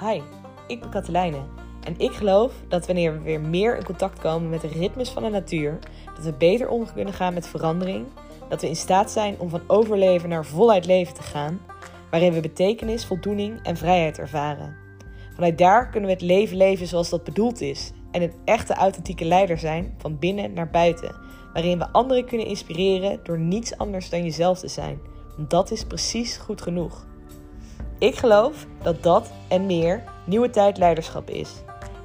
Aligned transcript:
Hi, 0.00 0.20
ik 0.66 0.80
ben 0.80 0.90
Katelijne 0.90 1.42
en 1.84 1.94
ik 1.96 2.12
geloof 2.12 2.52
dat 2.68 2.86
wanneer 2.86 3.12
we 3.12 3.18
weer 3.20 3.40
meer 3.40 3.76
in 3.76 3.84
contact 3.84 4.18
komen 4.18 4.50
met 4.50 4.60
de 4.60 4.68
ritmes 4.68 5.10
van 5.10 5.22
de 5.22 5.28
natuur, 5.28 5.78
dat 6.14 6.24
we 6.24 6.32
beter 6.32 6.68
om 6.68 6.92
kunnen 6.92 7.14
gaan 7.14 7.34
met 7.34 7.48
verandering, 7.48 8.06
dat 8.48 8.60
we 8.60 8.68
in 8.68 8.76
staat 8.76 9.10
zijn 9.10 9.38
om 9.38 9.48
van 9.48 9.60
overleven 9.66 10.28
naar 10.28 10.44
voluit 10.44 10.86
leven 10.86 11.14
te 11.14 11.22
gaan, 11.22 11.60
waarin 12.10 12.32
we 12.32 12.40
betekenis, 12.40 13.06
voldoening 13.06 13.62
en 13.62 13.76
vrijheid 13.76 14.18
ervaren. 14.18 14.76
Vanuit 15.34 15.58
daar 15.58 15.88
kunnen 15.88 16.08
we 16.08 16.14
het 16.14 16.24
leven 16.24 16.56
leven 16.56 16.86
zoals 16.86 17.10
dat 17.10 17.24
bedoeld 17.24 17.60
is 17.60 17.92
en 18.10 18.22
een 18.22 18.34
echte 18.44 18.74
authentieke 18.74 19.24
leider 19.24 19.58
zijn 19.58 19.94
van 19.98 20.18
binnen 20.18 20.52
naar 20.52 20.70
buiten, 20.70 21.14
waarin 21.52 21.78
we 21.78 21.92
anderen 21.92 22.24
kunnen 22.24 22.46
inspireren 22.46 23.20
door 23.22 23.38
niets 23.38 23.78
anders 23.78 24.10
dan 24.10 24.22
jezelf 24.22 24.58
te 24.58 24.68
zijn. 24.68 25.00
Dat 25.48 25.70
is 25.70 25.84
precies 25.84 26.36
goed 26.36 26.62
genoeg. 26.62 27.06
Ik 27.98 28.16
geloof 28.16 28.66
dat 28.82 29.02
dat 29.02 29.32
en 29.48 29.66
meer 29.66 30.02
nieuwe 30.26 30.50
tijd 30.50 30.78
leiderschap 30.78 31.30
is. 31.30 31.50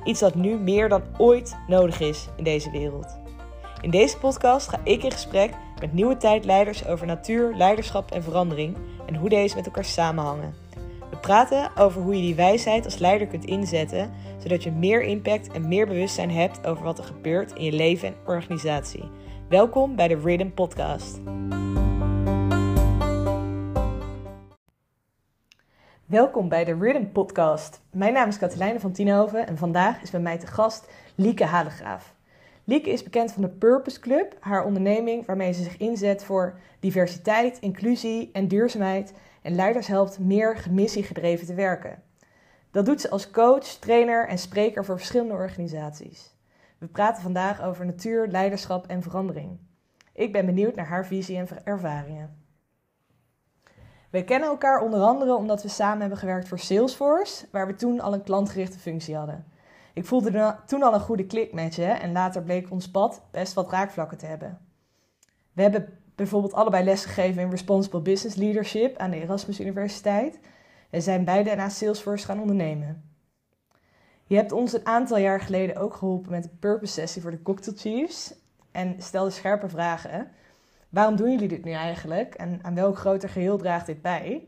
Iets 0.04 0.20
dat 0.20 0.36
nu 0.36 0.58
meer 0.58 0.90
dan 0.90 1.02
ooit 1.18 1.58
nodig 1.68 2.00
is 2.00 2.28
in 2.36 2.44
deze 2.44 2.72
wereld. 2.72 3.18
In 3.82 3.90
deze 3.90 4.18
podcast 4.18 4.68
ga 4.68 4.80
ik 4.84 5.04
in 5.04 5.12
gesprek 5.12 5.52
met 5.80 5.94
nieuwe 5.94 6.18
tijdleiders 6.18 6.88
over 6.88 7.08
natuur, 7.08 7.56
leiderschap 7.56 8.12
en 8.12 8.24
verandering 8.24 8.78
en 9.06 9.16
hoe 9.16 9.30
deze 9.30 9.56
met 9.56 9.66
elkaar 9.66 9.86
samenhangen. 9.86 10.56
We 11.10 11.18
praten 11.18 11.72
over 11.78 12.02
hoe 12.02 12.16
je 12.16 12.22
die 12.22 12.36
wijsheid 12.36 12.86
als 12.86 12.98
leider 12.98 13.28
kunt 13.28 13.46
inzetten, 13.46 14.12
zodat 14.38 14.64
je 14.64 14.72
meer 14.72 15.04
impact 15.04 15.52
en 15.52 15.68
meer 15.68 15.88
bewustzijn 15.88 16.32
hebt 16.32 16.66
over 16.66 16.84
wat 16.84 16.98
er 16.98 17.04
gebeurt 17.04 17.52
in 17.52 17.64
je 17.64 17.72
leven 17.72 18.08
en 18.08 18.16
organisatie. 18.26 19.04
Welkom 19.50 19.96
bij 19.96 20.08
de 20.08 20.20
Rhythm 20.24 20.50
Podcast. 20.50 21.20
Welkom 26.06 26.50
bij 26.50 26.64
de 26.64 26.78
Rhythm 26.80 27.06
Podcast. 27.06 27.82
Mijn 27.92 28.14
naam 28.14 28.28
is 28.28 28.38
Katelijne 28.38 28.80
van 28.80 28.92
Tienhoven 28.92 29.48
en 29.48 29.58
vandaag 29.58 30.02
is 30.02 30.10
bij 30.10 30.20
mij 30.20 30.38
te 30.38 30.48
gast 30.48 30.92
Lieke 31.16 31.46
Halegraaf. 31.46 32.16
Lieke 32.64 32.90
is 32.90 33.04
bekend 33.04 33.32
van 33.32 33.42
de 33.42 33.50
Purpose 33.50 34.00
Club, 34.00 34.38
haar 34.40 34.66
onderneming 34.66 35.26
waarmee 35.26 35.54
ze 35.54 35.64
zich 35.64 35.78
inzet 35.78 36.24
voor 36.24 36.60
diversiteit, 36.80 37.60
inclusie 37.60 38.30
en 38.34 38.48
duurzaamheid 38.48 39.14
en 39.42 39.56
leiders 39.56 39.88
helpt 39.88 40.20
meer 40.20 40.58
gemissiegedreven 40.58 41.46
te 41.46 41.54
werken. 41.54 42.04
Dat 42.72 42.86
doet 42.86 43.02
ze 43.02 43.10
als 43.10 43.32
coach, 43.32 43.66
trainer 43.66 44.28
en 44.28 44.38
spreker 44.38 44.86
voor 44.86 44.98
verschillende 44.98 45.34
organisaties. 45.34 46.36
We 46.78 46.88
praten 46.88 47.24
vandaag 47.24 47.64
over 47.64 47.86
natuur, 47.86 48.28
leiderschap 48.28 48.88
en 48.88 49.02
verandering. 49.02 49.60
Ik 50.14 50.32
ben 50.32 50.46
benieuwd 50.46 50.76
naar 50.76 50.88
haar 50.88 51.06
visie 51.06 51.38
en 51.38 51.48
ervaringen. 51.64 52.43
We 54.14 54.24
kennen 54.24 54.50
elkaar 54.50 54.82
onder 54.82 55.02
andere 55.02 55.36
omdat 55.36 55.62
we 55.64 55.68
samen 55.68 56.00
hebben 56.00 56.18
gewerkt 56.18 56.48
voor 56.48 56.60
Salesforce, 56.60 57.46
waar 57.52 57.68
we 57.68 57.76
toen 57.76 58.00
al 58.00 58.14
een 58.14 58.24
klantgerichte 58.24 58.80
functie 58.80 59.16
hadden. 59.16 59.46
Ik 59.94 60.06
voelde 60.06 60.56
toen 60.66 60.84
al 60.84 60.94
een 60.94 61.00
goede 61.00 61.26
klik 61.26 61.54
met 61.54 61.76
je 61.76 61.86
en 61.86 62.12
later 62.12 62.44
bleek 62.44 62.72
ons 62.72 62.92
pad 62.92 63.22
best 63.32 63.54
wat 63.54 63.72
raakvlakken 63.72 64.18
te 64.18 64.26
hebben. 64.26 64.60
We 65.54 65.62
hebben 65.62 66.00
bijvoorbeeld 66.16 66.54
allebei 66.54 66.84
lesgegeven 66.84 67.42
in 67.42 67.50
Responsible 67.50 68.02
Business 68.02 68.36
Leadership 68.36 68.98
aan 68.98 69.12
de 69.12 69.22
Erasmus 69.22 69.60
Universiteit 69.60 70.40
en 70.90 71.02
zijn 71.02 71.26
beide 71.26 71.56
na 71.56 71.70
Salesforce 71.70 72.26
gaan 72.26 72.40
ondernemen. 72.40 73.04
Je 74.26 74.36
hebt 74.36 74.52
ons 74.52 74.74
een 74.74 74.86
aantal 74.86 75.18
jaar 75.18 75.42
geleden 75.42 75.78
ook 75.78 75.94
geholpen 75.94 76.32
met 76.32 76.44
een 76.44 76.60
purpose 76.60 76.94
sessie 76.94 77.22
voor 77.22 77.32
de 77.32 77.42
Cocktail 77.42 77.78
Chiefs 77.78 78.34
en 78.72 78.96
stelde 79.02 79.30
scherpe 79.30 79.70
vragen 79.70 80.32
waarom 80.94 81.16
doen 81.16 81.32
jullie 81.32 81.48
dit 81.48 81.64
nu 81.64 81.72
eigenlijk 81.72 82.36
en 82.36 82.60
aan 82.62 82.76
welk 82.76 82.98
groter 82.98 83.30
geheel 83.30 83.58
draagt 83.58 83.86
dit 83.86 84.02
bij? 84.02 84.48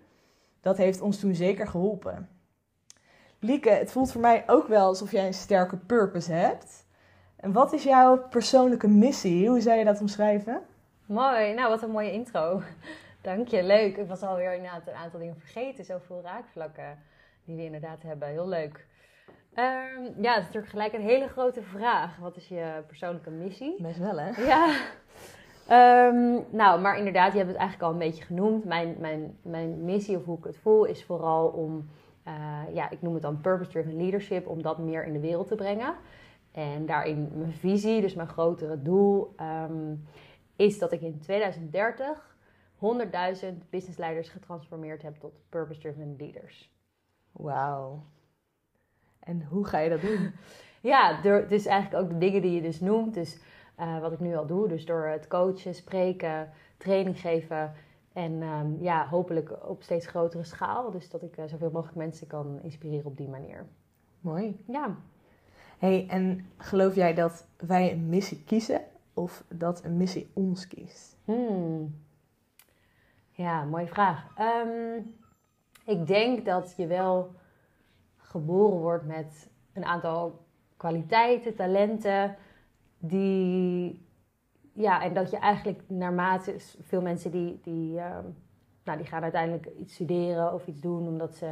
Dat 0.62 0.78
heeft 0.78 1.02
ons 1.02 1.20
toen 1.20 1.36
zeker 1.36 1.68
geholpen. 1.68 2.30
Lieke, 3.40 3.70
het 3.70 3.92
voelt 3.92 4.12
voor 4.12 4.22
mij 4.22 4.44
ook 4.48 4.68
wel 4.68 4.88
alsof 4.88 5.12
jij 5.12 5.28
een 5.28 5.34
sterke 5.34 5.78
purpose 5.78 6.32
hebt. 6.32 6.86
En 7.36 7.52
wat 7.52 7.74
is 7.74 7.84
jouw 7.84 8.28
persoonlijke 8.30 8.88
missie? 8.88 9.50
Hoe 9.50 9.62
zou 9.62 9.78
je 9.78 9.86
dat 9.86 10.02
omschrijven? 10.02 10.62
Mooi, 11.06 11.53
nou 11.53 11.69
wat 11.69 11.84
een 11.84 11.92
mooie 11.92 12.12
intro. 12.12 12.62
Dank 13.22 13.48
je, 13.48 13.64
leuk. 13.64 13.98
Ik 13.98 14.08
was 14.08 14.22
alweer 14.22 14.56
inderdaad 14.56 14.88
een 14.88 14.94
aantal 14.94 15.19
dingen 15.19 15.40
vergeten. 15.40 15.86
Zoveel 15.86 16.22
raakvlakken 16.24 17.00
die 17.46 17.56
we 17.56 17.64
inderdaad 17.64 18.02
hebben. 18.02 18.28
Heel 18.28 18.48
leuk. 18.48 18.86
Um, 19.56 20.24
ja, 20.24 20.34
het 20.34 20.40
is 20.40 20.46
natuurlijk 20.46 20.68
gelijk 20.68 20.94
een 20.94 21.02
hele 21.02 21.28
grote 21.28 21.62
vraag. 21.62 22.18
Wat 22.18 22.36
is 22.36 22.48
je 22.48 22.84
persoonlijke 22.88 23.30
missie? 23.30 23.81
Best 23.81 24.00
wel, 24.00 24.19
hè? 24.19 24.42
Ja. 24.42 24.75
Um, 25.72 26.46
nou, 26.50 26.81
maar 26.81 26.98
inderdaad, 26.98 27.31
je 27.31 27.38
hebt 27.38 27.50
het 27.50 27.59
eigenlijk 27.59 27.88
al 27.88 27.94
een 27.94 28.08
beetje 28.08 28.24
genoemd. 28.24 28.66
Mijn, 28.66 28.96
mijn, 29.00 29.38
mijn 29.42 29.86
missie, 29.86 30.18
of 30.18 30.26
hoe 30.26 30.38
ik 30.38 30.44
het 30.44 30.58
voel, 30.58 30.86
is 30.86 31.03
vooral 31.03 31.48
om, 31.48 31.90
uh, 32.28 32.74
ja, 32.74 32.90
ik 32.90 33.02
noem 33.02 33.14
het 33.14 33.22
dan 33.22 33.42
purpose-driven 33.42 33.98
leadership, 33.98 34.48
om 34.48 34.62
dat 34.62 34.78
meer 34.78 35.06
in 35.06 35.14
de 35.14 35.20
wereld 35.20 35.48
te 35.48 35.56
brengen. 35.56 35.96
En 36.52 36.86
daarin 36.86 37.31
mijn 37.34 37.54
visie, 37.54 38.02
dus 38.02 38.14
mijn 38.14 38.28
grotere 38.28 38.81
doel, 38.81 39.36
um, 39.70 40.08
is 40.56 40.80
dat 40.80 40.92
ik 40.92 41.02
in 41.02 41.20
2030 41.20 42.36
100.000 42.75 43.70
businessleiders 43.70 44.30
getransformeerd 44.30 45.02
heb 45.02 45.16
tot 45.16 45.34
purpose-driven 45.50 46.16
leaders. 46.18 46.74
Wauw. 47.31 48.04
En 49.20 49.44
hoe 49.44 49.66
ga 49.66 49.80
je 49.80 49.90
dat 49.90 50.02
doen? 50.02 50.31
ja, 50.92 51.22
door, 51.22 51.48
dus 51.48 51.66
eigenlijk 51.66 52.04
ook 52.04 52.09
de 52.09 52.18
dingen 52.18 52.42
die 52.42 52.52
je 52.52 52.62
dus 52.62 52.80
noemt. 52.80 53.14
Dus 53.14 53.40
uh, 53.80 54.00
wat 54.00 54.12
ik 54.12 54.19
nu 54.19 54.36
al 54.36 54.46
doe. 54.46 54.68
Dus 54.68 54.86
door 54.86 55.06
het 55.06 55.28
coachen, 55.28 55.75
spreken, 55.75 56.50
training 56.78 57.19
geven. 57.19 57.74
En 58.13 58.41
um, 58.41 58.78
ja, 58.80 59.08
hopelijk 59.08 59.68
op 59.68 59.84
steeds 59.84 60.08
grotere 60.08 60.44
schaal. 60.44 60.91
Dus 60.91 61.09
dat 61.09 61.22
ik 61.22 61.38
uh, 61.38 61.46
zoveel 61.46 61.72
mogelijk 61.72 61.97
mensen 61.97 62.28
kan 62.28 62.59
inspireren 62.62 63.06
op 63.06 63.18
die 63.18 63.30
manier. 63.30 63.66
Mooi. 64.19 64.63
Ja. 64.68 64.96
hey, 65.78 66.08
en 66.09 66.46
geloof 66.58 66.96
jij 66.96 67.13
dat 67.13 67.47
wij 67.58 67.91
een 67.91 68.09
missie 68.09 68.44
kiezen 68.44 68.81
of 69.13 69.44
dat 69.50 69.84
een 69.84 69.97
missie 69.97 70.31
ons 70.34 70.68
kiest? 70.68 71.18
Hmm. 71.25 72.03
Ja, 73.31 73.63
mooie 73.63 73.88
vraag. 73.88 74.28
Um, 74.40 75.16
ik 75.86 76.07
denk 76.07 76.46
dat 76.46 76.74
je 76.78 76.88
wel 76.88 77.36
geboren 78.18 78.80
wordt 78.80 79.06
met 79.06 79.50
een 79.74 79.86
aantal 79.86 80.46
kwaliteiten, 80.78 81.56
talenten 81.56 82.36
die, 83.08 84.06
ja, 84.74 85.04
en 85.04 85.14
dat 85.14 85.30
je 85.30 85.38
eigenlijk 85.38 85.82
naarmate 85.88 86.56
veel 86.82 87.02
mensen 87.02 87.32
die, 87.32 87.60
die, 87.64 87.94
uh, 87.94 88.18
nou, 88.84 88.98
die 88.98 89.08
gaan 89.08 89.24
uiteindelijk 89.24 89.68
iets 89.80 89.94
studeren 89.94 90.54
of 90.54 90.68
iets 90.68 90.82
doen 90.82 91.08
omdat 91.08 91.36
ze 91.36 91.46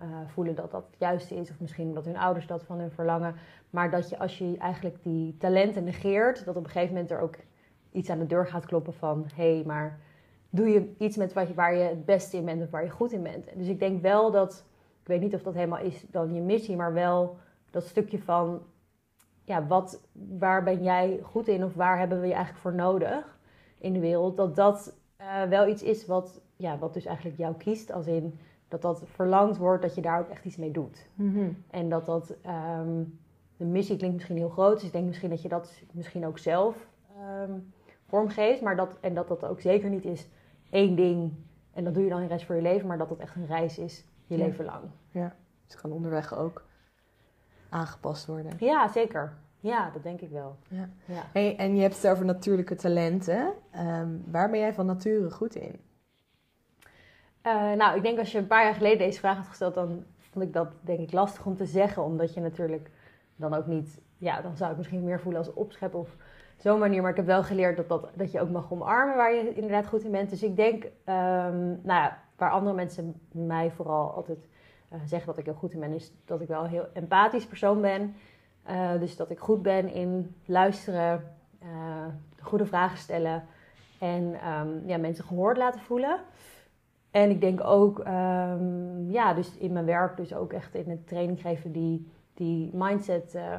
uh, 0.00 0.06
voelen 0.26 0.54
dat 0.54 0.70
dat 0.70 0.86
het 0.86 0.98
juiste 0.98 1.34
is, 1.34 1.50
of 1.50 1.60
misschien 1.60 1.88
omdat 1.88 2.04
hun 2.04 2.16
ouders 2.16 2.46
dat 2.46 2.64
van 2.64 2.78
hun 2.78 2.90
verlangen. 2.90 3.34
Maar 3.70 3.90
dat 3.90 4.08
je 4.08 4.18
als 4.18 4.38
je 4.38 4.56
eigenlijk 4.58 5.02
die 5.02 5.36
talenten 5.36 5.84
negeert, 5.84 6.44
dat 6.44 6.56
op 6.56 6.64
een 6.64 6.70
gegeven 6.70 6.94
moment 6.94 7.10
er 7.10 7.20
ook 7.20 7.36
iets 7.92 8.10
aan 8.10 8.18
de 8.18 8.26
deur 8.26 8.46
gaat 8.46 8.66
kloppen 8.66 8.94
van 8.94 9.26
hé, 9.34 9.54
hey, 9.54 9.64
maar 9.66 9.98
doe 10.50 10.68
je 10.68 10.94
iets 10.98 11.16
met 11.16 11.32
wat 11.32 11.48
je, 11.48 11.54
waar 11.54 11.74
je 11.74 11.82
het 11.82 12.04
beste 12.04 12.36
in 12.36 12.44
bent 12.44 12.62
of 12.62 12.70
waar 12.70 12.84
je 12.84 12.90
goed 12.90 13.12
in 13.12 13.22
bent. 13.22 13.46
Dus 13.54 13.68
ik 13.68 13.78
denk 13.78 14.02
wel 14.02 14.30
dat, 14.30 14.64
ik 15.00 15.06
weet 15.06 15.20
niet 15.20 15.34
of 15.34 15.42
dat 15.42 15.54
helemaal 15.54 15.78
is 15.78 16.04
dan 16.10 16.34
je 16.34 16.40
missie, 16.40 16.76
maar 16.76 16.92
wel 16.92 17.36
dat 17.70 17.84
stukje 17.84 18.18
van 18.18 18.62
ja, 19.44 19.66
wat, 19.66 20.00
waar 20.38 20.62
ben 20.62 20.82
jij 20.82 21.20
goed 21.22 21.48
in 21.48 21.64
of 21.64 21.74
waar 21.74 21.98
hebben 21.98 22.20
we 22.20 22.26
je 22.26 22.32
eigenlijk 22.32 22.62
voor 22.62 22.74
nodig 22.74 23.38
in 23.78 23.92
de 23.92 24.00
wereld, 24.00 24.36
dat 24.36 24.56
dat 24.56 24.96
uh, 25.20 25.42
wel 25.42 25.68
iets 25.68 25.82
is 25.82 26.06
wat, 26.06 26.40
ja, 26.56 26.78
wat 26.78 26.94
dus 26.94 27.04
eigenlijk 27.04 27.36
jou 27.36 27.54
kiest, 27.54 27.92
als 27.92 28.06
in 28.06 28.38
dat 28.68 28.82
dat 28.82 29.02
verlangd 29.04 29.56
wordt, 29.56 29.82
dat 29.82 29.94
je 29.94 30.00
daar 30.00 30.20
ook 30.20 30.28
echt 30.28 30.44
iets 30.44 30.56
mee 30.56 30.70
doet. 30.70 31.08
Mm 31.14 31.34
-hmm. 31.34 31.62
En 31.70 31.88
dat 31.88 32.06
dat, 32.06 32.34
um, 32.80 33.18
de 33.56 33.64
missie 33.64 33.96
klinkt 33.96 34.14
misschien 34.14 34.36
heel 34.36 34.48
groot, 34.48 34.74
dus 34.74 34.84
ik 34.84 34.92
denk 34.92 35.06
misschien 35.06 35.30
dat 35.30 35.42
je 35.42 35.48
dat 35.48 35.72
misschien 35.92 36.26
ook 36.26 36.38
zelf 36.38 36.88
um, 37.42 37.72
vormgeeft, 38.06 38.60
maar 38.60 38.76
dat, 38.76 38.96
en 39.00 39.14
dat 39.14 39.28
dat 39.28 39.44
ook 39.44 39.60
zeker 39.60 39.90
niet 39.90 40.04
is 40.04 40.28
één 40.70 40.96
ding 40.96 41.32
en 41.72 41.84
dat 41.84 41.94
doe 41.94 42.02
je 42.02 42.08
dan 42.08 42.20
de 42.20 42.26
rest 42.26 42.44
voor 42.44 42.54
je 42.54 42.62
leven, 42.62 42.86
maar 42.86 42.98
dat 42.98 43.08
dat 43.08 43.18
echt 43.18 43.36
een 43.36 43.46
reis 43.46 43.78
is, 43.78 44.04
je 44.26 44.36
ja. 44.36 44.44
leven 44.44 44.64
lang. 44.64 44.84
Ja, 45.10 45.34
het 45.66 45.80
kan 45.80 45.92
onderweg 45.92 46.38
ook 46.38 46.64
aangepast 47.74 48.26
worden. 48.26 48.52
Ja, 48.58 48.88
zeker. 48.88 49.32
Ja, 49.60 49.90
dat 49.90 50.02
denk 50.02 50.20
ik 50.20 50.30
wel. 50.30 50.56
Ja. 50.68 50.88
Ja. 51.04 51.22
Hey, 51.32 51.56
en 51.56 51.76
je 51.76 51.82
hebt 51.82 51.96
het 52.02 52.08
over 52.08 52.24
natuurlijke 52.24 52.74
talenten. 52.74 53.52
Um, 53.78 54.24
waar 54.30 54.50
ben 54.50 54.58
jij 54.58 54.74
van 54.74 54.86
nature 54.86 55.30
goed 55.30 55.54
in? 55.54 55.80
Uh, 57.46 57.72
nou, 57.72 57.96
ik 57.96 58.02
denk 58.02 58.18
als 58.18 58.32
je 58.32 58.38
een 58.38 58.46
paar 58.46 58.64
jaar 58.64 58.74
geleden 58.74 58.98
deze 58.98 59.18
vraag 59.18 59.36
had 59.36 59.46
gesteld, 59.46 59.74
dan 59.74 60.04
vond 60.18 60.44
ik 60.44 60.52
dat 60.52 60.72
denk 60.80 60.98
ik 60.98 61.12
lastig 61.12 61.46
om 61.46 61.56
te 61.56 61.66
zeggen. 61.66 62.02
Omdat 62.04 62.34
je 62.34 62.40
natuurlijk 62.40 62.90
dan 63.36 63.54
ook 63.54 63.66
niet, 63.66 64.00
ja, 64.18 64.40
dan 64.40 64.56
zou 64.56 64.70
ik 64.70 64.76
misschien 64.76 65.04
meer 65.04 65.20
voelen 65.20 65.40
als 65.40 65.52
opschep 65.52 65.94
of 65.94 66.16
zo'n 66.56 66.78
manier. 66.78 67.02
Maar 67.02 67.10
ik 67.10 67.16
heb 67.16 67.26
wel 67.26 67.42
geleerd 67.42 67.76
dat, 67.76 67.88
dat, 67.88 68.08
dat 68.14 68.32
je 68.32 68.40
ook 68.40 68.50
mag 68.50 68.72
omarmen 68.72 69.16
waar 69.16 69.34
je 69.34 69.54
inderdaad 69.54 69.86
goed 69.86 70.04
in 70.04 70.10
bent. 70.10 70.30
Dus 70.30 70.42
ik 70.42 70.56
denk, 70.56 70.84
um, 70.84 71.80
nou 71.82 72.00
ja, 72.00 72.22
waar 72.36 72.50
andere 72.50 72.74
mensen 72.74 73.20
mij 73.32 73.70
vooral 73.70 74.10
altijd 74.12 74.48
uh, 74.94 75.00
zeggen 75.04 75.26
dat 75.26 75.38
ik 75.38 75.44
heel 75.44 75.54
goed 75.54 75.72
in 75.72 75.80
ben, 75.80 75.92
is 75.92 76.12
dat 76.24 76.40
ik 76.40 76.48
wel 76.48 76.64
een 76.64 76.70
heel 76.70 76.86
empathisch 76.92 77.46
persoon 77.46 77.80
ben. 77.80 78.14
Uh, 78.70 78.98
dus 78.98 79.16
dat 79.16 79.30
ik 79.30 79.38
goed 79.38 79.62
ben 79.62 79.92
in 79.92 80.34
luisteren, 80.44 81.34
uh, 81.62 82.06
goede 82.40 82.66
vragen 82.66 82.98
stellen 82.98 83.44
en 83.98 84.48
um, 84.48 84.82
ja, 84.86 84.96
mensen 84.96 85.24
gehoord 85.24 85.56
laten 85.56 85.80
voelen. 85.80 86.20
En 87.10 87.30
ik 87.30 87.40
denk 87.40 87.64
ook, 87.64 87.98
ehm, 87.98 89.10
ja, 89.10 89.34
dus 89.34 89.56
in 89.56 89.72
mijn 89.72 89.84
werk, 89.84 90.16
dus 90.16 90.34
ook 90.34 90.52
echt 90.52 90.74
in 90.74 90.90
het 90.90 91.06
training 91.06 91.40
geven, 91.40 91.72
die, 91.72 92.10
die 92.34 92.70
mindset 92.72 93.34
eh, 93.34 93.58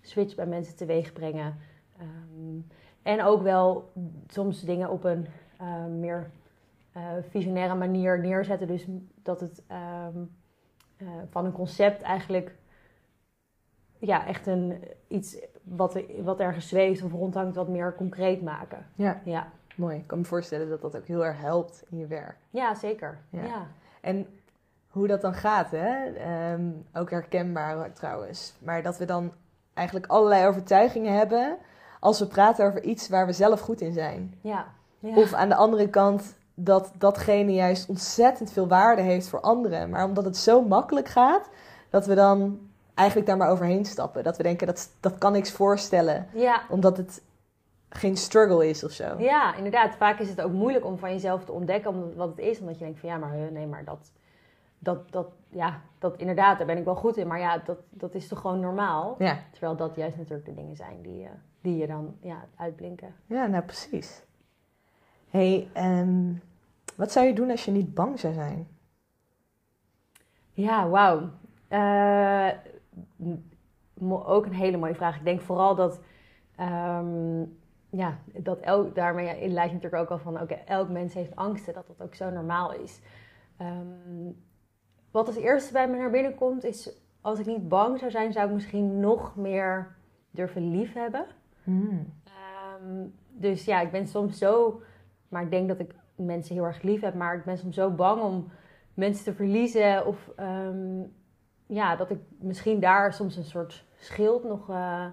switch 0.00 0.34
bij 0.34 0.46
mensen 0.46 0.76
teweeg 0.76 1.12
brengen. 1.12 1.56
Ehm, 1.98 2.60
en 3.02 3.22
ook 3.24 3.42
wel 3.42 3.90
soms 4.26 4.60
dingen 4.60 4.90
op 4.90 5.04
een 5.04 5.26
eh, 5.58 5.86
meer 5.86 6.30
visionaire 7.28 7.74
manier 7.74 8.20
neerzetten. 8.20 8.66
Dus 8.66 8.86
dat 9.22 9.40
het 9.40 9.62
ehm, 11.06 11.26
van 11.30 11.44
een 11.44 11.52
concept 11.52 12.02
eigenlijk 12.02 12.54
ja, 13.98 14.26
echt 14.26 14.46
een, 14.46 14.84
iets 15.08 15.36
wat, 15.62 16.00
wat 16.22 16.40
ergens 16.40 16.68
zweeft 16.68 17.02
of 17.02 17.12
rondhangt, 17.12 17.56
wat 17.56 17.68
meer 17.68 17.94
concreet 17.94 18.42
maken. 18.42 18.86
Ja. 18.94 19.20
ja. 19.24 19.48
Mooi. 19.76 19.96
Ik 19.96 20.06
kan 20.06 20.18
me 20.18 20.24
voorstellen 20.24 20.68
dat 20.68 20.80
dat 20.80 20.96
ook 20.96 21.06
heel 21.06 21.24
erg 21.24 21.40
helpt 21.40 21.84
in 21.90 21.98
je 21.98 22.06
werk. 22.06 22.36
Ja, 22.50 22.74
zeker. 22.74 23.18
Ja. 23.30 23.66
En 24.00 24.26
hoe 24.88 25.06
dat 25.06 25.20
dan 25.20 25.34
gaat, 25.34 25.70
hè? 25.70 26.12
Ehm, 26.12 26.70
ook 26.92 27.10
herkenbaar 27.10 27.92
trouwens. 27.92 28.54
Maar 28.58 28.82
dat 28.82 28.98
we 28.98 29.04
dan 29.04 29.32
eigenlijk 29.74 30.06
allerlei 30.06 30.46
overtuigingen 30.46 31.16
hebben 31.16 31.58
als 32.00 32.18
we 32.18 32.26
praten 32.26 32.66
over 32.66 32.82
iets 32.82 33.08
waar 33.08 33.26
we 33.26 33.32
zelf 33.32 33.60
goed 33.60 33.80
in 33.80 33.92
zijn. 33.92 34.34
Ja. 34.40 34.66
ja. 34.98 35.14
Of 35.14 35.32
aan 35.32 35.48
de 35.48 35.54
andere 35.54 35.88
kant 35.88 36.36
dat 36.54 36.92
datgene 36.98 37.52
juist 37.52 37.88
ontzettend 37.88 38.52
veel 38.52 38.68
waarde 38.68 39.02
heeft 39.02 39.28
voor 39.28 39.40
anderen. 39.40 39.90
Maar 39.90 40.04
omdat 40.04 40.24
het 40.24 40.36
zo 40.36 40.62
makkelijk 40.62 41.08
gaat, 41.08 41.48
dat 41.90 42.06
we 42.06 42.14
dan 42.14 42.58
eigenlijk 42.94 43.28
daar 43.28 43.36
maar 43.36 43.50
overheen 43.50 43.84
stappen. 43.84 44.24
Dat 44.24 44.36
we 44.36 44.42
denken, 44.42 44.66
dat, 44.66 44.90
dat 45.00 45.18
kan 45.18 45.32
niks 45.32 45.52
voorstellen. 45.52 46.26
Ja. 46.32 46.62
Omdat 46.68 46.96
het 46.96 47.22
geen 47.88 48.16
struggle 48.16 48.68
is 48.68 48.84
of 48.84 48.90
zo. 48.90 49.14
Ja, 49.18 49.56
inderdaad. 49.56 49.94
Vaak 49.94 50.18
is 50.18 50.28
het 50.28 50.40
ook 50.40 50.52
moeilijk 50.52 50.84
om 50.84 50.98
van 50.98 51.10
jezelf 51.10 51.44
te 51.44 51.52
ontdekken 51.52 52.16
wat 52.16 52.28
het 52.28 52.38
is. 52.38 52.60
Omdat 52.60 52.78
je 52.78 52.84
denkt 52.84 53.00
van 53.00 53.08
ja, 53.08 53.16
maar 53.16 53.52
nee, 53.52 53.66
maar 53.66 53.84
dat, 53.84 54.12
dat, 54.78 55.12
dat, 55.12 55.26
ja, 55.48 55.80
dat 55.98 56.16
inderdaad, 56.16 56.58
daar 56.58 56.66
ben 56.66 56.78
ik 56.78 56.84
wel 56.84 56.94
goed 56.94 57.16
in. 57.16 57.26
Maar 57.26 57.38
ja, 57.38 57.58
dat, 57.58 57.78
dat 57.90 58.14
is 58.14 58.28
toch 58.28 58.40
gewoon 58.40 58.60
normaal. 58.60 59.14
Ja. 59.18 59.38
Terwijl 59.50 59.76
dat 59.76 59.96
juist 59.96 60.16
natuurlijk 60.16 60.46
de 60.46 60.54
dingen 60.54 60.76
zijn 60.76 61.02
die, 61.02 61.22
uh, 61.22 61.28
die 61.60 61.76
je 61.76 61.86
dan 61.86 62.16
ja, 62.20 62.44
uitblinken. 62.56 63.14
Ja, 63.26 63.46
nou 63.46 63.64
precies. 63.64 64.23
Hey, 65.34 65.68
um, 65.76 66.42
wat 66.96 67.12
zou 67.12 67.26
je 67.26 67.34
doen 67.34 67.50
als 67.50 67.64
je 67.64 67.70
niet 67.70 67.94
bang 67.94 68.20
zou 68.20 68.34
zijn? 68.34 68.68
Ja, 70.52 70.88
wauw. 70.88 71.30
Uh, 71.70 72.50
ook 74.08 74.46
een 74.46 74.52
hele 74.52 74.76
mooie 74.76 74.94
vraag. 74.94 75.16
Ik 75.16 75.24
denk 75.24 75.40
vooral 75.40 75.74
dat, 75.74 76.00
um, 76.60 77.58
ja, 77.90 78.18
dat 78.32 78.60
elk, 78.60 78.94
daarmee 78.94 79.48
lijkt 79.48 79.72
natuurlijk 79.72 80.02
ook 80.02 80.10
al 80.10 80.18
van, 80.18 80.40
oké, 80.40 80.54
elk 80.54 80.88
mens 80.88 81.14
heeft 81.14 81.36
angsten, 81.36 81.74
dat 81.74 81.86
dat 81.86 82.02
ook 82.02 82.14
zo 82.14 82.30
normaal 82.30 82.72
is. 82.72 83.00
Um, 83.60 84.36
wat 85.10 85.26
als 85.26 85.36
eerste 85.36 85.72
bij 85.72 85.88
me 85.88 85.96
naar 85.96 86.10
binnen 86.10 86.34
komt, 86.34 86.64
is 86.64 86.90
als 87.20 87.38
ik 87.38 87.46
niet 87.46 87.68
bang 87.68 87.98
zou 87.98 88.10
zijn, 88.10 88.32
zou 88.32 88.46
ik 88.46 88.54
misschien 88.54 89.00
nog 89.00 89.36
meer 89.36 89.96
durven 90.30 90.70
liefhebben. 90.70 91.26
Hmm. 91.64 92.12
Um, 92.82 93.14
dus 93.28 93.64
ja, 93.64 93.80
ik 93.80 93.90
ben 93.90 94.06
soms 94.06 94.38
zo, 94.38 94.82
maar 95.34 95.42
ik 95.42 95.50
denk 95.50 95.68
dat 95.68 95.78
ik 95.78 95.94
mensen 96.14 96.54
heel 96.54 96.64
erg 96.64 96.82
lief 96.82 97.00
heb, 97.00 97.14
maar 97.14 97.36
ik 97.36 97.44
ben 97.44 97.58
soms 97.58 97.74
zo 97.74 97.90
bang 97.90 98.22
om 98.22 98.48
mensen 98.94 99.24
te 99.24 99.34
verliezen 99.34 100.06
of 100.06 100.30
ja, 101.66 101.96
dat 101.96 102.10
ik 102.10 102.18
misschien 102.38 102.80
daar 102.80 103.12
soms 103.12 103.36
een 103.36 103.44
soort 103.44 103.84
schild 103.96 104.44
nog 104.44 104.70
uh, 104.70 105.06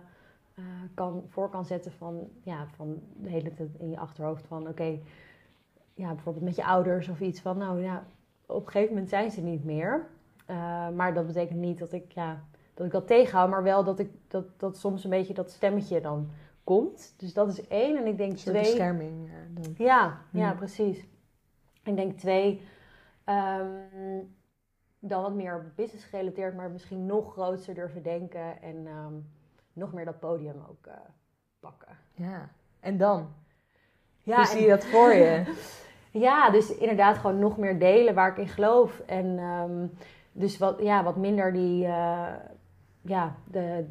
uh, 0.55 0.65
kan, 0.93 1.23
voor 1.27 1.49
kan 1.49 1.65
zetten 1.65 1.91
van, 1.91 2.29
ja, 2.43 2.67
van 2.75 3.01
de 3.15 3.29
hele 3.29 3.53
tijd 3.53 3.69
in 3.79 3.89
je 3.89 3.99
achterhoofd 3.99 4.47
van 4.47 4.67
oké, 4.67 4.99
ja, 5.93 6.13
bijvoorbeeld 6.13 6.45
met 6.45 6.55
je 6.55 6.65
ouders 6.65 7.09
of 7.09 7.19
iets 7.19 7.41
van 7.41 7.57
nou 7.57 7.81
ja, 7.81 8.05
op 8.45 8.65
een 8.65 8.71
gegeven 8.71 8.93
moment 8.93 9.09
zijn 9.09 9.31
ze 9.31 9.41
niet 9.41 9.63
meer. 9.63 10.07
Uh, 10.49 10.89
maar 10.89 11.13
dat 11.13 11.27
betekent 11.27 11.59
niet 11.59 11.79
dat 11.79 11.91
ik, 11.91 12.11
ja, 12.11 12.43
dat 12.73 12.85
ik 12.85 12.91
dat 12.91 13.07
tegenhoud, 13.07 13.49
maar 13.49 13.63
wel 13.63 13.83
dat 13.83 13.99
ik 13.99 14.09
dat, 14.27 14.59
dat 14.59 14.77
soms 14.77 15.03
een 15.03 15.09
beetje 15.09 15.33
dat 15.33 15.51
stemmetje 15.51 16.01
dan 16.01 16.29
komt. 16.63 17.13
Dus 17.17 17.33
dat 17.33 17.47
is 17.47 17.67
één. 17.67 17.97
En 17.97 18.07
ik 18.07 18.17
denk 18.17 18.37
twee. 18.37 18.61
bescherming. 18.61 19.29
Dan. 19.49 19.73
Ja, 19.77 20.21
ja, 20.31 20.53
precies. 20.53 21.05
Ik 21.83 21.95
denk 21.95 22.19
twee. 22.19 22.61
Um, 23.25 24.35
dan 24.99 25.21
wat 25.21 25.33
meer 25.33 25.71
business 25.75 26.05
gerelateerd, 26.05 26.55
maar 26.55 26.71
misschien 26.71 27.05
nog 27.05 27.31
groter 27.31 27.73
durven 27.73 28.03
denken 28.03 28.61
en 28.61 28.87
um, 28.87 29.29
nog 29.73 29.93
meer 29.93 30.05
dat 30.05 30.19
podium 30.19 30.55
ook 30.69 30.87
uh, 30.87 30.93
pakken. 31.59 31.97
Ja, 32.13 32.49
en 32.79 32.97
dan? 32.97 33.33
Ja, 34.23 34.35
Hoe 34.35 34.45
zie 34.45 34.61
je 34.61 34.67
dat 34.67 34.85
voor 34.85 35.13
je? 35.13 35.55
ja, 36.27 36.49
dus 36.49 36.75
inderdaad 36.77 37.17
gewoon 37.17 37.39
nog 37.39 37.57
meer 37.57 37.79
delen 37.79 38.13
waar 38.13 38.31
ik 38.31 38.37
in 38.37 38.47
geloof. 38.47 38.99
En 38.99 39.39
um, 39.39 39.91
dus 40.31 40.57
wat, 40.57 40.81
ja, 40.81 41.03
wat 41.03 41.17
minder 41.17 41.53
die, 41.53 41.85
uh, 41.85 42.33
ja, 43.01 43.35
de 43.45 43.85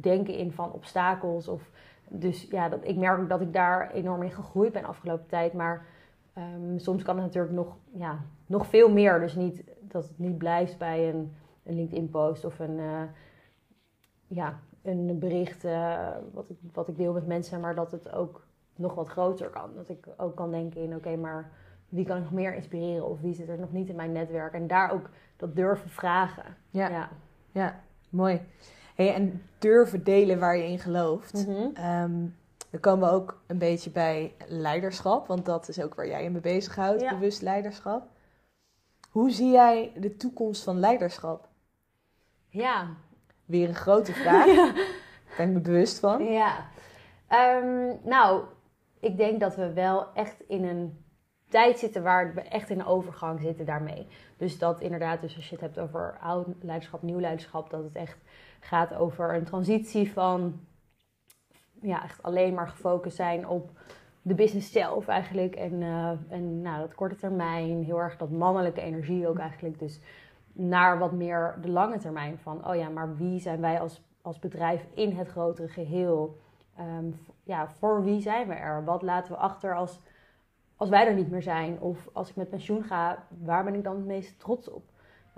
denken 0.00 0.34
in 0.34 0.52
van 0.52 0.72
obstakels. 0.72 1.48
Of, 1.48 1.70
dus 2.08 2.42
ja, 2.50 2.68
dat, 2.68 2.80
ik 2.82 2.96
merk 2.96 3.20
ook 3.20 3.28
dat 3.28 3.40
ik 3.40 3.52
daar 3.52 3.90
enorm 3.90 4.22
in 4.22 4.30
gegroeid 4.30 4.72
ben 4.72 4.84
afgelopen 4.84 5.26
tijd. 5.26 5.52
Maar 5.52 5.86
um, 6.38 6.78
soms 6.78 7.02
kan 7.02 7.16
het 7.16 7.24
natuurlijk 7.24 7.54
nog, 7.54 7.76
ja, 7.92 8.18
nog 8.46 8.66
veel 8.66 8.90
meer. 8.90 9.20
Dus 9.20 9.34
niet 9.34 9.64
dat 9.80 10.02
het 10.02 10.18
niet 10.18 10.38
blijft 10.38 10.78
bij 10.78 11.08
een, 11.08 11.32
een 11.62 11.74
LinkedIn-post 11.74 12.44
of 12.44 12.58
een, 12.58 12.78
uh, 12.78 13.02
ja, 14.26 14.58
een 14.82 15.18
bericht 15.18 15.64
uh, 15.64 16.08
wat, 16.32 16.50
ik, 16.50 16.56
wat 16.72 16.88
ik 16.88 16.96
deel 16.96 17.12
met 17.12 17.26
mensen, 17.26 17.60
maar 17.60 17.74
dat 17.74 17.90
het 17.90 18.12
ook 18.12 18.44
nog 18.76 18.94
wat 18.94 19.08
groter 19.08 19.48
kan. 19.48 19.70
Dat 19.74 19.88
ik 19.88 20.08
ook 20.16 20.36
kan 20.36 20.50
denken 20.50 20.82
in, 20.82 20.94
oké, 20.94 21.16
maar 21.16 21.50
wie 21.88 22.04
kan 22.04 22.16
ik 22.16 22.22
nog 22.22 22.32
meer 22.32 22.54
inspireren 22.54 23.08
of 23.08 23.20
wie 23.20 23.34
zit 23.34 23.48
er 23.48 23.58
nog 23.58 23.72
niet 23.72 23.88
in 23.88 23.96
mijn 23.96 24.12
netwerk? 24.12 24.52
En 24.52 24.66
daar 24.66 24.90
ook 24.90 25.10
dat 25.36 25.56
durven 25.56 25.90
vragen. 25.90 26.56
Ja, 26.70 26.88
ja. 26.88 27.08
ja 27.52 27.80
mooi. 28.08 28.40
Hey, 28.94 29.14
en 29.14 29.42
durven 29.58 30.04
delen 30.04 30.38
waar 30.38 30.56
je 30.56 30.66
in 30.66 30.78
gelooft. 30.78 31.46
Mm 31.46 31.54
-hmm. 31.54 31.84
um, 31.84 32.36
dan 32.70 32.80
komen 32.80 33.08
we 33.08 33.14
ook 33.14 33.42
een 33.46 33.58
beetje 33.58 33.90
bij 33.90 34.34
leiderschap, 34.46 35.26
want 35.26 35.44
dat 35.44 35.68
is 35.68 35.80
ook 35.82 35.94
waar 35.94 36.06
jij 36.06 36.22
je 36.22 36.30
mee 36.30 36.40
bezighoudt, 36.40 37.00
Ja. 37.00 37.10
bewust 37.14 37.42
leiderschap. 37.42 38.06
Hoe 39.10 39.30
zie 39.30 39.50
jij 39.50 39.92
de 39.96 40.16
toekomst 40.16 40.62
van 40.62 40.78
leiderschap? 40.78 41.48
Ja, 42.48 42.88
Weer 43.44 43.68
een 43.68 43.74
grote 43.74 44.12
vraag. 44.12 44.46
ja. 44.54 44.72
Daar 44.72 45.36
ben 45.36 45.48
ik 45.48 45.54
me 45.54 45.60
bewust 45.60 45.98
van. 45.98 46.24
Ja. 46.24 46.66
Ehm, 47.28 47.94
nou, 48.04 48.44
ik 49.00 49.16
denk 49.16 49.40
dat 49.40 49.56
we 49.56 49.72
wel 49.72 50.06
echt 50.14 50.36
in 50.48 50.64
een 50.64 51.01
tijd 51.52 51.78
zitten 51.78 52.02
waar 52.02 52.34
we 52.34 52.40
echt 52.40 52.70
in 52.70 52.80
een 52.80 52.86
overgang 52.86 53.40
zitten 53.40 53.66
daarmee. 53.66 54.06
Dus 54.36 54.58
dat 54.58 54.80
inderdaad, 54.80 55.20
dus 55.20 55.36
als 55.36 55.48
je 55.48 55.54
het 55.54 55.64
hebt 55.64 55.78
over 55.78 56.18
oud 56.20 56.46
leiderschap, 56.60 57.02
nieuw 57.02 57.20
leiderschap, 57.20 57.70
dat 57.70 57.84
het 57.84 57.94
echt 57.94 58.18
gaat 58.60 58.94
over 58.94 59.34
een 59.34 59.44
transitie 59.44 60.12
van 60.12 60.60
ja, 61.82 62.02
echt 62.02 62.22
alleen 62.22 62.54
maar 62.54 62.68
gefocust 62.68 63.16
zijn 63.16 63.48
op 63.48 63.70
de 64.22 64.34
business 64.34 64.72
zelf 64.72 65.08
eigenlijk. 65.08 65.54
En, 65.54 65.80
uh, 65.80 66.10
en 66.28 66.62
nou, 66.62 66.80
dat 66.80 66.94
korte 66.94 67.16
termijn, 67.16 67.84
heel 67.84 68.00
erg 68.00 68.16
dat 68.16 68.30
mannelijke 68.30 68.80
energie 68.80 69.28
ook 69.28 69.38
eigenlijk. 69.38 69.78
Dus 69.78 70.00
naar 70.52 70.98
wat 70.98 71.12
meer 71.12 71.58
de 71.62 71.70
lange 71.70 71.98
termijn 71.98 72.38
van, 72.38 72.68
oh 72.68 72.74
ja, 72.74 72.88
maar 72.88 73.16
wie 73.16 73.40
zijn 73.40 73.60
wij 73.60 73.80
als, 73.80 74.02
als 74.22 74.38
bedrijf 74.38 74.86
in 74.94 75.16
het 75.16 75.28
grotere 75.28 75.68
geheel? 75.68 76.38
Um, 76.80 77.20
ja, 77.42 77.68
voor 77.68 78.04
wie 78.04 78.20
zijn 78.20 78.48
we 78.48 78.54
er? 78.54 78.84
Wat 78.84 79.02
laten 79.02 79.32
we 79.32 79.38
achter 79.38 79.76
als, 79.76 80.00
als 80.82 80.90
wij 80.90 81.06
er 81.06 81.14
niet 81.14 81.30
meer 81.30 81.42
zijn? 81.42 81.80
Of 81.80 82.08
als 82.12 82.30
ik 82.30 82.36
met 82.36 82.50
pensioen 82.50 82.82
ga, 82.82 83.26
waar 83.42 83.64
ben 83.64 83.74
ik 83.74 83.84
dan 83.84 83.96
het 83.96 84.04
meest 84.04 84.38
trots 84.38 84.70
op? 84.70 84.82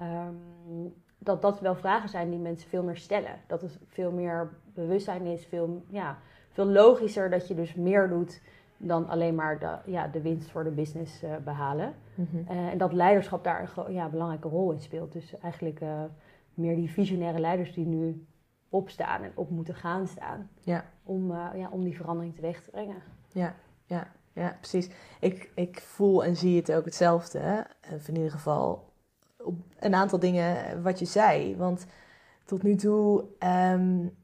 Um, 0.01 0.95
dat 1.19 1.43
dat 1.43 1.61
wel 1.61 1.75
vragen 1.75 2.09
zijn 2.09 2.31
die 2.31 2.39
mensen 2.39 2.69
veel 2.69 2.83
meer 2.83 2.97
stellen. 2.97 3.41
Dat 3.47 3.61
het 3.61 3.79
veel 3.89 4.13
meer 4.13 4.51
bewustzijn 4.75 5.27
is, 5.27 5.47
veel, 5.47 5.85
ja, 5.89 6.19
veel 6.51 6.67
logischer 6.67 7.31
dat 7.31 7.49
je 7.49 7.55
dus 7.55 7.75
meer 7.75 8.09
doet 8.09 8.43
dan 8.77 9.09
alleen 9.09 9.35
maar 9.35 9.59
de, 9.59 9.79
ja, 9.91 10.07
de 10.07 10.23
winst 10.23 10.51
voor 10.51 10.65
de 10.65 10.71
business 10.71 11.23
uh, 11.23 11.37
behalen. 11.37 11.95
Mm 12.15 12.29
-hmm. 12.31 12.57
uh, 12.57 12.69
en 12.69 12.79
dat 12.79 12.93
leiderschap 12.93 13.45
daar 13.45 13.73
een 13.77 13.93
ja, 13.93 14.09
belangrijke 14.09 14.49
rol 14.49 14.73
in 14.73 14.81
speelt. 14.81 15.13
Dus 15.13 15.39
eigenlijk 15.39 15.81
uh, 15.81 16.03
meer 16.55 16.77
die 16.77 16.91
visionaire 16.91 17.39
leiders 17.39 17.75
die 17.75 17.87
nu 17.87 18.27
opstaan 18.69 19.23
en 19.23 19.33
op 19.35 19.51
moeten 19.51 19.75
gaan 19.75 20.07
staan. 20.07 20.51
Ja. 20.61 20.85
Om, 21.03 21.33
ja, 21.33 21.69
om 21.71 21.85
die 21.85 21.97
verandering 21.97 22.35
teweeg 22.35 22.63
te 22.63 22.71
brengen. 22.71 23.03
Ja, 23.33 23.55
ja, 23.85 24.07
ja 24.35 24.57
precies. 24.61 24.89
Ik, 25.21 25.51
ik 25.55 25.81
voel 25.81 26.25
en 26.25 26.37
zie 26.37 26.57
het 26.57 26.73
ook 26.73 26.85
hetzelfde. 26.85 27.39
Hè? 27.39 27.61
in 28.07 28.17
ieder 28.17 28.31
geval 28.31 28.93
op 29.37 29.55
een 29.79 29.95
aantal 29.95 30.19
dingen 30.19 30.83
wat 30.83 30.99
je 30.99 31.05
zei. 31.05 31.57
Want 31.57 31.87
tot 32.45 32.63
nu 32.63 32.75
toe 32.75 33.25
um, 33.39 34.17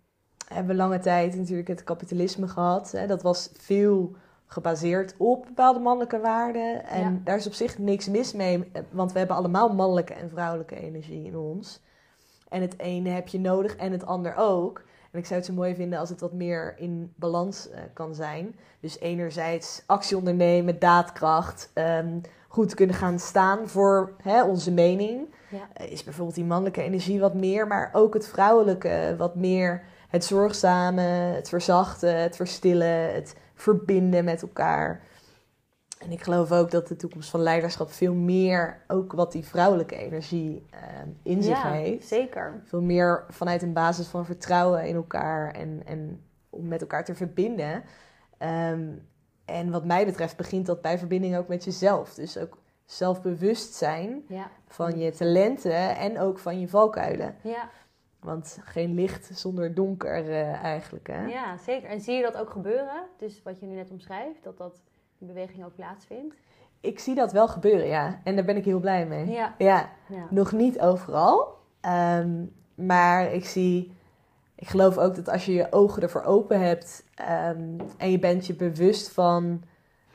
hebben 0.49 0.67
we 0.67 0.75
lange 0.75 0.99
tijd 0.99 1.37
natuurlijk 1.37 1.69
het 1.69 1.85
kapitalisme 1.85 2.49
gehad. 2.49 2.91
Hè? 2.91 3.07
Dat 3.07 3.23
was 3.23 3.51
veel 3.53 4.17
gebaseerd 4.47 5.15
op 5.17 5.45
bepaalde 5.47 5.79
mannelijke 5.81 6.21
waarden. 6.21 6.87
En 6.87 7.13
Ja. 7.13 7.21
daar 7.25 7.37
is 7.37 7.47
op 7.47 7.53
zich 7.53 7.79
niks 7.79 8.09
mis 8.09 8.33
mee, 8.33 8.71
want 8.91 9.13
we 9.13 9.19
hebben 9.19 9.37
allemaal 9.37 9.75
mannelijke 9.75 10.15
en 10.15 10.31
vrouwelijke 10.31 10.77
energie 10.77 11.25
in 11.25 11.37
ons. 11.37 11.81
En 12.49 12.61
het 12.61 12.79
ene 12.79 13.09
heb 13.09 13.29
je 13.29 13.41
nodig 13.41 13.77
en 13.77 13.93
het 13.93 14.07
ander 14.07 14.35
ook. 14.37 14.83
En 15.11 15.19
ik 15.19 15.27
zou 15.27 15.39
het 15.39 15.49
zo 15.49 15.55
mooi 15.55 15.75
vinden 15.75 15.99
als 15.99 16.09
het 16.09 16.21
wat 16.21 16.33
meer 16.33 16.75
in 16.79 17.13
balans 17.17 17.69
uh, 17.69 17.79
kan 17.93 18.15
zijn. 18.15 18.57
Dus 18.81 18.99
enerzijds 18.99 19.83
actie 19.87 20.17
ondernemen, 20.17 20.79
daadkracht, 20.79 21.71
um, 21.75 22.21
goed 22.49 22.75
kunnen 22.75 22.97
gaan 22.97 23.19
staan 23.19 23.69
voor 23.69 24.13
hè, 24.23 24.43
onze 24.45 24.73
mening. 24.73 25.35
Ja. 25.49 25.69
Eh, 25.73 25.93
Is 25.93 26.05
bijvoorbeeld 26.05 26.37
die 26.37 26.45
mannelijke 26.45 26.83
energie 26.83 27.21
wat 27.21 27.35
meer, 27.35 27.67
maar 27.67 27.91
ook 27.93 28.15
het 28.15 28.27
vrouwelijke 28.27 29.15
wat 29.19 29.35
meer. 29.35 29.83
Het 30.09 30.25
zorgzame, 30.25 31.03
het 31.03 31.49
verzachten, 31.49 32.23
het 32.23 32.37
verstillen, 32.37 33.15
het 33.15 33.37
verbinden 33.55 34.25
met 34.25 34.43
elkaar. 34.43 35.01
En 36.01 36.11
ik 36.13 36.23
geloof 36.23 36.53
ook 36.53 36.71
dat 36.71 36.89
de 36.89 36.97
toekomst 36.97 37.31
van 37.31 37.41
leiderschap 37.41 37.91
veel 37.91 38.15
meer 38.15 38.83
ook 38.89 39.13
wat 39.13 39.33
die 39.33 39.45
vrouwelijke 39.45 39.97
energie 39.97 40.67
eh, 40.71 40.81
in 41.23 41.43
zich 41.43 41.63
ja, 41.63 41.71
heeft. 41.71 42.09
zeker. 42.09 42.63
Veel 42.65 42.83
meer 42.83 43.25
vanuit 43.29 43.63
een 43.63 43.73
basis 43.73 44.07
van 44.07 44.25
vertrouwen 44.25 44.87
in 44.87 44.95
elkaar 44.95 45.55
en, 45.55 45.83
en 45.85 46.25
om 46.51 46.69
met 46.69 46.81
elkaar 46.81 47.05
te 47.05 47.15
verbinden. 47.15 47.83
Ehm, 48.39 48.89
en 49.45 49.71
wat 49.71 49.85
mij 49.85 50.05
betreft 50.05 50.37
begint 50.37 50.67
dat 50.67 50.81
bij 50.81 50.99
verbinding 50.99 51.37
ook 51.37 51.49
met 51.49 51.65
jezelf. 51.65 52.15
Dus 52.15 52.39
ook 52.39 52.59
zelfbewust 52.85 53.75
zijn 53.75 54.25
Ja. 54.29 54.51
van 54.69 54.99
je 54.99 55.11
talenten 55.11 55.97
en 55.97 56.19
ook 56.19 56.39
van 56.39 56.61
je 56.61 56.69
valkuilen. 56.69 57.35
Ja. 57.43 57.69
Want 58.21 58.59
geen 58.65 58.95
licht 58.95 59.31
zonder 59.39 59.75
donker 59.75 60.31
eh, 60.31 60.63
eigenlijk. 60.65 61.07
Hè? 61.07 61.25
ja, 61.27 61.57
zeker. 61.57 61.89
En 61.89 62.01
zie 62.01 62.15
je 62.15 62.23
dat 62.23 62.37
ook 62.37 62.51
gebeuren? 62.51 63.03
Dus 63.17 63.43
wat 63.43 63.61
je 63.61 63.67
nu 63.67 63.75
net 63.75 63.91
omschrijft, 63.91 64.43
dat 64.43 64.59
dat 64.59 64.83
beweging 65.27 65.65
ook 65.65 65.75
plaatsvindt? 65.75 66.35
Ik 66.81 66.99
zie 66.99 67.15
dat 67.15 67.33
wel 67.33 67.49
gebeuren, 67.49 67.87
ja. 67.87 68.21
En 68.25 68.35
daar 68.35 68.45
ben 68.45 68.57
ik 68.57 68.65
heel 68.65 68.81
blij 68.81 69.07
mee. 69.07 69.27
Ja. 69.29 69.55
Ja, 69.59 69.89
Ja. 70.09 70.27
nog 70.31 70.53
niet 70.53 70.81
overal. 70.81 71.59
Ehm, 71.81 72.45
maar 72.75 73.33
ik 73.33 73.45
zie, 73.45 73.93
ik 74.55 74.69
geloof 74.69 74.99
ook 74.99 75.15
dat 75.15 75.29
als 75.29 75.45
je 75.47 75.53
je 75.53 75.73
ogen 75.73 76.03
ervoor 76.03 76.23
open 76.23 76.61
hebt 76.61 77.05
ehm, 77.15 77.79
en 77.97 78.11
je 78.11 78.19
bent 78.19 78.47
je 78.47 78.55
bewust 78.55 79.11
van 79.11 79.63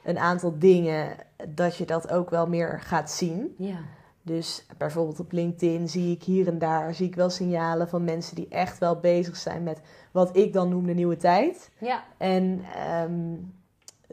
een 0.04 0.18
aantal 0.20 0.60
dingen, 0.60 1.16
dat 1.50 1.78
je 1.78 1.86
dat 1.86 2.12
ook 2.12 2.30
wel 2.30 2.48
meer 2.48 2.80
gaat 2.82 3.12
zien. 3.12 3.56
Ja. 3.58 3.78
Dus 4.22 4.66
bijvoorbeeld 4.78 5.20
op 5.20 5.32
LinkedIn 5.32 5.90
zie 5.90 6.16
ik 6.16 6.24
hier 6.24 6.48
en 6.48 6.60
daar 6.60 6.94
zie 6.94 7.08
ik 7.08 7.16
wel 7.16 7.30
signalen 7.30 7.88
van 7.88 8.04
mensen 8.04 8.36
die 8.36 8.48
echt 8.50 8.78
wel 8.78 9.00
bezig 9.00 9.36
zijn 9.36 9.64
met 9.64 9.82
wat 10.12 10.38
ik 10.38 10.54
dan 10.54 10.70
noem 10.70 10.86
de 10.86 10.94
nieuwe 10.94 11.18
tijd. 11.18 11.72
Ja, 11.80 12.04
En 12.18 12.62
ehm, 12.76 13.34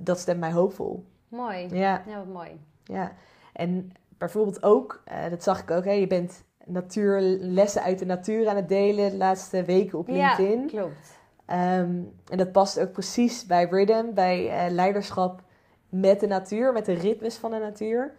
dat 0.05 0.19
stemt 0.19 0.41
mij 0.41 0.53
hoopvol. 0.53 1.05
mooi. 1.29 1.69
Ja, 1.75 2.03
Ja, 2.07 2.17
wat 2.17 2.27
mooi. 2.27 2.61
ja. 2.85 3.13
En 3.53 3.93
bijvoorbeeld 4.19 4.63
ook, 4.63 5.03
eh, 5.05 5.31
dat 5.31 5.43
zag 5.43 5.63
ik 5.63 5.71
ook, 5.71 5.85
hè, 5.85 5.93
je 5.93 6.07
bent 6.07 6.45
natuurlessen 6.67 7.83
uit 7.83 7.99
de 7.99 8.07
natuur 8.07 8.49
aan 8.49 8.57
het 8.57 8.69
delen 8.69 9.11
de 9.11 9.17
laatste 9.17 9.65
weken 9.65 9.99
op 9.99 10.09
LinkedIn. 10.09 10.61
Ja, 10.61 10.67
klopt. 10.67 11.21
Ehm, 11.47 12.01
en 12.29 12.37
dat 12.37 12.53
past 12.53 12.81
ook 12.81 12.93
precies 12.93 13.47
bij 13.47 13.65
Rhythm, 13.65 14.13
bij 14.15 14.49
eh, 14.51 14.71
leiderschap 14.73 15.43
met 15.89 16.21
de 16.21 16.27
natuur, 16.27 16.73
met 16.73 16.85
de 16.85 16.93
ritmes 16.93 17.37
van 17.37 17.51
de 17.51 17.59
natuur. 17.59 18.15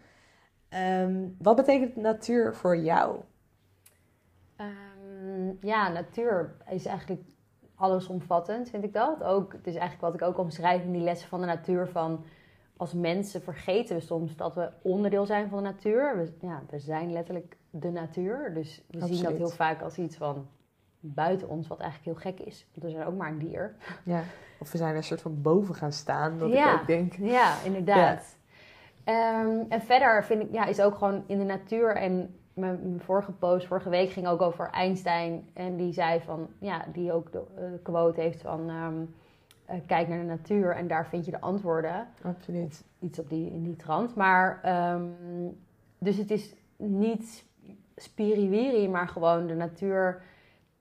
Ehm, 0.69 1.27
wat 1.37 1.55
betekent 1.55 1.95
natuur 1.95 2.55
voor 2.55 2.77
jou? 2.77 3.19
Ehm, 4.55 5.51
ja, 5.59 5.89
natuur 5.89 6.55
is 6.69 6.85
eigenlijk 6.85 7.21
allesomvattend, 7.75 8.69
vind 8.69 8.83
ik 8.83 8.93
dat. 8.93 9.23
Ook, 9.23 9.53
het 9.53 9.67
is 9.67 9.75
eigenlijk 9.75 10.01
wat 10.01 10.13
ik 10.13 10.27
ook 10.27 10.37
omschrijf 10.37 10.83
in 10.83 10.91
die 10.91 11.01
lessen 11.01 11.29
van 11.29 11.39
de 11.39 11.45
natuur. 11.45 11.87
Van 11.87 12.23
als 12.77 12.93
mensen 12.93 13.41
vergeten 13.41 13.95
we 13.95 14.01
soms 14.01 14.35
dat 14.35 14.55
we 14.55 14.69
onderdeel 14.81 15.25
zijn 15.25 15.49
van 15.49 15.57
de 15.57 15.69
natuur. 15.69 16.17
We, 16.17 16.47
ja, 16.47 16.61
we 16.69 16.79
zijn 16.79 17.11
letterlijk 17.11 17.57
de 17.69 17.89
natuur. 17.91 18.53
Dus 18.53 18.83
we 18.89 19.05
zien 19.05 19.23
dat 19.23 19.37
heel 19.37 19.49
vaak 19.49 19.81
als 19.81 19.97
iets 19.97 20.15
van 20.15 20.47
buiten 20.99 21.49
ons, 21.49 21.67
wat 21.67 21.79
eigenlijk 21.79 22.19
heel 22.19 22.31
gek 22.31 22.39
is. 22.47 22.67
Want 22.73 22.85
we 22.85 22.91
zijn 22.91 23.07
ook 23.07 23.17
maar 23.17 23.29
een 23.29 23.39
dier. 23.39 23.75
Ja. 24.03 24.21
Of 24.59 24.71
we 24.71 24.77
zijn 24.77 24.95
een 24.95 25.03
soort 25.03 25.21
van 25.21 25.41
boven 25.41 25.75
gaan 25.75 25.91
staan, 25.91 26.37
dat 26.37 26.51
Ja. 26.51 26.73
ik 26.73 26.79
ook 26.81 26.87
denk. 26.87 27.13
Ja, 27.13 27.55
inderdaad. 27.63 28.37
Ehm, 29.03 29.59
en 29.69 29.81
verder 29.81 30.23
vind 30.23 30.41
ik, 30.41 30.51
ja, 30.51 30.65
is 30.65 30.81
ook 30.81 30.95
gewoon 30.95 31.23
in 31.27 31.37
de 31.37 31.43
natuur. 31.43 31.95
En 31.95 32.35
mijn, 32.53 32.79
mijn 32.81 32.99
vorige 32.99 33.31
post, 33.31 33.67
vorige 33.67 33.89
week, 33.89 34.09
ging 34.09 34.27
ook 34.27 34.41
over 34.41 34.69
Einstein. 34.69 35.49
En 35.53 35.75
die 35.75 35.93
zei 35.93 36.21
van, 36.21 36.47
ja, 36.59 36.85
die 36.93 37.13
ook 37.13 37.31
de 37.31 37.43
eh, 37.55 37.63
quote 37.83 38.21
heeft 38.21 38.41
van, 38.41 38.69
ehm, 38.69 39.05
eh, 39.65 39.77
kijk 39.85 40.07
naar 40.07 40.19
de 40.19 40.25
natuur 40.25 40.75
en 40.75 40.87
daar 40.87 41.07
vind 41.07 41.25
je 41.25 41.31
de 41.31 41.41
antwoorden. 41.41 42.07
Absoluut. 42.21 42.83
Iets 42.99 43.19
op 43.19 43.29
die, 43.29 43.51
in 43.51 43.63
die 43.63 43.75
trant. 43.75 44.15
Maar, 44.15 44.59
ehm, 44.63 45.03
dus 45.97 46.17
het 46.17 46.31
is 46.31 46.55
niet 46.77 47.45
spiriwiri, 47.95 48.89
maar 48.89 49.07
gewoon 49.07 49.47
de 49.47 49.55
natuur. 49.55 50.23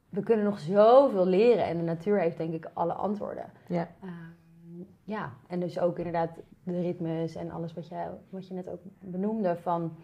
We 0.08 0.22
kunnen 0.22 0.44
nog 0.44 0.58
zoveel 0.58 1.26
leren 1.26 1.64
en 1.64 1.76
de 1.76 1.82
natuur 1.82 2.20
heeft 2.20 2.36
denk 2.36 2.52
ik 2.54 2.70
alle 2.72 2.92
antwoorden. 2.92 3.44
Ja. 3.66 3.88
Ehm, 4.02 4.82
ja, 5.04 5.32
en 5.46 5.60
dus 5.60 5.78
ook 5.78 5.96
inderdaad 5.96 6.30
de 6.64 6.80
ritmes 6.80 7.34
en 7.34 7.50
alles 7.50 7.74
wat 7.74 7.88
je, 7.88 8.06
wat 8.30 8.48
je 8.48 8.54
net 8.54 8.68
ook 8.68 8.80
benoemde. 9.00 9.56
Van, 9.56 9.96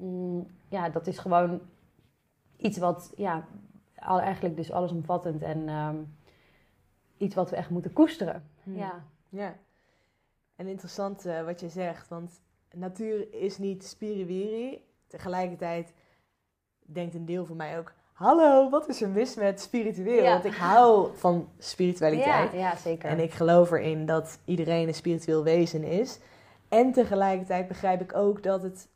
mm, 0.00 0.46
ja, 0.68 0.88
dat 0.88 1.06
is 1.06 1.18
gewoon 1.18 1.60
iets 2.56 2.78
wat, 2.78 3.12
ja, 3.16 3.46
al, 3.96 4.20
eigenlijk 4.20 4.56
dus 4.56 4.72
allesomvattend 4.72 5.42
en 5.42 5.68
ehm, 5.68 5.96
iets 7.16 7.34
wat 7.34 7.50
we 7.50 7.56
echt 7.56 7.70
moeten 7.70 7.92
koesteren. 7.92 8.50
Hmm. 8.62 8.76
Ja, 8.76 9.04
Ja. 9.28 9.54
En 10.56 10.66
interessant 10.66 11.26
eh, 11.26 11.44
wat 11.44 11.60
je 11.60 11.68
zegt, 11.68 12.08
want 12.08 12.40
natuur 12.74 13.34
is 13.34 13.58
niet 13.58 13.84
spiriwiri. 13.84 14.84
Tegelijkertijd 15.06 15.92
denkt 16.78 17.14
een 17.14 17.24
deel 17.24 17.46
van 17.46 17.56
mij 17.56 17.78
ook... 17.78 17.92
Hallo, 18.12 18.70
wat 18.70 18.88
is 18.88 19.02
er 19.02 19.08
mis 19.08 19.34
met 19.34 19.60
spiritueel? 19.60 20.22
Ja. 20.22 20.32
Want 20.32 20.44
ik 20.44 20.54
hou 20.54 21.16
van 21.16 21.34
ja, 21.34 21.62
spiritualiteit. 21.62 22.52
ja 22.52 22.76
zeker. 22.76 23.08
En 23.08 23.18
ik 23.18 23.32
geloof 23.32 23.70
erin 23.70 24.06
dat 24.06 24.38
iedereen 24.44 24.88
een 24.88 24.94
spiritueel 24.94 25.42
wezen 25.42 25.84
is. 25.84 26.18
En 26.68 26.92
tegelijkertijd 26.92 27.68
begrijp 27.68 28.00
ik 28.00 28.14
ook 28.14 28.42
dat 28.42 28.62
het 28.62 28.88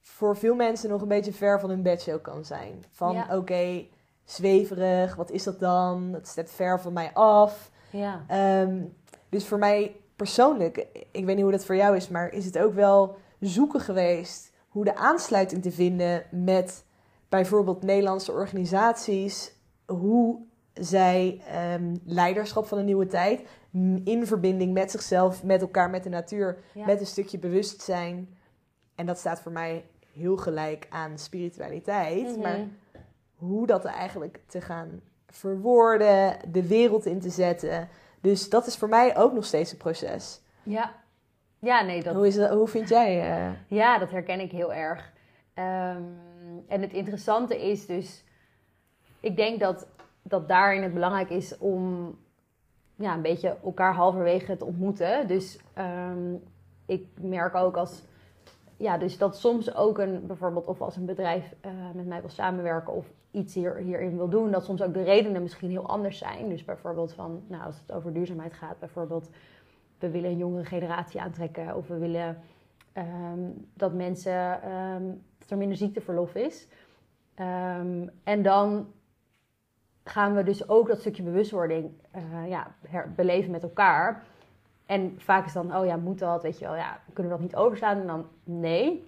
voor 0.00 0.36
veel 0.36 0.54
mensen 0.54 0.90
nog 0.90 1.02
een 1.02 1.08
beetje 1.08 1.32
ver 1.32 1.60
van 1.60 1.70
hun 1.70 1.82
bedshow 1.82 2.22
kan 2.22 2.44
zijn. 2.44 2.84
Van 2.90 3.12
Ja. 3.12 3.36
oké, 3.36 3.84
zweverig, 4.24 5.14
wat 5.14 5.30
is 5.30 5.42
dat 5.42 5.60
dan? 5.60 6.10
Het 6.12 6.28
staat 6.28 6.50
ver 6.50 6.80
van 6.80 6.92
mij 6.92 7.10
af. 7.12 7.70
ja. 7.90 8.24
Ehm, 8.26 8.82
dus 9.28 9.46
voor 9.46 9.58
mij 9.58 9.96
persoonlijk, 10.16 10.86
ik 11.10 11.24
weet 11.24 11.34
niet 11.34 11.42
hoe 11.42 11.52
dat 11.52 11.64
voor 11.64 11.76
jou 11.76 11.96
is, 11.96 12.08
maar 12.08 12.32
is 12.32 12.44
het 12.44 12.58
ook 12.58 12.74
wel 12.74 13.16
zoeken 13.40 13.80
geweest 13.80 14.52
hoe 14.68 14.84
de 14.84 14.96
aansluiting 14.96 15.62
te 15.62 15.70
vinden 15.70 16.24
met 16.30 16.84
bijvoorbeeld 17.28 17.82
Nederlandse 17.82 18.32
organisaties, 18.32 19.52
hoe 19.86 20.38
zij 20.74 21.42
ehm, 21.46 21.96
leiderschap 22.04 22.66
van 22.66 22.78
een 22.78 22.84
nieuwe 22.84 23.06
tijd 23.06 23.42
in 24.04 24.26
verbinding 24.26 24.72
met 24.72 24.90
zichzelf, 24.90 25.42
met 25.44 25.60
elkaar, 25.60 25.90
met 25.90 26.02
de 26.02 26.08
natuur, 26.08 26.58
ja. 26.74 26.86
met 26.86 27.00
een 27.00 27.06
stukje 27.06 27.38
bewustzijn. 27.38 28.28
En 29.00 29.06
dat 29.06 29.18
staat 29.18 29.40
voor 29.40 29.52
mij 29.52 29.84
heel 30.12 30.36
gelijk 30.36 30.86
aan 30.90 31.18
spiritualiteit. 31.18 32.26
Mhm. 32.30 32.40
Maar 32.40 32.58
hoe 33.34 33.66
dat 33.66 33.84
eigenlijk 33.84 34.40
te 34.46 34.60
gaan 34.60 35.00
verwoorden, 35.26 36.36
de 36.52 36.66
wereld 36.68 37.06
in 37.06 37.20
te 37.20 37.30
zetten. 37.30 37.88
Dus 38.20 38.48
dat 38.48 38.66
is 38.66 38.76
voor 38.76 38.88
mij 38.88 39.16
ook 39.16 39.32
nog 39.32 39.44
steeds 39.44 39.72
een 39.72 39.78
proces. 39.78 40.40
ja. 40.62 40.94
ja, 41.58 41.82
nee, 41.82 42.02
dat, 42.02 42.14
Hoe, 42.14 42.26
is 42.26 42.34
dat, 42.34 42.50
hoe 42.50 42.68
vind 42.68 42.88
jij? 42.88 43.20
eh, 43.20 43.50
Ja, 43.66 43.98
dat 43.98 44.10
herken 44.10 44.40
ik 44.40 44.50
heel 44.50 44.72
erg. 44.72 45.12
Ehm, 45.54 46.02
en 46.68 46.80
het 46.80 46.92
interessante 46.92 47.68
is 47.70 47.86
dus, 47.86 48.24
ik 49.20 49.36
denk 49.36 49.60
dat, 49.60 49.86
dat 50.22 50.48
daarin 50.48 50.82
het 50.82 50.94
belangrijk 50.94 51.30
is 51.30 51.58
om 51.58 52.14
ja, 52.96 53.14
een 53.14 53.22
beetje 53.22 53.56
elkaar 53.64 53.94
halverwege 53.94 54.56
te 54.56 54.64
ontmoeten. 54.64 55.26
Dus 55.26 55.58
ehm, 55.74 56.34
ik 56.86 57.06
merk 57.20 57.54
ook 57.54 57.76
als, 57.76 58.02
ja, 58.80 58.98
dus 58.98 59.18
dat 59.18 59.36
soms 59.36 59.74
ook 59.74 59.98
een, 59.98 60.26
bijvoorbeeld 60.26 60.66
of 60.66 60.80
als 60.80 60.96
een 60.96 61.06
bedrijf 61.06 61.54
eh, 61.60 61.70
met 61.94 62.06
mij 62.06 62.20
wil 62.20 62.30
samenwerken 62.30 62.92
of 62.92 63.12
iets 63.30 63.54
hier, 63.54 63.76
hierin 63.76 64.16
wil 64.16 64.28
doen, 64.28 64.50
dat 64.50 64.64
soms 64.64 64.82
ook 64.82 64.94
de 64.94 65.02
redenen 65.02 65.42
misschien 65.42 65.70
heel 65.70 65.88
anders 65.88 66.18
zijn. 66.18 66.48
Dus 66.48 66.64
bijvoorbeeld 66.64 67.12
van, 67.12 67.42
nou, 67.46 67.64
als 67.64 67.80
het 67.80 67.92
over 67.92 68.12
duurzaamheid 68.12 68.52
gaat, 68.52 68.78
bijvoorbeeld, 68.78 69.30
we 69.98 70.10
willen 70.10 70.30
een 70.30 70.36
jongere 70.36 70.64
generatie 70.64 71.20
aantrekken 71.20 71.76
of 71.76 71.88
we 71.88 71.98
willen 71.98 72.42
Ehm, 72.92 73.50
dat 73.74 73.92
mensen 73.92 74.62
ehm, 74.62 75.04
dat 75.38 75.50
er 75.50 75.56
minder 75.56 75.76
ziekteverlof 75.76 76.34
is. 76.34 76.68
Ehm, 77.34 78.06
en 78.24 78.42
dan 78.42 78.92
gaan 80.04 80.34
we 80.34 80.42
dus 80.42 80.68
ook 80.68 80.88
dat 80.88 81.00
stukje 81.00 81.22
bewustwording 81.22 81.90
eh, 82.10 82.48
ja, 82.48 82.74
beleven 83.16 83.50
met 83.50 83.62
elkaar. 83.62 84.24
En 84.90 85.14
vaak 85.16 85.46
is 85.46 85.52
dan, 85.52 85.76
oh 85.76 85.86
ja, 85.86 85.96
moet 85.96 86.18
dat? 86.18 86.42
Weet 86.42 86.58
je 86.58 86.64
wel, 86.64 86.76
ja, 86.76 87.00
kunnen 87.12 87.32
we 87.32 87.38
dat 87.38 87.46
niet 87.46 87.56
overslaan? 87.56 88.00
En 88.00 88.06
dan, 88.06 88.26
nee, 88.44 89.06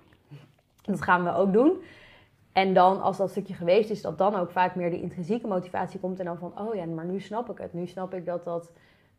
dat 0.83 1.03
gaan 1.03 1.25
we 1.25 1.35
ook 1.35 1.53
doen. 1.53 1.83
En 2.53 2.75
dan, 2.75 3.03
als 3.03 3.17
dat 3.17 3.31
stukje 3.31 3.55
geweest 3.55 3.91
is, 3.91 4.03
dat 4.03 4.19
dan 4.19 4.35
ook 4.35 4.51
vaak 4.51 4.75
meer 4.75 4.91
de 4.91 5.01
intrinsieke 5.01 5.47
motivatie 5.47 6.01
komt. 6.01 6.19
En 6.19 6.25
dan 6.25 6.39
van, 6.39 6.59
oh 6.59 6.75
ja, 6.75 6.85
maar 6.85 7.05
nu 7.05 7.21
snap 7.21 7.51
ik 7.51 7.59
het. 7.59 7.73
Nu 7.73 7.87
snap 7.87 8.15
ik 8.15 8.27
dat 8.27 8.45
dat... 8.45 8.73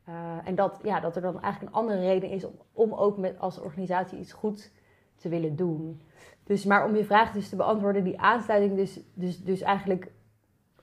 eh, 0.05 0.13
en 0.43 0.55
dat, 0.55 0.79
ja, 0.83 0.99
dat 0.99 1.15
er 1.15 1.21
dan 1.21 1.41
eigenlijk 1.41 1.75
een 1.75 1.81
andere 1.81 1.99
reden 1.99 2.29
is 2.29 2.45
om, 2.45 2.53
om 2.73 2.93
ook 2.93 3.17
met, 3.17 3.39
als 3.39 3.59
organisatie 3.59 4.19
iets 4.19 4.33
goed 4.33 4.71
te 5.15 5.29
willen 5.29 5.55
doen. 5.55 6.01
Dus, 6.43 6.65
maar 6.65 6.85
om 6.85 6.95
je 6.95 7.05
vraag 7.05 7.31
dus 7.31 7.49
te 7.49 7.55
beantwoorden, 7.55 8.03
die 8.03 8.19
aansluiting 8.19 8.75
dus, 8.75 8.99
dus, 9.13 9.43
dus 9.43 9.61
eigenlijk 9.61 10.11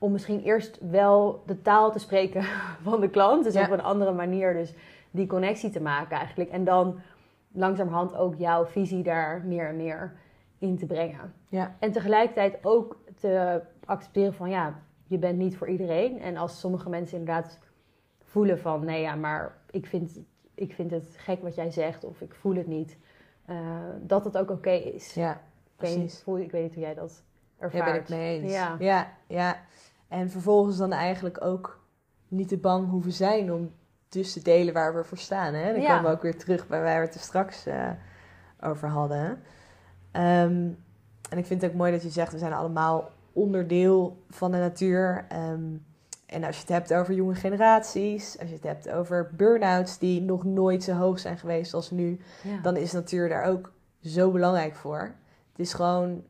om 0.01 0.13
misschien 0.13 0.43
eerst 0.43 0.79
wel 0.91 1.43
de 1.47 1.63
taal 1.63 1.93
te 1.93 1.99
spreken 1.99 2.43
van 2.89 3.01
de 3.01 3.09
klant. 3.11 3.45
Dus 3.45 3.55
Ja. 3.55 3.65
op 3.65 3.71
een 3.71 3.83
andere 3.83 4.13
manier 4.13 4.53
dus 4.53 4.75
die 5.11 5.27
connectie 5.27 5.71
te 5.71 5.81
maken 5.81 6.17
eigenlijk. 6.17 6.51
En 6.51 6.65
dan 6.65 7.01
langzamerhand 7.53 8.15
ook 8.17 8.35
jouw 8.35 8.65
visie 8.67 9.03
daar 9.03 9.43
meer 9.45 9.69
en 9.69 9.77
meer 9.77 10.13
in 10.59 10.79
te 10.79 10.87
brengen. 10.87 11.35
Ja. 11.49 11.77
En 11.79 11.93
tegelijkertijd 11.93 12.59
ook 12.63 12.99
te 13.21 13.63
accepteren 13.85 14.35
van 14.35 14.51
ja, 14.51 14.81
je 15.07 15.19
bent 15.19 15.39
niet 15.39 15.57
voor 15.57 15.69
iedereen. 15.69 16.21
En 16.21 16.37
als 16.37 16.61
sommige 16.61 16.89
mensen 16.89 17.19
inderdaad 17.19 17.59
voelen 18.25 18.59
van 18.59 18.85
nee 18.85 19.01
ja, 19.01 19.15
maar 19.15 19.57
ik 19.71 19.87
vind, 19.87 20.19
ik 20.55 20.73
vind 20.73 20.91
het 20.91 21.15
gek 21.17 21.43
wat 21.43 21.55
jij 21.55 21.71
zegt 21.71 22.05
of 22.05 22.21
ik 22.21 22.35
voel 22.35 22.55
het 22.55 22.67
niet. 22.67 22.97
eh, 23.45 23.57
dat 24.01 24.25
het 24.25 24.39
ook 24.39 24.51
oké 24.51 24.71
is. 24.71 25.15
Ja, 25.15 25.33
ik, 25.33 25.39
weet 25.77 25.97
niet, 25.97 26.23
precies. 26.25 26.45
ik 26.45 26.51
weet 26.51 26.63
niet 26.63 26.75
hoe 26.75 26.83
jij 26.83 26.95
dat 26.95 27.23
ervaart. 27.59 27.85
Daar 27.85 27.93
ben 27.93 28.03
ik 28.03 28.09
mee 28.09 28.41
eens. 28.41 28.53
Ja. 28.53 28.77
ja, 28.79 29.09
ja. 29.27 29.57
En 30.11 30.31
vervolgens 30.31 30.77
dan 30.77 30.93
eigenlijk 30.93 31.45
ook 31.45 31.81
niet 32.29 32.49
te 32.49 32.57
bang 32.59 32.91
hoeven 32.91 33.13
zijn 33.13 33.53
om 33.53 33.71
dus 34.09 34.33
te 34.33 34.43
delen 34.43 34.75
waar 34.75 34.95
we 34.95 35.05
voor 35.05 35.19
staan. 35.19 35.55
Hè? 35.55 35.73
Dan 35.73 35.81
Ja. 35.83 35.89
komen 35.97 36.11
we 36.11 36.17
ook 36.17 36.23
weer 36.23 36.39
terug 36.39 36.67
bij 36.67 36.83
waar 36.83 37.01
we 37.01 37.07
het 37.07 37.15
er 37.15 37.21
straks 37.21 37.67
eh, 37.67 37.91
over 38.61 38.89
hadden. 38.89 39.43
Ehm, 40.11 40.69
en 41.31 41.39
ik 41.39 41.47
vind 41.47 41.63
het 41.63 41.71
ook 41.71 41.77
mooi 41.77 41.93
dat 41.93 42.03
je 42.03 42.11
zegt, 42.11 42.33
we 42.33 42.39
zijn 42.39 42.53
allemaal 42.53 43.11
onderdeel 43.33 44.23
van 44.31 44.51
de 44.51 44.57
natuur. 44.59 45.25
Ehm, 45.29 45.63
en 46.27 46.45
als 46.45 46.55
je 46.57 46.61
het 46.61 46.69
hebt 46.69 46.95
over 46.95 47.15
jonge 47.15 47.35
generaties, 47.35 48.39
als 48.41 48.49
je 48.49 48.55
het 48.55 48.65
hebt 48.65 48.91
over 48.91 49.31
burn-outs 49.37 49.99
die 49.99 50.21
nog 50.23 50.45
nooit 50.45 50.83
zo 50.83 50.93
hoog 50.93 51.19
zijn 51.19 51.39
geweest 51.39 51.75
als 51.75 51.91
nu, 51.91 52.21
Ja. 52.43 52.61
dan 52.63 52.77
is 52.77 52.93
natuur 52.93 53.29
daar 53.29 53.45
ook 53.45 53.73
zo 54.03 54.31
belangrijk 54.31 54.75
voor. 54.75 54.99
Het 55.51 55.59
is 55.67 55.75
gewoon, 55.75 56.25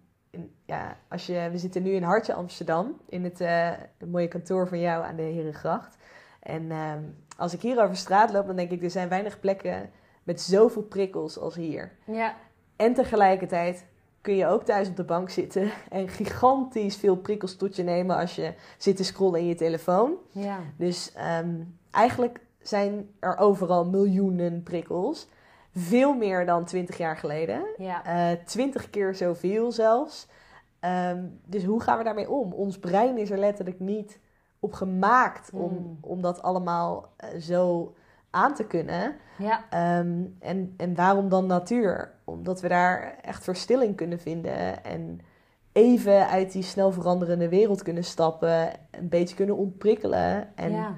ja, 0.64 0.96
als 1.08 1.26
je, 1.26 1.48
we 1.50 1.58
zitten 1.58 1.82
nu 1.82 1.90
in 1.90 2.02
Hartje 2.02 2.34
Amsterdam, 2.34 3.00
in 3.08 3.24
het, 3.24 3.40
eh, 3.40 3.70
het 3.98 4.10
mooie 4.10 4.28
kantoor 4.28 4.68
van 4.68 4.80
jou 4.80 5.04
aan 5.04 5.16
de 5.16 5.22
Herengracht. 5.22 5.96
En 6.40 6.70
ehm, 6.70 7.02
als 7.36 7.54
ik 7.54 7.60
hier 7.60 7.82
over 7.82 7.96
straat 7.96 8.32
loop, 8.32 8.46
dan 8.46 8.56
denk 8.56 8.70
ik, 8.70 8.82
er 8.82 8.90
zijn 8.90 9.08
weinig 9.08 9.40
plekken 9.40 9.90
met 10.22 10.40
zoveel 10.40 10.82
prikkels 10.82 11.38
als 11.38 11.54
hier. 11.54 11.92
ja. 12.04 12.34
En 12.76 12.94
tegelijkertijd 12.94 13.86
kun 14.20 14.36
je 14.36 14.46
ook 14.46 14.64
thuis 14.64 14.88
op 14.88 14.96
de 14.96 15.04
bank 15.04 15.30
zitten 15.30 15.70
en 15.90 16.08
gigantisch 16.08 16.96
veel 16.96 17.16
prikkels 17.16 17.56
tot 17.56 17.76
je 17.76 17.82
nemen 17.82 18.16
als 18.16 18.34
je 18.34 18.54
zit 18.78 18.96
te 18.96 19.04
scrollen 19.04 19.40
in 19.40 19.46
je 19.46 19.54
telefoon. 19.54 20.12
ja. 20.30 20.58
Dus 20.76 21.12
ehm, 21.12 21.54
eigenlijk 21.90 22.40
zijn 22.62 23.10
er 23.18 23.36
overal 23.36 23.84
miljoenen 23.84 24.62
prikkels. 24.62 25.28
Veel 25.74 26.14
meer 26.14 26.46
dan 26.46 26.64
20 26.64 26.96
jaar 26.98 27.16
geleden. 27.16 27.62
ja. 27.76 28.04
Eh 28.04 28.44
20 28.44 28.90
keer 28.90 29.14
zoveel 29.14 29.72
zelfs. 29.72 30.28
Ehm, 30.80 31.24
dus 31.44 31.64
hoe 31.64 31.80
gaan 31.82 31.98
we 31.98 32.04
daarmee 32.04 32.30
om? 32.30 32.52
Ons 32.52 32.78
brein 32.78 33.18
is 33.18 33.30
er 33.30 33.38
letterlijk 33.38 33.80
niet 33.80 34.18
op 34.58 34.72
gemaakt 34.72 35.50
om, 35.52 35.72
Mm. 35.72 35.98
om 36.00 36.22
dat 36.22 36.42
allemaal 36.42 37.12
eh, 37.16 37.28
zo 37.40 37.94
aan 38.30 38.54
te 38.54 38.64
kunnen. 38.66 39.16
ja. 39.38 39.64
Ehm, 39.70 40.22
en, 40.38 40.74
en 40.76 40.94
waarom 40.94 41.28
dan 41.28 41.46
natuur? 41.46 42.12
Omdat 42.24 42.60
we 42.60 42.68
daar 42.68 43.14
echt 43.22 43.44
verstilling 43.44 43.96
kunnen 43.96 44.18
vinden 44.20 44.84
en 44.84 45.20
even 45.72 46.28
uit 46.28 46.52
die 46.52 46.62
snel 46.62 46.92
veranderende 46.92 47.48
wereld 47.48 47.82
kunnen 47.82 48.04
stappen, 48.04 48.70
een 48.90 49.08
beetje 49.08 49.36
kunnen 49.36 49.56
ontprikkelen 49.56 50.56
en 50.56 50.72
ja. 50.72 50.94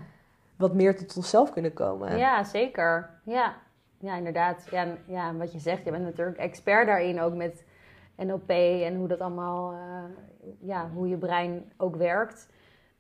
wat 0.56 0.74
meer 0.74 0.96
tot 0.96 1.16
onszelf 1.16 1.52
kunnen 1.52 1.72
komen. 1.72 2.16
Ja, 2.18 2.44
zeker. 2.44 3.10
Ja, 3.24 3.54
ja 4.02 4.16
inderdaad. 4.16 4.66
Ja, 4.70 4.86
ja, 5.06 5.34
wat 5.34 5.52
je 5.52 5.58
zegt, 5.58 5.84
je 5.84 5.90
bent 5.90 6.04
natuurlijk 6.04 6.38
expert 6.38 6.86
daarin 6.86 7.20
ook 7.20 7.34
met 7.34 7.64
NLP 8.16 8.50
en 8.50 8.96
hoe 8.96 9.08
dat 9.08 9.20
allemaal, 9.20 9.72
eh, 9.72 9.78
ja, 10.58 10.90
hoe 10.94 11.08
je 11.08 11.16
brein 11.16 11.72
ook 11.76 11.96
werkt. 11.96 12.48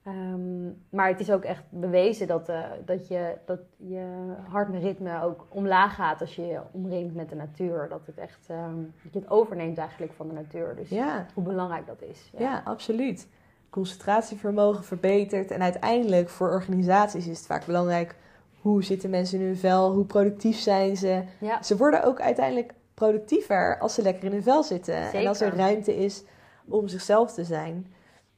Ehm, 0.02 0.64
maar 0.90 1.08
het 1.08 1.20
is 1.20 1.30
ook 1.30 1.44
echt 1.44 1.62
bewezen 1.68 2.26
dat, 2.26 2.48
eh, 2.48 2.64
dat, 2.84 3.08
je, 3.08 3.36
dat 3.44 3.60
je 3.76 4.34
hartritme 4.48 5.22
ook 5.22 5.46
omlaag 5.48 5.94
gaat 5.94 6.20
als 6.20 6.36
je 6.36 6.46
je 6.46 6.60
omringt 6.70 7.14
met 7.14 7.28
de 7.28 7.34
natuur. 7.34 7.86
Dat 7.88 8.06
het 8.06 8.18
echt, 8.18 8.46
ehm, 8.48 8.76
dat 9.02 9.12
je 9.12 9.18
het 9.18 9.30
overneemt 9.30 9.78
eigenlijk 9.78 10.12
van 10.12 10.28
de 10.28 10.34
natuur. 10.34 10.76
Dus 10.76 10.88
ja, 10.88 11.26
hoe 11.34 11.44
belangrijk 11.44 11.86
dat 11.86 12.02
is. 12.02 12.32
ja, 12.38 12.62
absoluut. 12.64 13.28
Concentratievermogen 13.70 14.84
verbetert 14.84 15.50
en 15.50 15.62
uiteindelijk 15.62 16.28
voor 16.28 16.50
organisaties 16.50 17.26
is 17.26 17.36
het 17.36 17.46
vaak 17.46 17.66
belangrijk 17.66 18.16
hoe 18.62 18.84
zitten 18.84 19.10
mensen 19.10 19.38
in 19.40 19.46
hun 19.46 19.56
vel, 19.56 19.92
hoe 19.92 20.04
productief 20.04 20.58
zijn 20.58 20.96
ze. 20.96 21.22
ja. 21.40 21.62
Ze 21.62 21.76
worden 21.76 22.04
ook 22.04 22.20
uiteindelijk 22.20 22.72
productiever 22.94 23.78
als 23.78 23.94
ze 23.94 24.02
lekker 24.02 24.24
in 24.24 24.32
hun 24.32 24.42
vel 24.42 24.62
zitten. 24.62 25.12
En 25.12 25.26
als 25.26 25.40
er 25.40 25.56
ruimte 25.56 25.96
is 25.96 26.24
om 26.68 26.88
zichzelf 26.88 27.32
te 27.32 27.44
zijn. 27.44 27.92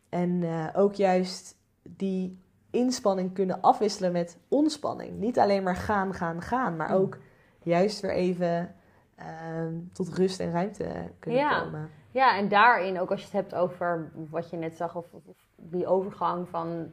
En 0.09 0.43
eh, 0.43 0.67
ook 0.75 0.95
juist 0.95 1.57
die 1.83 2.39
inspanning 2.71 3.35
kunnen 3.35 3.61
afwisselen 3.61 4.13
met 4.13 4.39
ontspanning. 4.49 5.19
Niet 5.19 5.39
alleen 5.39 5.63
maar 5.63 5.77
gaan, 5.77 6.15
gaan, 6.15 6.43
gaan, 6.43 6.77
maar 6.77 6.89
Mm. 6.91 6.97
ook 6.97 7.19
juist 7.63 8.01
weer 8.01 8.13
even 8.13 8.75
ehm, 9.17 9.73
tot 9.93 10.09
rust 10.09 10.41
en 10.41 10.51
ruimte 10.53 10.87
kunnen 11.19 11.41
Ja. 11.41 11.61
komen. 11.63 11.91
Ja, 12.11 12.37
en 12.39 12.49
daarin, 12.49 13.01
ook 13.01 13.11
als 13.11 13.21
je 13.21 13.25
het 13.27 13.35
hebt 13.35 13.55
over 13.55 14.11
wat 14.31 14.51
je 14.51 14.57
net 14.57 14.77
zag, 14.77 14.97
of, 14.97 15.05
of 15.13 15.37
die 15.57 15.87
overgang 15.87 16.49
van 16.49 16.91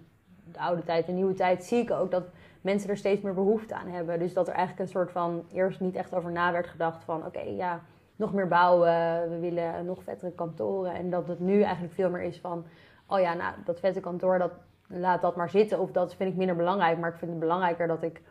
de 0.52 0.60
oude 0.60 0.84
tijd 0.84 1.08
en 1.08 1.16
nieuwe 1.16 1.34
tijd, 1.34 1.64
zie 1.64 1.82
ik 1.82 1.92
ook 1.92 2.12
dat 2.12 2.24
mensen 2.62 2.90
er 2.90 2.98
steeds 2.98 3.22
meer 3.22 3.34
behoefte 3.34 3.76
aan 3.76 3.88
hebben. 3.88 4.20
Dus 4.20 4.34
dat 4.34 4.48
er 4.48 4.54
eigenlijk 4.54 4.86
een 4.86 4.94
soort 4.94 5.12
van 5.12 5.46
eerst 5.52 5.80
niet 5.80 5.96
echt 5.96 6.16
over 6.16 6.32
na 6.32 6.52
werd 6.52 6.68
gedacht 6.68 7.04
van 7.04 7.26
oké, 7.26 7.42
ja, 7.42 7.82
nog 8.16 8.34
meer 8.34 8.48
bouwen, 8.48 9.30
we 9.30 9.38
willen 9.40 9.86
nog 9.86 10.04
vettere 10.04 10.32
kantoren. 10.32 10.94
En 10.94 11.10
dat 11.10 11.28
het 11.28 11.40
nu 11.40 11.62
eigenlijk 11.62 11.94
veel 11.94 12.10
meer 12.10 12.22
is 12.22 12.40
van, 12.40 12.66
oh 13.08 13.20
ja, 13.20 13.34
nou, 13.34 13.54
dat 13.66 13.80
vette 13.80 14.00
kantoor, 14.00 14.38
dat, 14.38 14.52
laat 14.88 15.22
dat 15.22 15.36
maar 15.36 15.50
zitten. 15.50 15.80
Of 15.80 15.92
dat 15.92 16.16
vind 16.16 16.32
ik 16.32 16.38
minder 16.38 16.56
belangrijk, 16.56 16.98
maar 16.98 17.10
ik 17.10 17.18
vind 17.18 17.32
het 17.32 17.40
belangrijker 17.40 17.88
dat 17.88 18.04
ik, 18.04 18.22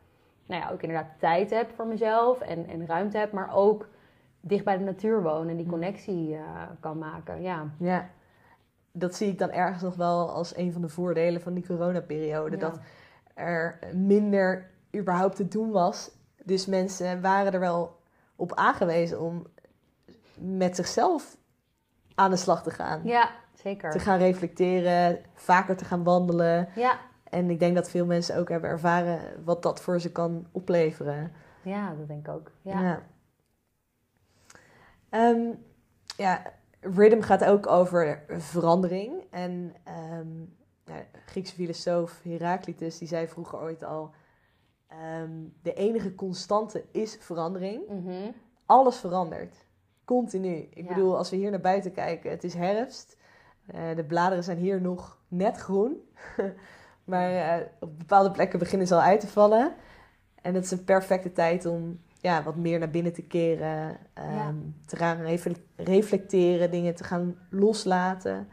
nou 0.47 0.63
ja, 0.63 0.71
ook 0.71 0.83
inderdaad 0.83 1.19
tijd 1.19 1.51
heb 1.51 1.71
voor 1.75 1.87
mezelf 1.87 2.41
en, 2.41 2.67
en 2.69 2.87
ruimte 2.87 3.19
heb, 3.19 3.33
maar 3.33 3.55
ook 3.55 3.89
dicht 4.41 4.65
bij 4.65 4.79
de 4.79 4.85
natuur 4.85 5.23
wonen 5.23 5.49
en 5.49 5.57
die 5.57 5.65
Mm. 5.65 5.71
connectie 5.71 6.35
eh, 6.35 6.43
kan 6.81 6.99
maken. 6.99 7.43
Ja. 7.43 7.67
Ja, 7.79 8.09
dat 8.93 9.15
zie 9.15 9.29
ik 9.29 9.39
dan 9.39 9.51
ergens 9.51 9.83
nog 9.83 9.97
wel 9.97 10.31
als 10.31 10.57
een 10.57 10.73
van 10.73 10.83
de 10.83 10.89
voordelen 10.89 11.41
van 11.41 11.55
die 11.55 11.67
coronaperiode. 11.67 12.57
Ja. 12.57 12.61
Dat 12.61 12.81
er 13.35 13.79
minder 13.93 14.71
überhaupt 14.97 15.37
te 15.37 15.49
doen 15.49 15.71
was. 15.71 16.11
Dus 16.45 16.67
mensen 16.67 17.21
waren 17.21 17.53
er 17.53 17.61
wel 17.61 17.99
op 18.37 18.55
aangewezen 18.55 19.21
om 19.21 19.47
met 20.35 20.77
zichzelf 20.77 21.37
aan 22.15 22.31
de 22.31 22.37
slag 22.37 22.63
te 22.63 22.71
gaan. 22.71 23.01
ja, 23.05 23.31
zeker. 23.55 23.91
Te 23.91 23.99
gaan 23.99 24.19
reflecteren, 24.19 25.19
vaker 25.35 25.77
te 25.77 25.85
gaan 25.85 26.05
wandelen. 26.05 26.69
Ja. 26.75 26.99
En 27.25 27.51
ik 27.51 27.59
denk 27.59 27.75
dat 27.75 27.91
veel 27.91 28.07
mensen 28.07 28.37
ook 28.37 28.49
hebben 28.49 28.71
ervaren 28.71 29.21
wat 29.45 29.63
dat 29.63 29.81
voor 29.81 30.01
ze 30.01 30.13
kan 30.13 30.47
opleveren. 30.53 31.33
ja, 31.63 31.95
dat 31.95 32.09
denk 32.09 32.27
ik 32.27 32.35
ook. 32.35 32.51
Ja. 32.63 32.81
Ja. 32.83 33.03
Ehm, 35.11 35.53
ja, 36.17 36.43
rhythm 36.81 37.21
gaat 37.21 37.45
ook 37.45 37.67
over 37.67 38.23
verandering. 38.29 39.25
En 39.31 39.75
ehm, 39.85 40.29
Griekse 41.27 41.55
filosoof 41.55 42.21
Heraclitus 42.23 42.99
die 42.99 43.09
zei 43.09 43.27
vroeger 43.29 43.59
ooit 43.61 43.85
al... 43.85 44.11
ehm, 44.89 45.31
de 45.63 45.73
enige 45.75 46.15
constante 46.15 46.85
is 46.91 47.17
verandering. 47.21 47.83
Mhm. 47.89 48.31
Alles 48.67 48.97
verandert. 48.97 49.55
Continu. 50.05 50.55
Ik 50.55 50.83
Ja. 50.83 50.89
bedoel, 50.89 51.17
als 51.17 51.31
we 51.31 51.37
hier 51.37 51.51
naar 51.51 51.61
buiten 51.61 51.93
kijken, 51.93 52.31
het 52.31 52.45
is 52.45 52.55
herfst. 52.55 53.17
Eh, 53.67 53.81
de 53.97 54.05
bladeren 54.05 54.45
zijn 54.45 54.59
hier 54.59 54.81
nog 54.81 55.19
net 55.29 55.57
groen. 55.57 55.97
maar 57.05 57.31
eh, 57.33 57.67
op 57.81 57.99
bepaalde 57.99 58.31
plekken 58.31 58.59
beginnen 58.59 58.87
ze 58.87 58.95
al 58.95 59.01
uit 59.01 59.21
te 59.21 59.27
vallen. 59.29 59.75
En 60.43 60.53
dat 60.55 60.65
is 60.65 60.71
een 60.71 60.85
perfecte 60.85 61.33
tijd 61.33 61.67
om 61.67 62.01
ja, 62.21 62.43
wat 62.43 62.57
meer 62.57 62.79
naar 62.79 62.91
binnen 62.91 63.13
te 63.13 63.23
keren. 63.23 63.97
ehm, 64.15 64.35
Ja. 64.35 64.55
Te 64.87 64.97
gaan 64.97 65.21
refle- 65.21 65.63
reflecteren, 65.77 66.71
dingen 66.71 66.95
te 66.95 67.05
gaan 67.05 67.37
loslaten. 67.51 68.49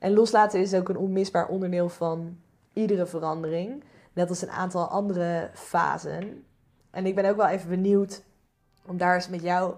En 0.00 0.12
loslaten 0.12 0.60
is 0.60 0.74
ook 0.74 0.88
een 0.88 0.96
onmisbaar 0.96 1.48
onderdeel 1.48 1.88
van 1.88 2.38
iedere 2.72 3.06
verandering. 3.06 3.84
Net 4.12 4.28
als 4.28 4.42
een 4.42 4.50
aantal 4.50 4.88
andere 4.88 5.50
fasen. 5.54 6.44
En 6.90 7.06
ik 7.06 7.14
ben 7.14 7.24
ook 7.30 7.36
wel 7.36 7.46
even 7.46 7.68
benieuwd 7.68 8.22
om 8.86 8.96
daar 8.96 9.14
eens 9.14 9.28
met 9.28 9.42
jou 9.42 9.74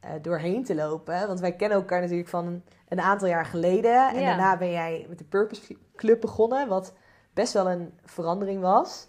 eh, 0.00 0.10
doorheen 0.22 0.64
te 0.64 0.74
lopen. 0.74 1.26
Want 1.26 1.40
wij 1.40 1.52
kennen 1.52 1.78
elkaar 1.78 2.00
natuurlijk 2.00 2.28
van 2.28 2.62
een 2.88 3.00
aantal 3.00 3.28
jaar 3.28 3.46
geleden. 3.46 4.08
En 4.08 4.24
daarna 4.24 4.56
ben 4.56 4.70
jij 4.70 5.06
met 5.08 5.18
de 5.18 5.24
Purpose 5.24 5.76
Club 5.96 6.20
begonnen, 6.20 6.68
wat 6.68 6.94
best 7.34 7.52
wel 7.52 7.70
een 7.70 7.98
verandering 8.04 8.60
was. 8.60 9.08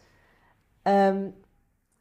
Ehm, 0.82 1.30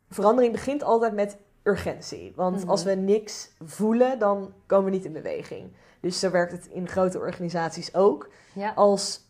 verandering 0.08 0.52
begint 0.52 0.82
altijd 0.82 1.12
met 1.12 1.38
urgentie. 1.66 2.32
Want 2.36 2.60
Mhm. 2.60 2.68
als 2.70 2.82
we 2.82 2.94
niks 2.94 3.50
voelen, 3.64 4.18
dan 4.18 4.52
komen 4.66 4.84
we 4.84 4.90
niet 4.90 5.04
in 5.04 5.12
beweging. 5.12 5.72
Dus 6.00 6.18
zo 6.20 6.30
werkt 6.30 6.52
het 6.52 6.66
in 6.66 6.88
grote 6.88 7.18
organisaties 7.18 7.94
ook. 7.94 8.28
Ja. 8.52 8.72
Als 8.74 9.24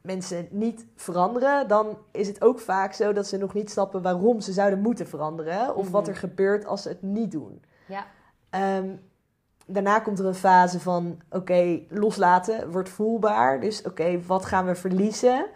mensen 0.00 0.48
niet 0.50 0.86
veranderen, 0.96 1.68
dan 1.68 1.98
is 2.10 2.26
het 2.28 2.42
ook 2.44 2.60
vaak 2.60 2.92
zo 2.92 3.12
dat 3.12 3.26
ze 3.26 3.36
nog 3.36 3.54
niet 3.54 3.70
snappen 3.70 4.02
waarom 4.02 4.40
ze 4.40 4.52
zouden 4.52 4.80
moeten 4.80 5.06
veranderen. 5.08 5.74
Of 5.76 5.90
wat 5.90 6.02
Mhm. 6.02 6.10
er 6.10 6.16
gebeurt 6.16 6.64
als 6.66 6.82
ze 6.82 6.88
het 6.88 7.02
niet 7.02 7.30
doen. 7.30 7.62
Ja. 7.86 8.06
Ehm, 8.50 8.88
daarna 9.66 9.98
komt 10.00 10.18
er 10.18 10.26
een 10.26 10.34
fase 10.34 10.80
van, 10.80 11.20
oké, 11.30 11.80
loslaten 11.88 12.70
wordt 12.70 12.88
voelbaar. 12.88 13.60
Dus 13.60 13.82
oké, 13.82 14.20
wat 14.26 14.44
gaan 14.44 14.66
we 14.66 14.74
verliezen? 14.74 15.46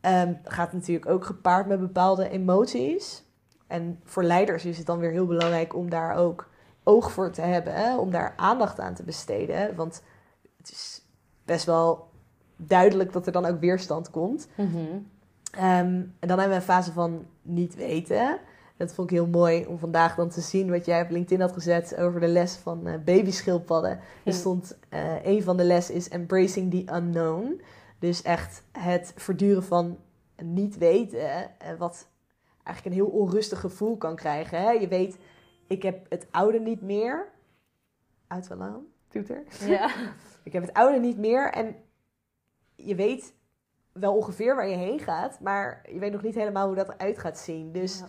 Ehm, 0.00 0.34
gaat 0.44 0.72
natuurlijk 0.72 1.06
ook 1.06 1.24
gepaard 1.24 1.66
met 1.66 1.80
bepaalde 1.80 2.28
emoties. 2.28 3.24
En 3.70 4.00
voor 4.04 4.22
leiders 4.22 4.64
is 4.64 4.78
het 4.78 4.86
dan 4.86 4.98
weer 4.98 5.10
heel 5.10 5.26
belangrijk 5.26 5.74
om 5.74 5.90
daar 5.90 6.16
ook 6.16 6.48
oog 6.84 7.12
voor 7.12 7.30
te 7.30 7.40
hebben, 7.40 7.74
hè? 7.74 7.98
om 7.98 8.10
daar 8.10 8.32
aandacht 8.36 8.80
aan 8.80 8.94
te 8.94 9.02
besteden. 9.02 9.76
Want 9.76 10.02
het 10.56 10.70
is 10.70 11.02
best 11.44 11.66
wel 11.66 12.08
duidelijk 12.56 13.12
dat 13.12 13.26
er 13.26 13.32
dan 13.32 13.46
ook 13.46 13.60
weerstand 13.60 14.10
komt. 14.10 14.48
Mhm. 14.56 14.78
Ehm, 15.50 16.02
en 16.18 16.28
dan 16.28 16.38
hebben 16.38 16.48
we 16.48 16.54
een 16.54 16.62
fase 16.62 16.92
van 16.92 17.26
niet 17.42 17.74
weten. 17.74 18.38
Dat 18.76 18.92
vond 18.92 19.10
ik 19.10 19.16
heel 19.16 19.26
mooi 19.26 19.66
om 19.66 19.78
vandaag 19.78 20.14
dan 20.14 20.28
te 20.28 20.40
zien 20.40 20.70
wat 20.70 20.84
jij 20.84 21.02
op 21.02 21.10
LinkedIn 21.10 21.40
had 21.40 21.52
gezet 21.52 21.96
over 21.96 22.20
de 22.20 22.28
les 22.28 22.54
van 22.56 22.88
uh, 22.88 22.94
babyschildpadden. 23.04 24.00
Er 24.24 24.32
stond, 24.32 24.78
eh, 24.88 25.24
een 25.24 25.42
van 25.42 25.56
de 25.56 25.64
les 25.64 25.90
is 25.90 26.08
embracing 26.08 26.70
the 26.70 26.94
unknown. 26.94 27.62
Dus 27.98 28.22
echt 28.22 28.62
het 28.72 29.12
verduren 29.16 29.64
van 29.64 29.98
niet 30.42 30.78
weten, 30.78 31.58
eh, 31.58 31.74
wat 31.78 32.08
eigenlijk 32.62 32.96
een 32.96 33.02
heel 33.02 33.12
onrustig 33.20 33.60
gevoel 33.60 33.96
kan 33.96 34.16
krijgen. 34.16 34.60
Hè? 34.62 34.70
Je 34.70 34.88
weet, 34.88 35.18
ik 35.66 35.82
heb 35.82 36.06
het 36.10 36.26
oude 36.30 36.60
niet 36.60 36.82
meer. 36.82 37.28
Uit 38.26 38.48
wel 38.48 38.62
aan, 38.62 38.86
toeter. 39.08 39.42
Ja. 39.66 39.90
Ik 40.44 40.52
heb 40.52 40.62
het 40.62 40.72
oude 40.74 40.98
niet 40.98 41.18
meer 41.18 41.50
en 41.52 41.76
je 42.76 42.94
weet 42.94 43.34
wel 43.92 44.16
ongeveer 44.16 44.56
waar 44.56 44.68
je 44.68 44.76
heen 44.76 44.98
gaat, 45.00 45.40
maar 45.40 45.86
je 45.92 45.98
weet 45.98 46.12
nog 46.12 46.22
niet 46.22 46.34
helemaal 46.34 46.66
hoe 46.66 46.76
dat 46.76 46.88
eruit 46.88 47.18
gaat 47.18 47.38
zien. 47.38 47.72
Dus 47.72 47.98
Ja. 47.98 48.06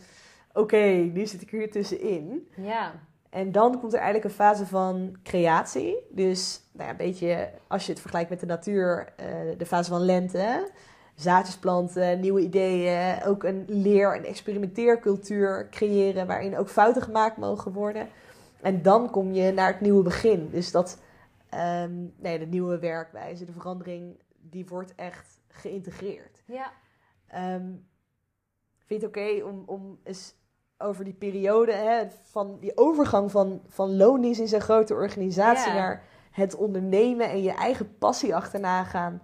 oké, 0.61 0.85
nu 0.87 1.25
zit 1.25 1.41
ik 1.41 1.49
hier 1.49 1.71
tussenin. 1.71 2.47
ja. 2.55 2.93
En 3.29 3.51
dan 3.51 3.79
komt 3.79 3.93
er 3.93 3.99
eigenlijk 3.99 4.25
een 4.25 4.35
fase 4.45 4.65
van 4.65 5.15
creatie. 5.23 5.97
Dus 6.09 6.61
nou 6.71 6.85
ja, 6.85 6.91
een 6.91 6.97
beetje, 6.97 7.49
als 7.67 7.85
je 7.85 7.91
het 7.91 8.01
vergelijkt 8.01 8.29
met 8.29 8.39
de 8.39 8.45
natuur, 8.45 9.13
eh, 9.15 9.25
de 9.57 9.65
fase 9.65 9.89
van 9.89 10.01
lente. 10.01 10.69
Zaadjes 11.21 11.57
planten, 11.57 12.19
nieuwe 12.19 12.41
ideeën, 12.41 13.23
ook 13.23 13.43
een 13.43 13.65
leer- 13.67 14.15
en 14.15 14.25
experimenteercultuur 14.25 15.67
creëren 15.69 16.27
waarin 16.27 16.57
ook 16.57 16.69
fouten 16.69 17.01
gemaakt 17.01 17.37
mogen 17.37 17.71
worden. 17.71 18.07
En 18.61 18.81
dan 18.81 19.09
kom 19.09 19.31
je 19.33 19.51
naar 19.51 19.71
het 19.71 19.81
nieuwe 19.81 20.03
begin. 20.03 20.49
Dus 20.51 20.71
dat, 20.71 20.99
ehm, 21.49 21.91
nee, 22.17 22.39
de 22.39 22.45
nieuwe 22.45 22.79
werkwijze, 22.79 23.45
de 23.45 23.51
verandering, 23.51 24.19
die 24.39 24.65
wordt 24.67 24.95
echt 24.95 25.39
geïntegreerd. 25.47 26.43
Ja. 26.45 26.71
Ehm, 27.27 27.65
vind 28.85 29.01
je 29.01 29.07
het 29.07 29.17
oké 29.17 29.43
om, 29.43 29.63
om 29.65 29.99
eens 30.03 30.35
over 30.77 31.03
die 31.03 31.13
periode, 31.13 31.71
hè, 31.71 32.03
van 32.23 32.57
die 32.59 32.77
overgang 32.77 33.31
van, 33.31 33.61
van 33.67 33.95
loondienst 33.95 34.39
in 34.39 34.47
zo'n 34.47 34.61
grote 34.61 34.93
organisatie 34.93 35.71
Ja. 35.71 35.77
naar 35.77 36.03
het 36.31 36.55
ondernemen 36.55 37.29
en 37.29 37.41
je 37.41 37.51
eigen 37.53 37.97
passie 37.97 38.35
achterna 38.35 38.83
gaan, 38.83 39.21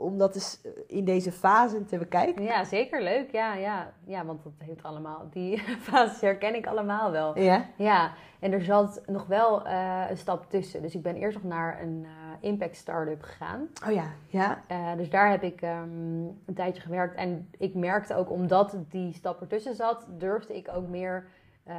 om 0.00 0.18
dat 0.18 0.34
eens 0.34 0.60
in 0.86 1.04
deze 1.04 1.32
fase 1.32 1.84
te 1.84 1.98
bekijken? 1.98 2.42
Ja, 2.42 2.64
zeker 2.64 3.02
leuk. 3.02 3.32
Ja, 3.32 3.54
ja. 3.54 3.92
ja 4.04 4.24
want 4.24 4.42
dat 4.42 4.52
heeft 4.58 4.82
allemaal, 4.82 5.28
die 5.30 5.58
fases 5.88 6.20
herken 6.20 6.54
ik 6.54 6.66
allemaal 6.66 7.10
wel. 7.10 7.38
Ja? 7.38 7.66
Ja, 7.76 8.12
en 8.38 8.52
er 8.52 8.64
zat 8.64 9.02
nog 9.06 9.26
wel 9.26 9.66
eh, 9.66 10.04
een 10.08 10.16
stap 10.16 10.50
tussen. 10.50 10.82
Dus 10.82 10.94
ik 10.94 11.02
ben 11.02 11.16
eerst 11.16 11.42
nog 11.42 11.52
naar 11.52 11.82
een 11.82 12.04
eh, 12.04 12.48
impact 12.48 12.76
startup 12.76 13.22
gegaan. 13.22 13.68
Oh 13.86 13.92
ja, 13.92 14.06
ja. 14.26 14.62
Eh, 14.66 14.96
dus 14.96 15.10
daar 15.10 15.30
heb 15.30 15.42
ik 15.42 15.62
ehm, 15.62 16.24
een 16.46 16.54
tijdje 16.54 16.82
gewerkt. 16.82 17.14
En 17.14 17.48
ik 17.58 17.74
merkte 17.74 18.14
ook, 18.14 18.30
omdat 18.30 18.76
die 18.88 19.12
stap 19.12 19.40
ertussen 19.40 19.74
zat, 19.74 20.06
durfde 20.08 20.56
ik 20.56 20.68
ook 20.74 20.88
meer 20.88 21.26
eh, 21.64 21.76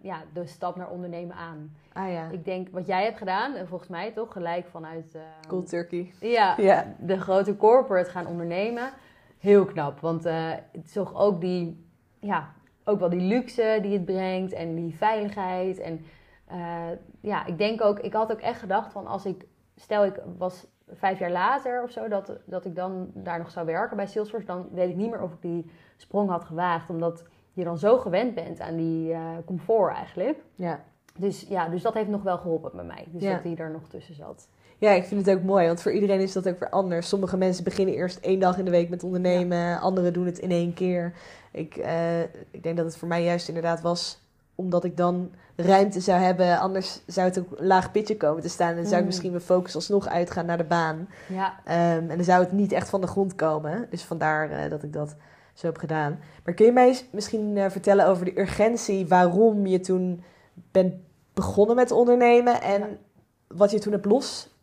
ja, 0.00 0.22
de 0.32 0.46
stap 0.46 0.76
naar 0.76 0.90
ondernemen 0.90 1.36
aan. 1.36 1.76
Ah 1.92 2.12
ja, 2.12 2.28
Ik 2.28 2.44
denk, 2.44 2.68
wat 2.68 2.86
jij 2.86 3.04
hebt 3.04 3.18
gedaan, 3.18 3.54
en 3.54 3.68
volgens 3.68 3.90
mij 3.90 4.12
toch 4.12 4.32
gelijk 4.32 4.66
vanuit 4.66 5.14
eh, 5.14 5.22
cold 5.48 5.68
turkey. 5.68 6.12
ja, 6.20 6.54
Ja, 6.70 6.94
de 6.98 7.20
grote 7.20 7.56
corporate 7.56 8.10
gaan 8.10 8.26
ondernemen. 8.26 8.90
Heel 9.38 9.64
knap, 9.64 10.00
want 10.00 10.24
eh 10.24 10.50
het 10.72 10.84
is 10.84 10.92
toch 10.92 11.14
ook 11.14 11.40
die, 11.40 11.86
ja, 12.20 12.52
ook 12.84 12.98
wel 12.98 13.08
die 13.08 13.20
luxe 13.20 13.78
die 13.82 13.92
het 13.92 14.04
brengt 14.04 14.52
en 14.52 14.74
die 14.74 14.96
veiligheid. 14.96 15.78
En 15.78 16.04
eh, 16.46 16.88
ja, 17.20 17.46
ik 17.46 17.58
denk 17.58 17.82
ook, 17.82 17.98
ik 17.98 18.12
had 18.12 18.32
ook 18.32 18.40
echt 18.40 18.60
gedacht 18.60 18.92
van 18.92 19.06
als 19.06 19.26
ik, 19.26 19.46
stel 19.76 20.04
ik 20.04 20.20
was 20.38 20.66
vijf 20.92 21.18
jaar 21.18 21.30
later 21.30 21.82
of 21.82 21.90
zo, 21.90 22.08
dat, 22.08 22.32
dat 22.44 22.64
ik 22.64 22.74
dan 22.74 23.10
daar 23.14 23.38
nog 23.38 23.50
zou 23.50 23.66
werken 23.66 23.96
bij 23.96 24.06
Salesforce, 24.06 24.46
dan 24.46 24.68
weet 24.72 24.88
ik 24.88 24.96
niet 24.96 25.10
meer 25.10 25.22
of 25.22 25.32
ik 25.32 25.42
die 25.42 25.70
sprong 25.96 26.30
had 26.30 26.44
gewaagd, 26.44 26.90
omdat 26.90 27.24
je 27.60 27.66
dan 27.66 27.78
zo 27.78 27.98
gewend 27.98 28.34
bent 28.34 28.60
aan 28.60 28.76
die 28.76 29.12
eh, 29.12 29.20
comfort 29.46 29.94
eigenlijk. 29.94 30.38
ja. 30.56 30.80
Dus 31.18 31.46
ja, 31.48 31.68
dus 31.68 31.82
dat 31.82 31.94
heeft 31.94 32.08
nog 32.08 32.22
wel 32.22 32.38
geholpen 32.38 32.70
bij 32.74 32.84
mij. 32.84 33.04
Dus 33.10 33.22
Ja. 33.22 33.32
dat 33.32 33.42
die 33.42 33.56
er 33.56 33.70
nog 33.70 33.82
tussen 33.88 34.14
zat. 34.14 34.48
Ja, 34.78 34.90
ik 34.90 35.04
vind 35.04 35.26
het 35.26 35.36
ook 35.36 35.42
mooi, 35.42 35.66
want 35.66 35.82
voor 35.82 35.92
iedereen 35.92 36.20
is 36.20 36.32
dat 36.32 36.48
ook 36.48 36.58
weer 36.58 36.70
anders. 36.70 37.08
Sommige 37.08 37.36
mensen 37.36 37.64
beginnen 37.64 37.94
eerst 37.94 38.18
één 38.18 38.40
dag 38.40 38.58
in 38.58 38.64
de 38.64 38.70
week 38.70 38.88
met 38.88 39.02
ondernemen, 39.04 39.80
anderen 39.80 40.12
doen 40.12 40.26
het 40.26 40.38
in 40.38 40.50
één 40.50 40.74
keer. 40.74 41.12
Ik, 41.52 41.76
eh, 41.76 42.20
ik 42.50 42.62
denk 42.62 42.76
dat 42.76 42.86
het 42.86 42.96
voor 42.96 43.08
mij 43.08 43.24
juist 43.24 43.48
inderdaad 43.48 43.80
was 43.80 44.20
omdat 44.54 44.84
ik 44.84 44.96
dan 44.96 45.30
ruimte 45.56 46.00
zou 46.00 46.20
hebben. 46.20 46.58
Anders 46.58 47.02
zou 47.06 47.28
het 47.28 47.38
ook 47.38 47.46
laag 47.58 47.90
pitje 47.92 48.16
komen 48.16 48.42
te 48.42 48.48
staan 48.48 48.68
en 48.70 48.74
dan 48.76 48.84
zou 48.84 48.94
ik 48.96 49.00
Mm. 49.00 49.06
misschien 49.06 49.30
mijn 49.30 49.42
focus 49.42 49.74
alsnog 49.74 50.08
uitgaan 50.08 50.46
naar 50.46 50.58
de 50.58 50.64
baan. 50.64 51.08
Ja, 51.28 51.54
Ehm, 51.64 52.10
en 52.10 52.16
dan 52.16 52.24
zou 52.24 52.42
het 52.42 52.52
niet 52.52 52.72
echt 52.72 52.88
van 52.88 53.00
de 53.00 53.06
grond 53.06 53.34
komen. 53.34 53.86
Dus 53.90 54.02
vandaar 54.04 54.50
eh, 54.50 54.70
dat 54.70 54.82
ik 54.82 54.92
dat 54.92 55.16
zo 55.60 55.66
heb 55.66 55.78
gedaan. 55.78 56.18
Maar 56.44 56.54
kun 56.54 56.66
je 56.66 56.72
mij 56.72 56.86
eens 56.86 57.04
misschien 57.12 57.56
eh, 57.56 57.70
vertellen 57.70 58.06
over 58.06 58.24
de 58.24 58.40
urgentie 58.40 59.06
waarom 59.06 59.66
je 59.66 59.80
toen 59.80 60.22
bent 60.70 60.94
begonnen 61.34 61.76
met 61.76 61.90
ondernemen 61.90 62.62
en 62.62 62.98
wat 63.46 63.70
je 63.70 63.78
toen 63.78 63.92
hebt 63.92 64.04
los 64.04 64.54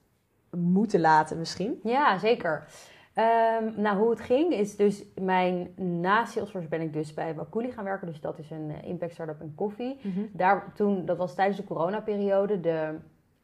moeten 0.51 0.99
laten 0.99 1.37
misschien? 1.37 1.79
Ja, 1.83 2.17
zeker. 2.17 2.67
Ehm, 3.13 3.81
nou, 3.81 3.97
hoe 3.97 4.09
het 4.09 4.19
ging 4.19 4.53
is 4.53 4.75
dus 4.75 5.03
mijn 5.21 5.73
na 5.75 6.25
Salesforce 6.25 6.67
ben 6.67 6.81
ik 6.81 6.93
dus 6.93 7.13
bij 7.13 7.35
Wakuli 7.35 7.71
gaan 7.71 7.83
werken. 7.83 8.07
Dus 8.07 8.21
dat 8.21 8.39
is 8.39 8.49
een 8.49 8.71
eh, 8.71 8.89
impact 8.89 9.13
startup 9.13 9.41
in 9.41 9.55
koffie. 9.55 9.99
Daar 10.33 10.73
toen, 10.75 11.05
dat 11.05 11.17
was 11.17 11.35
tijdens 11.35 11.57
de 11.57 11.63
coronaperiode, 11.63 12.59
de, 12.59 12.95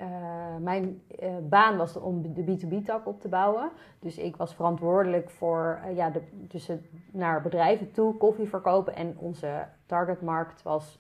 eh, 0.04 0.56
mijn 0.60 1.02
eh, 1.20 1.30
baan 1.50 1.78
was 1.78 1.98
om 1.98 2.34
de 2.34 2.44
B2B-tak 2.44 3.08
op 3.08 3.22
te 3.22 3.28
bouwen. 3.28 3.72
Dus 4.00 4.18
ik 4.18 4.36
was 4.36 4.56
verantwoordelijk 4.56 5.30
voor 5.30 5.80
eh, 5.84 5.96
ja, 5.96 6.10
de, 6.10 6.22
dus 6.32 6.68
het 6.68 6.90
naar 7.12 7.42
bedrijven 7.42 7.92
toe 7.92 8.18
koffie 8.18 8.50
verkopen. 8.50 8.96
En 8.96 9.18
onze 9.18 9.68
targetmarkt 9.86 10.62
was 10.62 11.00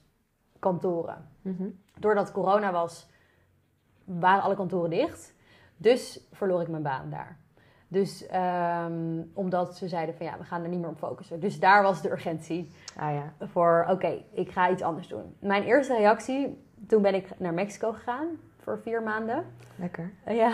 kantoren. 0.59 1.29
Mhm. 1.41 1.69
Doordat 1.99 2.31
corona 2.31 2.71
was, 2.71 3.09
waren 4.03 4.43
alle 4.43 4.55
kantoren 4.55 4.89
dicht. 4.89 5.35
Dus 5.77 6.27
verloor 6.31 6.61
ik 6.61 6.67
mijn 6.67 6.83
baan 6.83 7.09
daar. 7.09 7.37
Dus 7.87 8.27
ehm, 8.27 9.21
omdat 9.33 9.77
ze 9.77 9.87
zeiden 9.87 10.15
van 10.15 10.25
ja, 10.25 10.37
we 10.37 10.43
gaan 10.43 10.63
er 10.63 10.69
niet 10.69 10.79
meer 10.79 10.89
op 10.89 10.97
focussen. 10.97 11.39
Dus 11.39 11.59
daar 11.59 11.83
was 11.83 12.01
de 12.01 12.11
urgentie 12.11 12.71
Ah 12.97 13.13
ja. 13.13 13.47
voor 13.47 13.85
oké, 13.89 14.23
ik 14.31 14.51
ga 14.51 14.69
iets 14.69 14.81
anders 14.81 15.07
doen. 15.07 15.35
Mijn 15.39 15.63
eerste 15.63 15.95
reactie, 15.95 16.63
toen 16.87 17.01
ben 17.01 17.15
ik 17.15 17.39
naar 17.39 17.53
Mexico 17.53 17.91
gegaan 17.91 18.27
voor 18.63 18.79
vier 18.83 19.03
maanden. 19.03 19.45
Lekker. 19.75 20.11
Ja. 20.27 20.51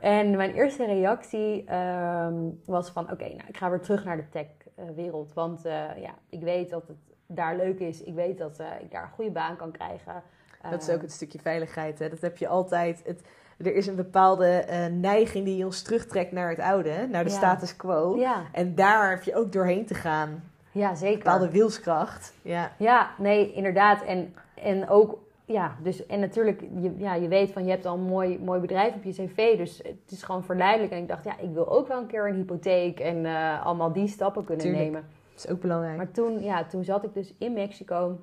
En 0.00 0.36
mijn 0.36 0.52
eerste 0.54 0.84
reactie 0.86 1.64
ehm, 1.64 2.34
was 2.64 2.90
van 2.90 3.10
oké, 3.10 3.24
nou 3.28 3.48
ik 3.48 3.56
ga 3.56 3.70
weer 3.70 3.80
terug 3.80 4.04
naar 4.04 4.16
de 4.16 4.28
tech-wereld. 4.28 5.32
Want 5.32 5.64
eh, 5.64 5.72
ja, 5.96 6.10
ik 6.30 6.40
weet 6.40 6.70
dat 6.70 6.88
het 6.88 6.96
daar 7.26 7.56
leuk 7.56 7.78
is. 7.78 8.02
Ik 8.02 8.14
weet 8.14 8.38
dat 8.38 8.58
eh, 8.58 8.66
ik 8.80 8.90
daar 8.90 9.02
een 9.02 9.08
goede 9.14 9.30
baan 9.30 9.56
kan 9.56 9.70
krijgen. 9.70 10.22
Dat 10.70 10.80
is 10.82 10.86
Ehm, 10.88 10.96
ook 10.96 11.02
het 11.02 11.12
stukje 11.12 11.38
veiligheid. 11.38 11.98
Hè? 11.98 12.08
Dat 12.08 12.20
heb 12.20 12.36
je 12.36 12.48
altijd. 12.48 13.02
Het, 13.06 13.22
er 13.58 13.74
is 13.74 13.86
een 13.86 13.96
bepaalde 13.96 14.46
eh, 14.46 14.86
neiging 14.86 15.44
die 15.44 15.64
ons 15.64 15.82
terugtrekt 15.82 16.32
naar 16.32 16.48
het 16.50 16.58
oude, 16.60 17.06
naar 17.10 17.24
de 17.24 17.30
Ja. 17.30 17.36
status 17.36 17.76
quo. 17.76 18.16
Ja, 18.16 18.42
En 18.52 18.74
daar 18.74 19.10
heb 19.10 19.22
je 19.22 19.34
ook 19.36 19.52
doorheen 19.52 19.86
te 19.86 19.94
gaan. 19.94 20.44
ja 20.72 20.94
zeker. 20.94 21.18
Bepaalde 21.18 21.50
wilskracht. 21.50 22.34
Ja. 22.42 22.72
Ja, 22.78 23.10
nee, 23.18 23.52
inderdaad. 23.52 24.02
En, 24.02 24.34
en 24.54 24.88
ook, 24.88 25.18
ja, 25.44 25.76
dus, 25.82 26.06
en 26.06 26.20
natuurlijk, 26.20 26.60
je, 26.60 26.94
ja, 26.96 27.14
je 27.14 27.28
weet 27.28 27.52
van 27.52 27.64
je 27.64 27.70
hebt 27.70 27.86
al 27.86 27.94
een 27.94 28.02
mooi, 28.02 28.38
mooi 28.38 28.60
bedrijf 28.60 28.94
op 28.94 29.04
je 29.04 29.12
cv, 29.12 29.56
dus 29.56 29.78
het 29.78 30.10
is 30.10 30.22
gewoon 30.22 30.44
verleidelijk. 30.44 30.92
En 30.92 30.98
ik 30.98 31.08
dacht, 31.08 31.24
ja, 31.24 31.38
ik 31.38 31.52
wil 31.52 31.68
ook 31.68 31.88
wel 31.88 32.00
een 32.00 32.06
keer 32.06 32.28
een 32.28 32.34
hypotheek 32.34 33.00
en 33.00 33.26
eh, 33.26 33.66
allemaal 33.66 33.92
die 33.92 34.08
stappen 34.08 34.44
kunnen 34.44 34.64
Tuurlijk. 34.64 34.84
nemen. 34.84 35.04
Dat 35.34 35.44
is 35.44 35.50
ook 35.50 35.60
belangrijk. 35.60 35.96
Maar 35.96 36.10
toen, 36.10 36.42
ja, 36.42 36.64
toen 36.64 36.84
zat 36.84 37.04
ik 37.04 37.14
dus 37.14 37.34
in 37.38 37.52
Mexico 37.52 38.18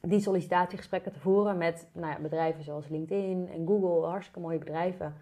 die 0.00 0.20
sollicitatiegesprekken 0.20 1.12
te 1.12 1.20
voeren 1.20 1.58
met 1.58 1.88
nou 1.92 2.12
ja, 2.12 2.18
bedrijven 2.20 2.64
zoals 2.64 2.88
LinkedIn 2.88 3.48
en 3.52 3.66
Google, 3.66 4.08
hartstikke 4.08 4.40
mooie 4.40 4.58
bedrijven. 4.58 5.14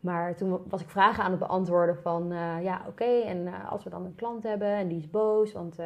Maar 0.00 0.36
toen 0.36 0.60
was 0.68 0.80
ik 0.80 0.88
vragen 0.88 1.24
aan 1.24 1.30
het 1.30 1.40
beantwoorden 1.40 1.96
van, 1.96 2.32
eh, 2.32 2.62
ja, 2.62 2.84
oké, 2.88 3.04
en 3.04 3.46
eh, 3.46 3.72
als 3.72 3.84
we 3.84 3.90
dan 3.90 4.04
een 4.04 4.14
klant 4.14 4.42
hebben 4.42 4.68
en 4.68 4.88
die 4.88 4.98
is 4.98 5.10
boos, 5.10 5.52
want 5.52 5.76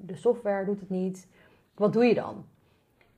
de 0.00 0.14
software 0.16 0.64
doet 0.64 0.80
het 0.80 0.90
niet, 0.90 1.28
wat 1.74 1.92
doe 1.92 2.04
je 2.04 2.14
dan? 2.14 2.44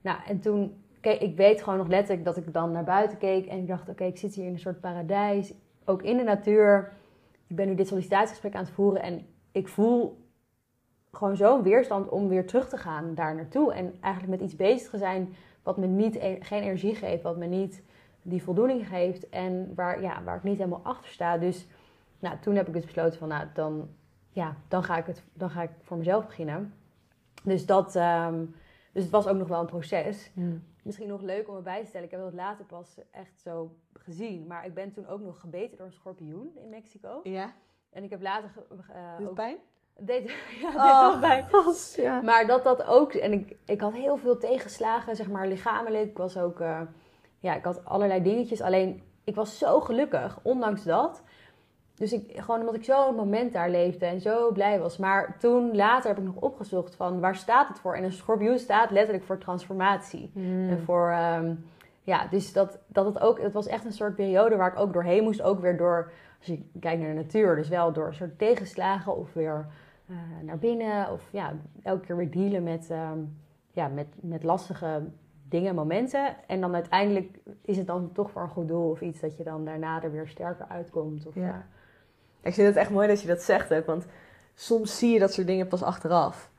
Nou, 0.01 0.19
en 0.27 0.41
toen, 0.41 0.85
ik 1.11 1.37
weet 1.37 1.63
gewoon 1.63 1.79
nog 1.79 1.89
letterlijk 1.89 2.25
dat 2.25 2.37
ik 2.37 2.53
dan 2.53 2.71
naar 2.71 2.85
buiten 2.85 3.19
keek 3.19 3.47
en 3.47 3.59
ik 3.59 3.67
dacht, 3.67 3.89
oké, 3.89 4.05
ik 4.05 4.19
zit 4.19 4.35
hier 4.35 4.47
in 4.47 4.53
een 4.53 4.59
soort 4.59 4.81
paradijs, 4.81 5.53
ook 5.85 6.03
in 6.03 6.17
de 6.17 6.23
natuur. 6.23 6.93
Ik 7.47 7.57
ben 7.57 7.67
nu 7.67 7.75
dit 7.75 7.89
sollicitatiegesprek 7.89 8.55
aan 8.55 8.65
het 8.65 8.73
voeren 8.73 9.03
en 9.03 9.27
ik 9.53 9.69
voel 9.69 10.25
gewoon 11.13 11.37
zo'n 11.37 11.63
weerstand 11.63 12.09
om 12.09 12.29
weer 12.29 12.47
terug 12.47 12.69
te 12.69 12.77
gaan 12.77 13.15
daar 13.15 13.35
naartoe. 13.35 13.73
En 13.73 13.95
eigenlijk 14.01 14.41
met 14.41 14.49
iets 14.49 14.57
bezig 14.57 14.91
te 14.91 14.99
zijn 14.99 15.35
wat 15.63 15.77
me 15.77 15.87
niet, 15.87 16.15
e- 16.15 16.39
geen 16.41 16.63
energie 16.63 16.95
geeft, 16.95 17.23
wat 17.23 17.37
me 17.37 17.47
niet 17.47 17.83
die 18.23 18.43
voldoening 18.43 18.89
geeft 18.89 19.29
en 19.29 19.73
waar, 19.75 20.03
ja, 20.03 20.23
waar 20.23 20.37
ik 20.37 20.43
niet 20.43 20.59
helemaal 20.59 20.81
achter 20.83 21.11
sta. 21.11 21.39
Dus 21.39 21.67
nou, 22.19 22.37
toen 22.41 22.55
heb 22.55 22.67
ik 22.67 22.73
dus 22.73 22.85
besloten 22.85 23.19
van, 23.19 23.29
nou, 23.29 23.47
dan, 23.55 23.89
ja, 24.31 24.57
dan, 24.69 24.83
ga 24.83 24.97
ik 24.97 25.07
het, 25.07 25.23
dan 25.33 25.51
ga 25.51 25.63
ik 25.63 25.71
voor 25.83 25.97
mezelf 25.97 26.27
beginnen. 26.27 26.75
Dus, 27.43 27.67
dat, 27.67 27.97
ehm, 27.97 28.45
dus 28.93 29.03
het 29.03 29.13
was 29.13 29.27
ook 29.27 29.37
nog 29.37 29.49
wel 29.49 29.61
een 29.61 29.67
proces. 29.67 30.31
Misschien 30.87 31.09
nog 31.09 31.21
leuk 31.21 31.49
om 31.49 31.57
erbij 31.57 31.81
te 31.81 31.87
stellen. 31.87 32.07
Ik 32.07 32.13
heb 32.13 32.25
het 32.25 32.35
later 32.35 32.65
pas 32.65 32.99
echt 33.11 33.41
zo 33.41 33.77
gezien. 33.93 34.47
Maar 34.47 34.67
ik 34.67 34.75
ben 34.75 34.93
toen 34.93 35.07
ook 35.07 35.21
nog 35.21 35.41
gebeten 35.41 35.77
door 35.77 35.87
een 35.87 35.93
schorpioen 35.93 36.51
in 36.55 36.69
Mexico. 36.69 37.21
Ja. 37.23 37.53
En 37.91 38.05
ik 38.05 38.11
heb 38.11 38.23
later... 38.23 38.51
Doet 38.69 38.87
het 39.19 39.29
ook- 39.29 39.35
pijn? 39.35 39.57
Deed, 39.99 40.31
ja, 40.63 40.71
deed 40.71 40.75
Oh. 41.13 41.21
pijn. 41.21 41.47
ja. 41.97 42.21
Maar 42.21 42.47
dat 42.47 42.65
dat 42.65 42.85
ook... 42.85 43.13
En 43.13 43.33
ik, 43.33 43.57
ik 43.65 43.81
had 43.81 43.93
heel 43.93 44.17
veel 44.17 44.39
tegenslagen, 44.39 45.17
zeg 45.17 45.29
maar, 45.31 45.47
lichamelijk. 45.49 46.11
Ik 46.11 46.17
was 46.17 46.39
ook... 46.39 46.61
eh, 46.61 46.81
ja, 47.39 47.55
ik 47.55 47.65
had 47.65 47.85
allerlei 47.85 48.23
dingetjes. 48.23 48.61
Alleen, 48.61 49.03
ik 49.25 49.35
was 49.35 49.59
zo 49.59 49.81
gelukkig, 49.81 50.39
ondanks 50.43 50.85
dat. 50.85 51.23
Dus 51.97 52.13
ik, 52.13 52.41
gewoon 52.41 52.61
omdat 52.61 52.75
ik 52.75 52.85
zo'n 52.85 53.15
moment 53.15 53.53
daar 53.53 53.71
leefde 53.71 54.07
en 54.07 54.21
zo 54.21 54.53
blij 54.53 54.79
was. 54.79 54.97
Maar 54.97 55.37
toen, 55.39 55.77
later 55.77 56.09
heb 56.09 56.19
ik 56.19 56.25
nog 56.25 56.35
opgezocht 56.35 56.95
van... 56.95 57.21
Waar 57.21 57.37
staat 57.37 57.69
het 57.69 57.79
voor? 57.79 57.95
En 57.95 58.05
een 58.05 58.13
schorpioen 58.13 58.59
staat 58.59 58.91
letterlijk 58.91 59.25
voor 59.25 59.39
transformatie. 59.39 60.31
En 60.71 60.79
voor, 60.85 61.09
ehm, 61.11 61.55
ja, 62.03 62.27
dus 62.31 62.53
dat, 62.53 62.79
dat 62.87 63.07
het 63.07 63.21
ook, 63.21 63.41
het 63.41 63.53
was 63.53 63.67
echt 63.67 63.85
een 63.85 63.93
soort 63.93 64.15
periode 64.15 64.57
waar 64.57 64.73
ik 64.73 64.79
ook 64.79 64.93
doorheen 64.93 65.23
moest. 65.23 65.43
Ook 65.43 65.61
weer 65.61 65.77
door, 65.77 66.11
als 66.39 66.47
je 66.47 66.63
kijkt 66.81 67.01
naar 67.01 67.15
de 67.15 67.21
natuur, 67.21 67.57
dus 67.57 67.69
wel 67.69 67.93
door 67.93 68.07
een 68.07 68.15
soort 68.15 68.39
tegenslagen 68.39 69.17
of 69.17 69.33
weer 69.33 69.67
eh, 70.07 70.17
naar 70.43 70.59
binnen. 70.59 71.13
Of 71.13 71.29
ja, 71.31 71.53
elke 71.83 72.07
keer 72.07 72.17
weer 72.17 72.31
dealen 72.31 72.63
met, 72.63 72.91
ehm, 72.91 73.19
ja, 73.73 73.89
met, 73.89 74.07
met 74.21 74.43
lastige 74.43 75.03
dingen, 75.49 75.75
momenten. 75.75 76.37
En 76.47 76.61
dan 76.61 76.75
uiteindelijk 76.75 77.39
is 77.63 77.77
het 77.77 77.87
dan 77.87 78.13
toch 78.13 78.31
voor 78.31 78.43
een 78.43 78.49
goed 78.49 78.69
doel 78.69 78.91
of 78.91 79.01
iets 79.01 79.21
dat 79.21 79.37
je 79.37 79.45
dan 79.45 79.65
daarna 79.65 80.03
er 80.03 80.13
weer 80.13 80.29
sterker 80.29 80.67
uitkomt. 80.69 81.27
Of, 81.27 81.35
Ja. 81.35 81.67
Ik 82.47 82.55
vind 82.55 82.67
het 82.67 82.77
echt 82.77 82.91
mooi 82.91 83.09
dat 83.09 83.21
je 83.21 83.29
dat 83.29 83.43
zegt 83.43 83.75
ook, 83.75 83.87
want 83.87 84.05
soms 84.55 84.99
zie 84.99 85.13
je 85.13 85.19
dat 85.19 85.33
soort 85.33 85.47
dingen 85.47 85.69
pas 85.69 85.83
achteraf. 85.83 86.51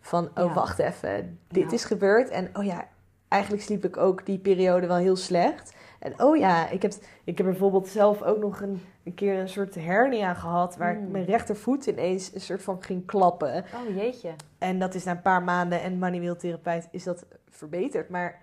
Van, 0.00 0.24
oh 0.34 0.44
Ja. 0.46 0.52
wacht 0.52 0.78
even, 0.78 1.38
dit 1.48 1.64
Ja. 1.64 1.70
is 1.72 1.84
gebeurd 1.84 2.28
en 2.28 2.50
oh 2.56 2.64
ja, 2.64 2.88
eigenlijk 3.28 3.62
sliep 3.62 3.84
ik 3.84 3.96
ook 3.96 4.26
die 4.26 4.38
periode 4.38 4.86
wel 4.86 4.96
heel 4.96 5.16
slecht. 5.16 5.74
En 5.98 6.20
oh 6.22 6.36
ja, 6.36 6.68
ik 6.68 6.82
heb, 6.82 6.92
ik 7.24 7.36
heb 7.38 7.46
bijvoorbeeld 7.46 7.88
zelf 7.88 8.22
ook 8.22 8.38
nog 8.38 8.60
een, 8.60 8.82
een 9.04 9.14
keer 9.14 9.38
een 9.38 9.48
soort 9.48 9.74
hernia 9.74 10.34
gehad, 10.34 10.76
waar 10.76 10.94
Mm. 10.94 11.10
mijn 11.10 11.24
rechtervoet 11.24 11.86
ineens 11.86 12.34
een 12.34 12.40
soort 12.40 12.62
van 12.62 12.82
ging 12.82 13.06
klappen. 13.06 13.64
oh 13.88 13.96
jeetje. 13.96 14.30
En 14.58 14.78
dat 14.78 14.94
is 14.94 15.04
na 15.04 15.10
een 15.10 15.22
paar 15.22 15.42
maanden 15.42 15.80
en 15.82 15.98
manueel 15.98 16.36
therapeut 16.36 16.88
is 16.90 17.04
dat 17.04 17.24
verbeterd. 17.50 18.08
Maar 18.08 18.40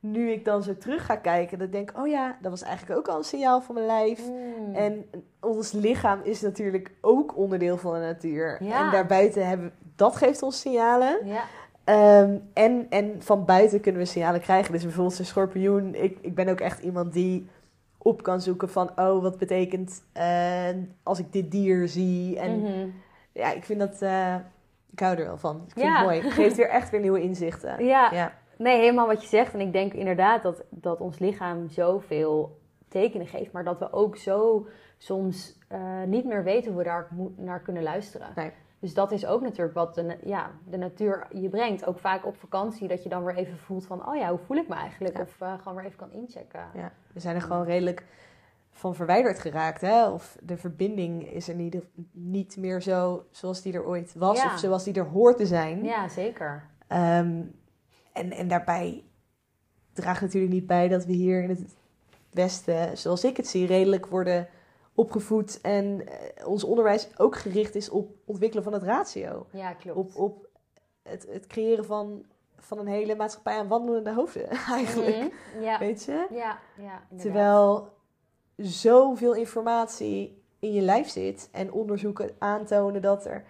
nu 0.00 0.30
ik 0.30 0.44
dan 0.44 0.62
zo 0.62 0.76
terug 0.76 1.06
ga 1.06 1.16
kijken, 1.16 1.58
dan 1.58 1.70
denk 1.70 1.90
ik, 1.90 1.98
oh 1.98 2.06
ja, 2.08 2.36
dat 2.40 2.50
was 2.50 2.62
eigenlijk 2.62 2.98
ook 2.98 3.08
al 3.08 3.16
een 3.18 3.24
signaal 3.24 3.60
van 3.60 3.74
mijn 3.74 3.86
lijf. 3.86 4.20
Mm. 4.28 4.74
En 4.74 5.10
ons 5.40 5.72
lichaam 5.72 6.20
is 6.22 6.40
natuurlijk 6.40 6.90
ook 7.00 7.36
onderdeel 7.36 7.76
van 7.76 7.92
de 7.92 7.98
natuur. 8.00 8.64
Ja. 8.64 8.84
En 8.86 8.90
daarbuiten 8.92 9.46
hebben 9.48 9.72
dat 9.96 10.16
geeft 10.16 10.42
ons 10.42 10.60
signalen. 10.60 11.18
ja. 11.26 11.42
Ehm, 11.84 12.36
en, 12.52 12.86
en 12.90 13.14
van 13.22 13.44
buiten 13.44 13.80
kunnen 13.80 14.00
we 14.00 14.06
signalen 14.06 14.40
krijgen. 14.40 14.72
Dus 14.72 14.82
bijvoorbeeld 14.82 15.18
een 15.18 15.24
schorpioen. 15.24 15.94
Ik, 15.94 16.18
ik 16.20 16.34
ben 16.34 16.48
ook 16.48 16.60
echt 16.60 16.82
iemand 16.82 17.12
die 17.12 17.48
op 17.98 18.22
kan 18.22 18.40
zoeken 18.40 18.68
van... 18.70 18.90
oh, 18.96 19.22
wat 19.22 19.38
betekent 19.38 20.02
eh, 20.12 20.68
als 21.02 21.18
ik 21.18 21.32
dit 21.32 21.50
dier 21.50 21.88
zie. 21.88 22.38
En 22.38 22.60
Mhm. 22.60 22.88
ja, 23.32 23.52
ik 23.52 23.64
vind 23.64 23.78
dat... 23.80 24.02
eh, 24.02 24.34
ik 24.92 25.00
hou 25.00 25.16
er 25.18 25.24
wel 25.26 25.36
van. 25.38 25.56
Ik 25.66 25.72
vind 25.72 25.86
Ja. 25.86 25.96
het 25.96 26.04
mooi. 26.04 26.20
Het 26.20 26.32
geeft 26.32 26.56
weer 26.56 26.68
echt 26.68 26.90
weer 26.90 27.00
nieuwe 27.00 27.22
inzichten. 27.22 27.84
Ja, 27.84 28.10
Ja. 28.12 28.32
Nee, 28.58 28.78
helemaal 28.78 29.06
wat 29.06 29.22
je 29.22 29.28
zegt. 29.28 29.54
En 29.54 29.60
ik 29.60 29.72
denk 29.72 29.92
inderdaad 29.92 30.42
dat, 30.42 30.64
dat 30.70 31.00
ons 31.00 31.18
lichaam 31.18 31.68
zoveel 31.68 32.58
tekenen 32.88 33.26
geeft, 33.26 33.52
maar 33.52 33.64
dat 33.64 33.78
we 33.78 33.92
ook 33.92 34.16
zo 34.16 34.66
soms 34.98 35.58
eh, 35.68 36.02
niet 36.06 36.24
meer 36.24 36.44
weten 36.44 36.72
hoe 36.72 36.78
we 36.78 36.88
daar 36.88 37.08
naar 37.36 37.60
kunnen 37.60 37.82
luisteren. 37.82 38.28
Nee. 38.34 38.52
Dus 38.80 38.94
dat 38.94 39.12
is 39.12 39.26
ook 39.26 39.40
natuurlijk 39.40 39.74
wat 39.74 39.94
de, 39.94 40.16
ja, 40.24 40.50
de 40.64 40.76
natuur 40.76 41.26
je 41.30 41.48
brengt. 41.48 41.86
Ook 41.86 41.98
vaak 41.98 42.26
op 42.26 42.36
vakantie, 42.36 42.88
dat 42.88 43.02
je 43.02 43.08
dan 43.08 43.24
weer 43.24 43.36
even 43.36 43.58
voelt 43.58 43.86
van, 43.86 44.08
oh 44.08 44.16
ja, 44.16 44.28
hoe 44.28 44.38
voel 44.38 44.56
ik 44.56 44.68
me 44.68 44.74
eigenlijk? 44.74 45.16
Ja. 45.16 45.22
Of 45.22 45.40
eh, 45.40 45.52
gewoon 45.58 45.74
weer 45.74 45.84
even 45.84 45.98
kan 45.98 46.12
inchecken. 46.12 46.68
Ja, 46.74 46.92
we 47.12 47.20
zijn 47.20 47.34
er 47.34 47.42
gewoon 47.42 47.64
redelijk 47.64 48.04
van 48.70 48.94
verwijderd 48.94 49.38
geraakt. 49.38 49.80
Hè? 49.80 50.08
Of 50.08 50.36
de 50.42 50.56
verbinding 50.56 51.32
is 51.32 51.48
er 51.48 51.54
niet, 51.54 51.76
niet 52.12 52.56
meer 52.56 52.82
zo 52.82 53.26
zoals 53.30 53.62
die 53.62 53.72
er 53.72 53.86
ooit 53.86 54.14
was. 54.14 54.42
Ja. 54.42 54.52
Of 54.52 54.58
zoals 54.58 54.84
die 54.84 54.94
er 54.94 55.08
hoort 55.08 55.36
te 55.36 55.46
zijn. 55.46 55.84
Ja, 55.84 56.08
zeker. 56.08 56.66
Ehm, 56.86 57.42
en, 58.18 58.32
en 58.32 58.48
daarbij 58.48 59.04
draagt 59.92 60.20
natuurlijk 60.20 60.52
niet 60.52 60.66
bij 60.66 60.88
dat 60.88 61.04
we 61.04 61.12
hier 61.12 61.42
in 61.42 61.48
het 61.48 61.76
Westen, 62.30 62.98
zoals 62.98 63.24
ik 63.24 63.36
het 63.36 63.48
zie, 63.48 63.66
redelijk 63.66 64.06
worden 64.06 64.48
opgevoed. 64.94 65.60
En 65.60 66.06
eh, 66.06 66.46
ons 66.46 66.64
onderwijs 66.64 67.08
ook 67.18 67.36
gericht 67.36 67.74
is 67.74 67.88
op 67.88 68.10
ontwikkelen 68.24 68.64
van 68.64 68.72
het 68.72 68.82
ratio. 68.82 69.46
Ja, 69.50 69.72
klopt. 69.72 69.98
Op, 69.98 70.16
op 70.16 70.48
het, 71.02 71.26
het 71.30 71.46
creëren 71.46 71.84
van, 71.84 72.24
van 72.56 72.78
een 72.78 72.86
hele 72.86 73.16
maatschappij 73.16 73.58
aan 73.58 73.68
wandelende 73.68 74.12
hoofden, 74.12 74.48
eigenlijk. 74.80 75.16
Mhm. 75.16 75.62
Ja, 75.62 75.78
Weet 75.78 76.04
je? 76.04 76.26
ja, 76.30 76.58
ja. 76.76 77.16
Terwijl 77.16 77.92
zoveel 78.56 79.34
informatie 79.34 80.42
in 80.58 80.72
je 80.72 80.80
lijf 80.80 81.08
zit 81.08 81.48
en 81.52 81.72
onderzoeken 81.72 82.30
aantonen 82.38 83.02
dat 83.02 83.26
er 83.26 83.44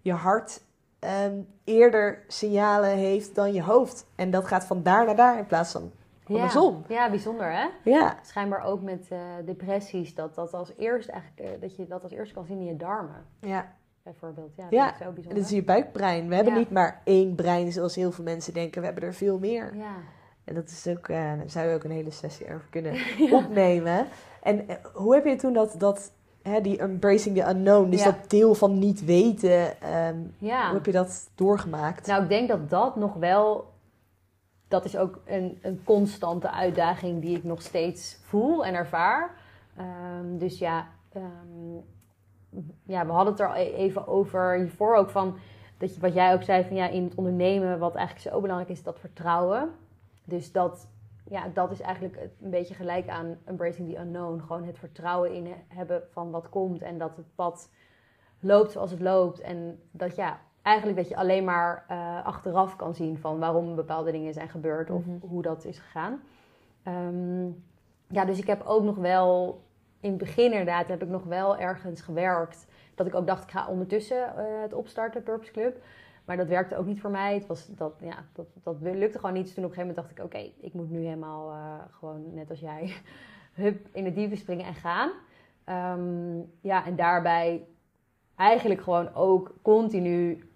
je 0.00 0.12
hart 0.12 0.62
ehm, 1.02 1.34
eerder 1.64 2.22
signalen 2.28 2.90
heeft 2.90 3.34
dan 3.34 3.52
je 3.52 3.62
hoofd. 3.62 4.06
En 4.14 4.30
dat 4.30 4.46
gaat 4.46 4.64
van 4.64 4.82
daar 4.82 5.04
naar 5.06 5.16
daar 5.16 5.38
in 5.38 5.46
plaats 5.46 5.72
van 5.72 5.90
andersom. 6.26 6.84
Ja, 6.88 6.94
ja, 6.94 7.10
bijzonder 7.10 7.52
hè? 7.52 7.66
Ja, 7.84 8.16
Schijnbaar 8.22 8.64
ook 8.64 8.82
met 8.82 9.06
eh, 9.08 9.18
depressies, 9.44 10.14
dat 10.14 10.34
dat 10.34 10.54
als 10.54 10.72
eerst 10.76 11.08
eigenlijk, 11.08 11.40
eh, 11.54 11.60
dat 11.60 11.76
je 11.76 11.86
dat 11.86 12.02
als 12.02 12.12
eerst 12.12 12.32
kan 12.32 12.44
zien 12.44 12.58
in 12.58 12.64
je 12.64 12.76
darmen, 12.76 13.24
ja. 13.40 13.72
bijvoorbeeld. 14.02 14.52
Ja, 14.56 14.62
dat 14.62 14.72
Ja, 14.72 14.90
is 14.92 14.98
zo 14.98 15.04
En 15.04 15.14
bijzonder. 15.14 15.40
dat 15.42 15.50
is 15.50 15.56
je 15.56 15.64
buikbrein. 15.64 16.28
We 16.28 16.34
hebben 16.34 16.52
Ja. 16.52 16.58
niet 16.58 16.70
maar 16.70 17.00
één 17.04 17.34
brein 17.34 17.72
zoals 17.72 17.94
heel 17.94 18.12
veel 18.12 18.24
mensen 18.24 18.52
denken. 18.54 18.80
We 18.80 18.86
hebben 18.86 19.04
er 19.04 19.14
veel 19.14 19.38
meer. 19.38 19.76
Ja. 19.76 19.94
En 20.44 20.54
dat 20.54 20.68
is 20.70 20.86
ook, 20.88 21.08
daar 21.08 21.38
zou 21.46 21.68
je 21.68 21.74
ook 21.74 21.84
een 21.84 21.90
hele 21.90 22.10
sessie 22.10 22.46
over 22.46 22.66
kunnen 22.70 22.94
opnemen. 23.44 24.06
En 24.42 24.66
hoe 24.92 25.14
heb 25.14 25.24
je 25.24 25.36
toen 25.36 25.52
dat, 25.52 25.74
dat 25.78 26.12
hè, 26.42 26.60
die 26.60 26.78
embracing 26.78 27.36
the 27.36 27.48
unknown, 27.48 27.90
dus 27.90 28.02
Ja. 28.02 28.10
dat 28.10 28.30
deel 28.30 28.54
van 28.54 28.78
niet 28.78 29.04
weten, 29.04 29.80
ehm, 29.80 30.16
ja. 30.38 30.64
hoe 30.66 30.74
heb 30.74 30.86
je 30.86 30.92
dat 30.92 31.30
doorgemaakt? 31.34 32.06
Nou, 32.06 32.22
ik 32.22 32.28
denk 32.28 32.48
dat 32.48 32.70
dat 32.70 32.96
nog 32.96 33.14
wel, 33.14 33.70
dat 34.68 34.84
is 34.84 34.96
ook 34.96 35.20
een, 35.24 35.58
een 35.62 35.80
constante 35.84 36.50
uitdaging 36.50 37.20
die 37.20 37.36
ik 37.36 37.44
nog 37.44 37.62
steeds 37.62 38.18
voel 38.22 38.64
en 38.64 38.74
ervaar. 38.74 39.34
Ehm, 39.76 40.38
dus 40.38 40.58
ja, 40.58 40.86
ehm, 41.12 41.74
ja, 42.82 43.06
we 43.06 43.12
hadden 43.12 43.32
het 43.32 43.42
er 43.42 43.48
al 43.48 43.56
e- 43.56 43.72
even 43.74 44.06
over 44.08 44.54
hiervoor 44.56 44.96
ook 44.96 45.10
van, 45.10 45.36
dat 45.78 45.94
je, 45.94 46.00
wat 46.00 46.14
jij 46.14 46.34
ook 46.34 46.42
zei 46.42 46.64
van 46.64 46.76
ja, 46.76 46.88
in 46.88 47.04
het 47.04 47.14
ondernemen, 47.14 47.78
wat 47.78 47.94
eigenlijk 47.94 48.28
zo 48.28 48.40
belangrijk 48.40 48.70
is, 48.70 48.82
dat 48.82 48.98
vertrouwen. 49.00 49.70
Dus 50.24 50.52
dat, 50.52 50.88
ja, 51.24 51.48
dat 51.54 51.70
is 51.70 51.80
eigenlijk 51.80 52.16
een 52.42 52.50
beetje 52.50 52.74
gelijk 52.74 53.08
aan 53.08 53.38
embracing 53.44 53.90
the 53.94 54.00
unknown. 54.00 54.40
Gewoon 54.40 54.64
het 54.64 54.78
vertrouwen 54.78 55.32
in 55.34 55.46
he- 55.46 55.64
hebben 55.68 56.02
van 56.10 56.30
wat 56.30 56.48
komt 56.48 56.82
en 56.82 56.98
dat 56.98 57.16
het 57.16 57.34
pad 57.34 57.70
loopt 58.40 58.72
zoals 58.72 58.90
het 58.90 59.00
loopt. 59.00 59.40
En 59.40 59.80
dat 59.90 60.16
ja, 60.16 60.40
eigenlijk 60.62 60.96
dat 60.98 61.08
je 61.08 61.16
alleen 61.16 61.44
maar 61.44 61.84
eh, 61.88 62.24
achteraf 62.26 62.76
kan 62.76 62.94
zien 62.94 63.18
van 63.18 63.38
waarom 63.38 63.74
bepaalde 63.74 64.10
dingen 64.12 64.32
zijn 64.32 64.48
gebeurd 64.48 64.90
of 64.90 65.06
Mhm. 65.06 65.26
hoe 65.26 65.42
dat 65.42 65.64
is 65.64 65.78
gegaan. 65.78 66.20
Ehm, 66.82 67.44
ja, 68.08 68.24
dus 68.24 68.38
ik 68.38 68.46
heb 68.46 68.62
ook 68.66 68.82
nog 68.82 68.96
wel, 68.96 69.60
in 70.00 70.08
het 70.10 70.18
begin 70.18 70.44
inderdaad, 70.50 70.88
heb 70.88 71.02
ik 71.02 71.08
nog 71.08 71.24
wel 71.24 71.56
ergens 71.58 72.00
gewerkt. 72.00 72.66
Dat 72.94 73.06
ik 73.06 73.14
ook 73.14 73.26
dacht, 73.26 73.42
ik 73.42 73.50
ga 73.50 73.66
ondertussen 73.68 74.36
eh, 74.36 74.44
het 74.62 74.72
opstarten, 74.72 75.22
Purpose 75.22 75.52
Club. 75.52 75.76
Maar 76.24 76.36
dat 76.36 76.48
werkte 76.48 76.76
ook 76.76 76.86
niet 76.86 77.00
voor 77.00 77.10
mij. 77.10 77.34
Het 77.34 77.46
was, 77.46 77.66
dat, 77.66 77.94
ja, 78.00 78.24
dat, 78.32 78.46
dat 78.62 78.76
lukte 78.80 79.18
gewoon 79.18 79.34
niet. 79.34 79.44
Dus 79.44 79.54
toen 79.54 79.64
op 79.64 79.70
een 79.70 79.76
gegeven 79.76 79.94
moment 79.94 79.96
dacht 79.96 80.10
ik, 80.10 80.24
oké, 80.24 80.66
ik 80.66 80.74
moet 80.74 80.90
nu 80.90 81.04
helemaal 81.04 81.50
eh, 81.50 81.74
gewoon 81.90 82.34
net 82.34 82.50
als 82.50 82.60
jij, 82.60 82.94
hup, 83.62 83.86
in 83.92 84.04
de 84.04 84.12
diepe 84.12 84.36
springen 84.36 84.66
en 84.66 84.74
gaan. 84.74 85.10
Ehm, 85.64 86.38
ja, 86.60 86.86
en 86.86 86.96
daarbij 86.96 87.66
eigenlijk 88.36 88.80
gewoon 88.80 89.14
ook 89.14 89.54
continu 89.62 90.50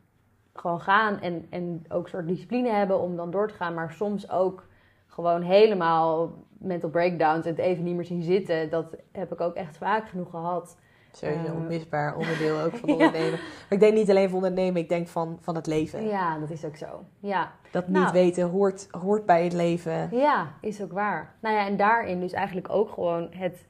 gewoon 0.55 0.81
gaan 0.81 1.20
en, 1.20 1.46
en 1.50 1.85
ook 1.88 2.05
een 2.05 2.11
soort 2.11 2.26
discipline 2.26 2.70
hebben 2.70 3.00
om 3.00 3.16
dan 3.16 3.31
door 3.31 3.48
te 3.48 3.55
gaan. 3.55 3.74
Maar 3.74 3.92
soms 3.92 4.31
ook 4.31 4.66
gewoon 5.07 5.42
helemaal 5.42 6.35
mental 6.59 6.90
breakdowns 6.90 7.46
en 7.46 7.50
het 7.50 7.61
even 7.61 7.85
niet 7.85 7.94
meer 7.94 8.05
zien 8.05 8.22
zitten. 8.22 8.70
Dat 8.70 8.96
heb 9.12 9.33
ik 9.33 9.40
ook 9.40 9.55
echt 9.55 9.76
vaak 9.76 10.09
genoeg 10.09 10.31
gehad. 10.31 10.79
Sowieso 11.16 11.40
Eh, 11.40 11.46
een 11.46 11.57
onmisbaar 11.57 12.16
onderdeel 12.20 12.61
ook 12.61 12.76
van 12.76 12.88
ja. 12.88 12.94
ondernemen. 12.94 13.31
Maar 13.40 13.66
ik 13.68 13.81
denk 13.81 13.94
niet 13.94 14.11
alleen 14.11 14.29
van 14.29 14.37
ondernemen, 14.37 14.81
ik 14.83 14.88
denk 14.88 15.09
van, 15.09 15.38
van 15.40 15.55
het 15.55 15.66
leven. 15.66 16.07
Ja, 16.07 16.38
dat 16.38 16.50
is 16.50 16.64
ook 16.64 16.76
zo. 16.76 17.05
Ja, 17.18 17.52
Dat 17.70 17.87
niet 17.88 17.96
Nou. 17.96 18.12
weten 18.12 18.48
hoort, 18.48 18.88
hoort 18.90 19.26
bij 19.26 19.44
het 19.44 19.52
leven. 19.52 20.09
ja 20.12 20.46
is 20.61 20.83
ook 20.83 20.92
waar. 20.92 21.35
Nou 21.40 21.55
ja, 21.55 21.66
en 21.66 21.76
daarin 21.76 22.20
dus 22.20 22.33
eigenlijk 22.33 22.68
ook 22.70 22.90
gewoon 22.90 23.29
het, 23.31 23.66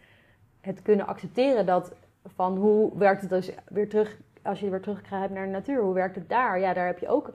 het 0.60 0.82
kunnen 0.82 1.06
accepteren 1.06 1.66
dat 1.66 1.92
van 2.34 2.56
hoe 2.56 2.98
werkt 2.98 3.20
het 3.20 3.30
dus 3.30 3.50
weer 3.68 3.88
terug, 3.88 4.16
als 4.42 4.60
je 4.60 4.70
weer 4.70 4.80
terugkrijgt 4.80 5.30
naar 5.30 5.44
de 5.44 5.50
natuur, 5.52 5.82
hoe 5.82 5.94
werkt 5.94 6.14
het 6.14 6.28
daar? 6.28 6.58
Ja, 6.60 6.72
daar 6.72 6.86
heb 6.86 6.98
je 6.98 7.08
ook 7.08 7.30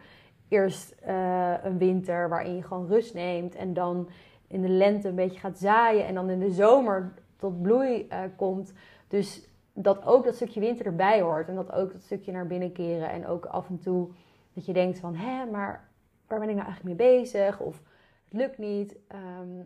eerst 0.47 0.95
eh, 1.01 1.53
een 1.63 1.77
winter 1.77 2.29
waarin 2.29 2.55
je 2.55 2.63
gewoon 2.63 2.87
rust 2.87 3.13
neemt 3.13 3.55
en 3.55 3.73
dan 3.73 4.09
in 4.47 4.61
de 4.61 4.69
lente 4.69 5.07
een 5.07 5.15
beetje 5.15 5.39
gaat 5.39 5.57
zaaien 5.57 6.05
en 6.07 6.13
dan 6.13 6.29
in 6.29 6.39
de 6.39 6.51
zomer 6.51 7.11
tot 7.37 7.61
bloei 7.61 8.05
eh, 8.09 8.19
komt. 8.35 8.73
Dus 9.07 9.49
dat 9.73 10.05
ook 10.05 10.23
dat 10.25 10.35
stukje 10.35 10.59
winter 10.59 10.85
erbij 10.85 11.21
hoort 11.21 11.47
en 11.47 11.55
dat 11.55 11.71
ook 11.71 11.91
dat 11.91 12.01
stukje 12.01 12.31
naar 12.31 12.47
binnen 12.47 12.71
keren 12.71 13.09
en 13.09 13.27
ook 13.27 13.45
af 13.45 13.69
en 13.69 13.79
toe 13.79 14.09
dat 14.53 14.65
je 14.65 14.73
denkt 14.73 14.99
van, 14.99 15.15
hè, 15.15 15.45
maar 15.45 15.89
waar 16.27 16.39
ben 16.39 16.49
ik 16.49 16.55
nou 16.55 16.67
eigenlijk 16.67 16.97
mee 16.99 17.09
bezig? 17.19 17.59
Of 17.59 17.81
het 18.23 18.33
lukt 18.33 18.57
niet. 18.57 18.95
Ehm, 19.07 19.63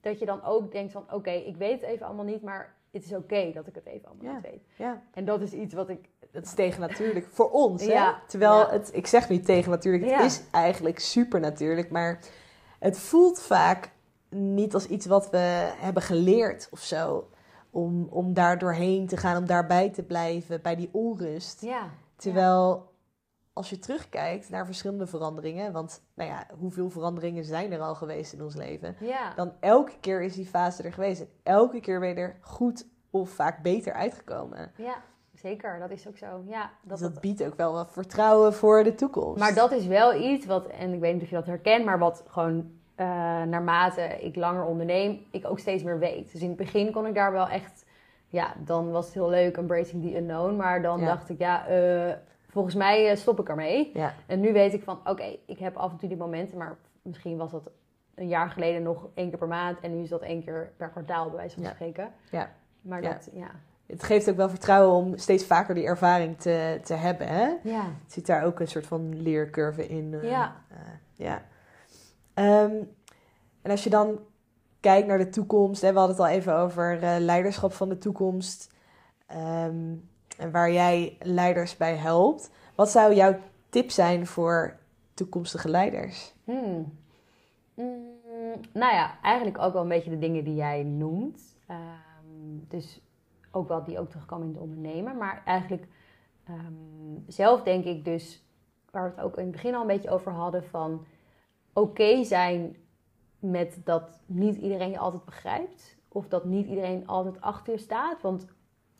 dat 0.00 0.18
je 0.18 0.26
dan 0.26 0.42
ook 0.44 0.72
denkt 0.72 0.92
van, 0.92 1.04
oké, 1.12 1.30
ik 1.30 1.56
weet 1.56 1.80
het 1.80 1.90
even 1.90 2.06
allemaal 2.06 2.24
niet, 2.24 2.42
maar 2.42 2.74
het 2.90 3.04
is 3.04 3.14
oké 3.14 3.50
dat 3.52 3.66
ik 3.66 3.74
het 3.74 3.86
even 3.86 4.08
allemaal 4.08 4.24
Ja. 4.26 4.32
niet 4.32 4.42
weet. 4.50 4.62
Ja. 4.76 5.02
En 5.12 5.24
dat 5.24 5.40
is 5.40 5.52
iets 5.52 5.74
wat 5.74 5.88
ik, 5.88 6.08
Dat 6.30 6.44
is 6.44 6.54
tegen 6.54 6.80
natuurlijk 6.80 7.26
voor 7.26 7.50
ons. 7.50 7.86
Hè? 7.86 8.10
Terwijl 8.26 8.58
Ja. 8.58 8.70
het, 8.70 8.90
ik 8.94 9.06
zeg 9.06 9.28
nu 9.28 9.40
tegen 9.40 9.70
natuurlijk, 9.70 10.10
het 10.10 10.24
is 10.24 10.42
eigenlijk 10.50 10.98
super 10.98 11.40
natuurlijk. 11.40 11.90
Maar 11.90 12.18
het 12.78 12.98
voelt 12.98 13.40
vaak 13.42 13.90
niet 14.30 14.74
als 14.74 14.86
iets 14.86 15.06
wat 15.06 15.30
we 15.30 15.72
hebben 15.78 16.02
geleerd 16.02 16.68
of 16.70 16.78
zo. 16.80 17.28
Om, 17.78 18.06
om 18.10 18.34
daar 18.34 18.58
doorheen 18.58 19.06
te 19.06 19.16
gaan, 19.16 19.36
om 19.36 19.46
daarbij 19.46 19.90
te 19.90 20.02
blijven, 20.02 20.62
bij 20.62 20.76
die 20.76 20.88
onrust. 20.92 21.60
ja, 21.62 21.88
Terwijl 22.16 22.92
als 23.52 23.70
je 23.70 23.78
terugkijkt 23.78 24.50
naar 24.50 24.66
verschillende 24.66 25.06
veranderingen, 25.06 25.72
want 25.72 26.02
nou 26.14 26.30
ja, 26.30 26.46
hoeveel 26.58 26.90
veranderingen 26.90 27.44
zijn 27.44 27.72
er 27.72 27.80
al 27.80 27.94
geweest 27.94 28.32
in 28.32 28.42
ons 28.42 28.54
leven? 28.54 28.96
ja, 29.00 29.32
Dan 29.34 29.52
elke 29.60 29.92
keer 30.00 30.22
is 30.22 30.34
die 30.34 30.46
fase 30.46 30.82
er 30.82 30.92
geweest. 30.92 31.20
En 31.20 31.28
elke 31.42 31.80
keer 31.80 32.00
ben 32.00 32.08
je 32.08 32.14
er 32.14 32.36
goed 32.40 32.86
of 33.10 33.30
vaak 33.30 33.62
beter 33.62 33.92
uitgekomen. 33.92 34.72
ja, 34.76 35.02
zeker, 35.34 35.78
dat 35.78 35.90
is 35.90 36.08
ook 36.08 36.16
zo. 36.16 36.42
Ja, 36.46 36.70
Dus 36.82 37.00
dat, 37.00 37.12
dat 37.12 37.20
biedt 37.20 37.44
ook 37.44 37.56
wel 37.56 37.72
wat 37.72 37.92
vertrouwen 37.92 38.54
voor 38.54 38.84
de 38.84 38.94
toekomst. 38.94 39.38
Maar 39.40 39.54
dat 39.54 39.72
is 39.72 39.86
wel 39.86 40.14
iets 40.14 40.46
wat, 40.46 40.66
en 40.66 40.92
ik 40.92 41.00
weet 41.00 41.12
niet 41.14 41.22
of 41.22 41.28
je 41.28 41.34
dat 41.34 41.46
herkent, 41.46 41.84
maar 41.84 41.98
wat 41.98 42.24
gewoon 42.26 42.70
eh, 42.98 43.06
naarmate 43.42 44.02
ik 44.20 44.36
langer 44.36 44.64
onderneem, 44.64 45.20
ik 45.30 45.46
ook 45.46 45.58
steeds 45.58 45.82
meer 45.82 45.98
weet. 45.98 46.32
Dus 46.32 46.40
in 46.40 46.48
het 46.48 46.56
begin 46.56 46.92
kon 46.92 47.06
ik 47.06 47.14
daar 47.14 47.32
wel 47.32 47.48
echt, 47.48 47.84
ja, 48.28 48.54
dan 48.64 48.90
was 48.90 49.04
het 49.04 49.14
heel 49.14 49.28
leuk, 49.28 49.56
embracing 49.56 50.02
the 50.02 50.16
unknown. 50.16 50.56
Maar 50.56 50.82
dan 50.82 51.00
Ja. 51.00 51.06
dacht 51.06 51.28
ik, 51.28 51.38
ja, 51.38 51.66
eh, 51.66 52.14
volgens 52.48 52.74
mij 52.74 53.10
eh, 53.10 53.16
stop 53.16 53.40
ik 53.40 53.48
ermee. 53.48 53.90
Ja, 53.94 54.14
En 54.26 54.40
nu 54.40 54.52
weet 54.52 54.74
ik 54.74 54.82
van, 54.82 54.98
oké, 55.04 55.36
ik 55.46 55.58
heb 55.58 55.76
af 55.76 55.90
en 55.90 55.96
toe 55.98 56.08
die 56.08 56.18
momenten, 56.18 56.58
maar 56.58 56.76
misschien 57.02 57.36
was 57.36 57.50
dat 57.50 57.70
een 58.14 58.28
jaar 58.28 58.50
geleden 58.50 58.82
nog 58.82 59.08
één 59.14 59.28
keer 59.28 59.38
per 59.38 59.48
maand. 59.48 59.80
En 59.80 59.96
nu 59.96 60.02
is 60.02 60.08
dat 60.08 60.22
één 60.22 60.44
keer 60.44 60.72
per 60.76 60.88
kwartaal, 60.88 61.26
bij 61.28 61.36
wijze 61.36 61.54
van 61.54 61.64
Ja. 61.64 61.70
spreken. 61.70 62.12
Ja. 62.30 62.50
Maar 62.80 63.02
dat, 63.02 63.28
ja. 63.32 63.50
het 63.86 64.02
geeft 64.02 64.30
ook 64.30 64.36
wel 64.36 64.48
vertrouwen 64.48 64.96
om 64.96 65.16
steeds 65.18 65.44
vaker 65.46 65.74
die 65.74 65.84
ervaring 65.86 66.38
te, 66.38 66.80
te 66.84 66.94
hebben. 66.94 67.26
Hè? 67.28 67.48
Ja. 67.62 67.82
Het 68.02 68.12
zit 68.12 68.26
daar 68.26 68.44
ook 68.44 68.60
een 68.60 68.68
soort 68.68 68.86
van 68.86 69.22
leercurve 69.22 69.88
in. 69.88 70.18
ja. 70.22 70.52
Ehm, 72.38 72.82
en 73.62 73.70
als 73.70 73.84
je 73.84 73.90
dan 73.90 74.18
kijkt 74.80 75.06
naar 75.06 75.18
de 75.18 75.28
toekomst, 75.28 75.82
hè, 75.82 75.92
we 75.92 75.98
hadden 75.98 76.16
het 76.16 76.26
al 76.26 76.32
even 76.32 76.54
over 76.54 77.02
eh, 77.02 77.16
leiderschap 77.18 77.72
van 77.72 77.88
de 77.88 77.98
toekomst. 77.98 78.76
ehm, 79.26 79.94
en 80.38 80.50
waar 80.50 80.72
jij 80.72 81.16
leiders 81.20 81.76
bij 81.76 81.96
helpt. 81.96 82.50
Wat 82.74 82.90
zou 82.90 83.14
jouw 83.14 83.38
tip 83.68 83.90
zijn 83.90 84.26
voor 84.26 84.76
toekomstige 85.14 85.68
leiders? 85.68 86.34
Hmm. 86.44 86.98
Mm, 87.74 88.60
nou 88.72 88.94
ja, 88.94 89.20
eigenlijk 89.22 89.58
ook 89.58 89.72
wel 89.72 89.82
een 89.82 89.88
beetje 89.88 90.10
de 90.10 90.18
dingen 90.18 90.44
die 90.44 90.54
jij 90.54 90.82
noemt. 90.82 91.42
Ehm, 91.66 92.68
dus 92.68 93.00
ook 93.50 93.68
wel 93.68 93.84
die 93.84 93.98
ook 93.98 94.08
terugkomen 94.08 94.46
in 94.46 94.52
het 94.52 94.62
ondernemen. 94.62 95.16
Maar 95.16 95.42
eigenlijk 95.44 95.86
zelf 97.26 97.62
denk 97.62 97.84
ik 97.84 98.04
dus, 98.04 98.44
waar 98.90 99.04
we 99.04 99.10
het 99.16 99.24
ook 99.24 99.36
in 99.36 99.42
het 99.42 99.52
begin 99.52 99.74
al 99.74 99.80
een 99.80 99.86
beetje 99.86 100.10
over 100.10 100.32
hadden, 100.32 100.64
van 100.64 101.06
oké 101.78 102.24
zijn 102.24 102.76
met 103.38 103.80
dat 103.84 104.20
niet 104.26 104.56
iedereen 104.56 104.90
je 104.90 104.98
altijd 104.98 105.24
begrijpt. 105.24 105.96
Of 106.08 106.28
dat 106.28 106.44
niet 106.44 106.66
iedereen 106.66 107.06
altijd 107.06 107.40
achter 107.40 107.72
je 107.72 107.78
staat. 107.78 108.22
Want 108.22 108.46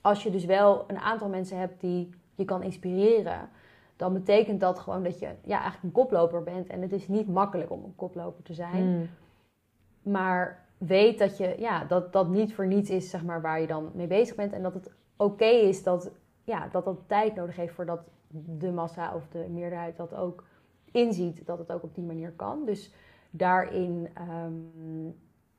als 0.01 0.23
je 0.23 0.31
dus 0.31 0.45
wel 0.45 0.85
een 0.87 0.99
aantal 0.99 1.29
mensen 1.29 1.59
hebt 1.59 1.81
die 1.81 2.11
je 2.35 2.45
kan 2.45 2.63
inspireren, 2.63 3.49
dan 3.97 4.13
betekent 4.13 4.61
dat 4.61 4.79
gewoon 4.79 5.03
dat 5.03 5.19
je 5.19 5.27
ja, 5.45 5.61
eigenlijk 5.61 5.83
een 5.83 6.03
koploper 6.03 6.43
bent. 6.43 6.67
En 6.67 6.83
het 6.83 6.93
is 6.93 7.09
niet 7.09 7.29
makkelijk 7.29 7.71
om 7.71 7.85
een 7.85 7.97
koploper 7.97 8.43
te 8.43 8.55
zijn. 8.55 8.83
Hmm. 8.83 9.09
Maar 10.03 10.67
weet 10.79 11.19
dat 11.19 11.37
je 11.37 11.55
ja, 11.59 11.85
dat, 11.85 12.13
dat 12.13 12.29
niet 12.29 12.55
voor 12.55 12.67
niets 12.67 12.91
is 12.91 13.11
zeg 13.11 13.25
maar, 13.25 13.41
waar 13.41 13.61
je 13.61 13.67
dan 13.67 13.91
mee 13.95 14.07
bezig 14.07 14.37
bent. 14.37 14.53
En 14.53 14.63
dat 14.63 14.75
het 14.75 14.91
oké 15.17 15.45
is 15.45 15.83
dat, 15.83 16.11
ja, 16.45 16.69
dat 16.69 16.85
dat 16.85 16.99
tijd 17.07 17.35
nodig 17.35 17.57
heeft 17.57 17.75
voordat 17.75 18.01
de 18.59 18.71
massa 18.71 19.15
of 19.15 19.29
de 19.29 19.47
meerderheid 19.49 19.97
dat 19.97 20.15
ook 20.15 20.45
inziet. 20.93 21.47
Dat 21.47 21.59
het 21.59 21.73
ook 21.73 21.83
op 21.83 21.95
die 21.95 22.05
manier 22.05 22.33
kan. 22.37 22.65
Dus 22.65 22.93
daarin 23.31 24.09
ehm, 24.15 24.53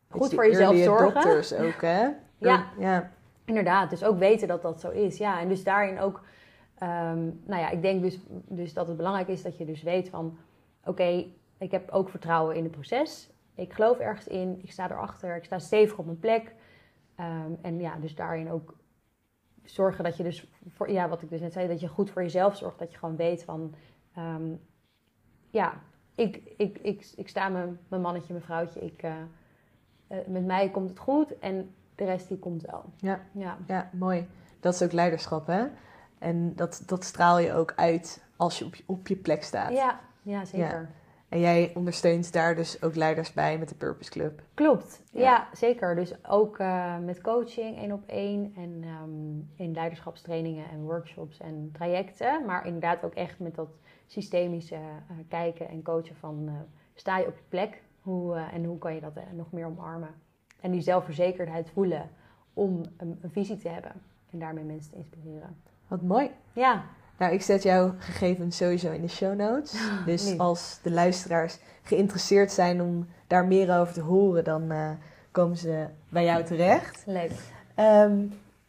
goed 0.09 0.33
voor 0.33 0.47
jezelf 0.47 0.77
zorgen. 0.77 1.07
adopters 1.07 1.53
ook, 1.53 1.81
hè? 1.81 2.07
Ja. 2.37 2.65
ja. 2.77 3.11
Inderdaad, 3.45 3.89
dus 3.89 4.03
ook 4.03 4.19
weten 4.19 4.47
dat 4.47 4.61
dat 4.61 4.79
zo 4.79 4.89
is. 4.89 5.17
Ja, 5.17 5.39
en 5.39 5.47
dus 5.47 5.63
daarin 5.63 5.99
ook, 5.99 6.23
ehm, 6.77 7.23
nou 7.45 7.61
ja, 7.61 7.69
ik 7.69 7.81
denk 7.81 8.01
dus, 8.01 8.19
dus 8.47 8.73
dat 8.73 8.87
het 8.87 8.97
belangrijk 8.97 9.27
is 9.27 9.41
dat 9.41 9.57
je 9.57 9.65
dus 9.65 9.81
weet 9.81 10.09
van, 10.09 10.37
oké, 10.83 11.25
ik 11.57 11.71
heb 11.71 11.89
ook 11.89 12.09
vertrouwen 12.09 12.55
in 12.55 12.63
het 12.63 12.71
proces. 12.71 13.29
Ik 13.55 13.73
geloof 13.73 13.97
ergens 13.97 14.27
in, 14.27 14.59
ik 14.63 14.71
sta 14.71 14.89
erachter, 14.91 15.35
ik 15.35 15.43
sta 15.43 15.59
stevig 15.59 15.97
op 15.97 16.05
mijn 16.05 16.19
plek. 16.19 16.55
Ehm, 17.15 17.51
en 17.61 17.79
ja, 17.79 17.95
dus 17.95 18.15
daarin 18.15 18.51
ook 18.51 18.77
zorgen 19.63 20.03
dat 20.03 20.17
je 20.17 20.23
dus, 20.23 20.51
voor, 20.67 20.91
ja, 20.91 21.09
wat 21.09 21.21
ik 21.21 21.29
dus 21.29 21.41
net 21.41 21.53
zei, 21.53 21.67
dat 21.67 21.79
je 21.79 21.87
goed 21.87 22.09
voor 22.09 22.21
jezelf 22.21 22.55
zorgt. 22.55 22.79
Dat 22.79 22.91
je 22.91 22.97
gewoon 22.97 23.15
weet 23.15 23.43
van, 23.43 23.75
ja, 25.49 25.73
ik, 26.15 26.41
ik, 26.57 26.77
ik, 26.81 27.07
ik 27.15 27.29
sta 27.29 27.49
mijn, 27.49 27.79
mijn 27.87 28.01
mannetje, 28.01 28.33
mijn 28.33 28.45
vrouwtje, 28.45 28.79
ik, 28.79 29.01
eh, 29.01 29.11
eh, 30.07 30.27
met 30.27 30.45
mij 30.45 30.69
komt 30.69 30.89
het 30.89 30.99
goed 30.99 31.39
en 31.39 31.73
de 31.95 32.05
rest 32.05 32.27
die 32.27 32.39
komt 32.39 32.61
wel. 32.61 32.85
Ja. 32.97 33.19
Ja. 33.31 33.57
Ja, 33.67 33.89
mooi. 33.93 34.27
Dat 34.59 34.73
is 34.73 34.81
ook 34.81 34.91
leiderschap, 34.91 35.47
hè? 35.47 35.65
En 36.17 36.55
dat, 36.55 36.83
dat 36.85 37.03
straal 37.03 37.39
je 37.39 37.53
ook 37.53 37.73
uit 37.75 38.23
als 38.35 38.59
je 38.59 38.65
op 38.65 38.75
je, 38.75 38.83
op 38.85 39.07
je 39.07 39.15
plek 39.15 39.43
staat. 39.43 39.71
Ja, 39.71 39.99
ja 40.21 40.45
zeker. 40.45 40.89
En 41.29 41.39
jij 41.39 41.71
ondersteunt 41.75 42.33
daar 42.33 42.55
dus 42.55 42.81
ook 42.81 42.95
leiders 42.95 43.33
bij 43.33 43.57
met 43.57 43.69
de 43.69 43.75
Purpose 43.75 44.09
Club. 44.09 44.41
Klopt. 44.53 45.01
Ja. 45.11 45.21
Ja. 45.21 45.47
zeker. 45.53 45.95
Dus 45.95 46.13
ook 46.27 46.59
eh, 46.59 46.97
met 46.97 47.21
coaching 47.21 47.77
één 47.77 47.91
op 47.91 48.03
één 48.05 48.53
en 48.55 48.83
ehm, 48.83 49.63
in 49.65 49.73
leiderschapstrainingen 49.73 50.69
en 50.69 50.83
workshops 50.83 51.37
en 51.39 51.69
trajecten. 51.73 52.45
Maar 52.45 52.65
inderdaad 52.65 53.03
ook 53.03 53.13
echt 53.13 53.39
met 53.39 53.55
dat 53.55 53.69
systemische 54.09 54.75
eh, 54.75 55.15
kijken 55.27 55.69
en 55.69 55.83
coachen 55.83 56.15
van 56.15 56.43
eh, 56.47 56.53
sta 56.93 57.17
je 57.17 57.27
op 57.27 57.35
je 57.35 57.43
plek 57.49 57.81
hoe, 58.01 58.35
eh, 58.35 58.53
en 58.53 58.63
hoe 58.63 58.77
kan 58.77 58.93
je 58.95 59.01
dat 59.01 59.15
eh, 59.15 59.23
nog 59.33 59.51
meer 59.51 59.65
omarmen. 59.65 60.09
En 60.59 60.71
die 60.71 60.81
zelfverzekerdheid 60.81 61.69
voelen 61.69 62.09
om 62.53 62.81
een, 62.97 63.19
een 63.21 63.31
visie 63.31 63.57
te 63.57 63.69
hebben 63.69 63.91
en 64.31 64.39
daarmee 64.39 64.63
mensen 64.63 64.91
te 64.91 64.97
inspireren. 64.97 65.57
Wat 65.87 66.01
mooi. 66.01 66.31
Ja, 66.53 66.83
Nou, 67.17 67.33
ik 67.33 67.41
zet 67.41 67.63
jouw 67.63 67.95
gegevens 67.97 68.57
sowieso 68.57 68.91
in 68.91 69.01
de 69.01 69.07
show 69.07 69.35
notes. 69.35 69.89
Dus 70.05 70.29
lief. 70.29 70.39
als 70.39 70.79
de 70.83 70.91
luisteraars 70.91 71.59
geïnteresseerd 71.83 72.51
zijn 72.51 72.81
om 72.81 73.07
daar 73.27 73.45
meer 73.45 73.79
over 73.79 73.93
te 73.93 74.01
horen, 74.01 74.43
dan 74.43 74.71
eh, 74.71 74.91
komen 75.31 75.57
ze 75.57 75.87
bij 76.09 76.23
jou 76.23 76.43
terecht. 76.43 77.03
leuk. 77.05 77.31
Ehm 77.75 78.25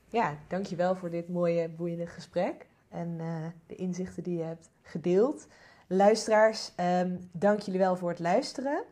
ja, 0.09 0.35
dankjewel 0.49 0.95
voor 0.97 1.11
dit 1.11 1.29
mooie, 1.29 1.69
boeiende 1.69 2.07
gesprek. 2.07 2.67
En 2.91 3.17
eh, 3.21 3.47
de 3.67 3.75
inzichten 3.75 4.23
die 4.23 4.37
je 4.37 4.45
hebt 4.45 4.71
gedeeld. 4.83 5.47
Luisteraars, 5.87 6.73
ehm, 6.77 7.17
dank 7.33 7.61
jullie 7.61 7.81
wel 7.81 7.97
voor 7.97 8.09
het 8.09 8.19
luisteren. 8.19 8.85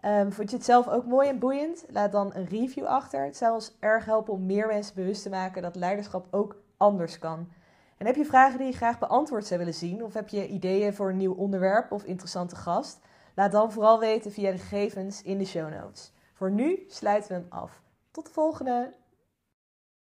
Ehm, 0.00 0.30
vond 0.30 0.50
je 0.50 0.56
het 0.56 0.64
zelf 0.64 0.88
ook 0.88 1.06
mooi 1.06 1.28
en 1.28 1.38
boeiend? 1.38 1.84
Laat 1.88 2.12
dan 2.12 2.34
een 2.34 2.46
review 2.46 2.84
achter. 2.84 3.24
Het 3.24 3.36
zou 3.36 3.54
ons 3.54 3.76
erg 3.80 4.04
helpen 4.04 4.32
om 4.32 4.46
meer 4.46 4.66
mensen 4.66 4.94
bewust 4.94 5.22
te 5.22 5.28
maken 5.28 5.62
dat 5.62 5.76
leiderschap 5.76 6.26
ook 6.30 6.56
anders 6.76 7.18
kan. 7.18 7.48
En 7.96 8.06
heb 8.06 8.16
je 8.16 8.24
vragen 8.24 8.58
die 8.58 8.66
je 8.66 8.76
graag 8.76 8.98
beantwoord 8.98 9.46
zou 9.46 9.58
willen 9.58 9.74
zien? 9.74 10.04
Of 10.04 10.14
heb 10.14 10.28
je 10.28 10.48
ideeën 10.48 10.94
voor 10.94 11.08
een 11.08 11.16
nieuw 11.16 11.34
onderwerp 11.34 11.92
of 11.92 12.04
interessante 12.04 12.56
gast? 12.56 12.98
Laat 13.34 13.52
dan 13.52 13.72
vooral 13.72 13.98
weten 13.98 14.32
via 14.32 14.50
de 14.50 14.58
gegevens 14.58 15.22
in 15.22 15.38
de 15.38 15.44
show 15.44 15.70
notes. 15.70 16.12
Voor 16.32 16.50
nu 16.50 16.84
sluiten 16.88 17.28
we 17.28 17.34
hem 17.34 17.46
af. 17.48 17.82
Tot 18.10 18.26
de 18.26 18.32
volgende! 18.32 19.03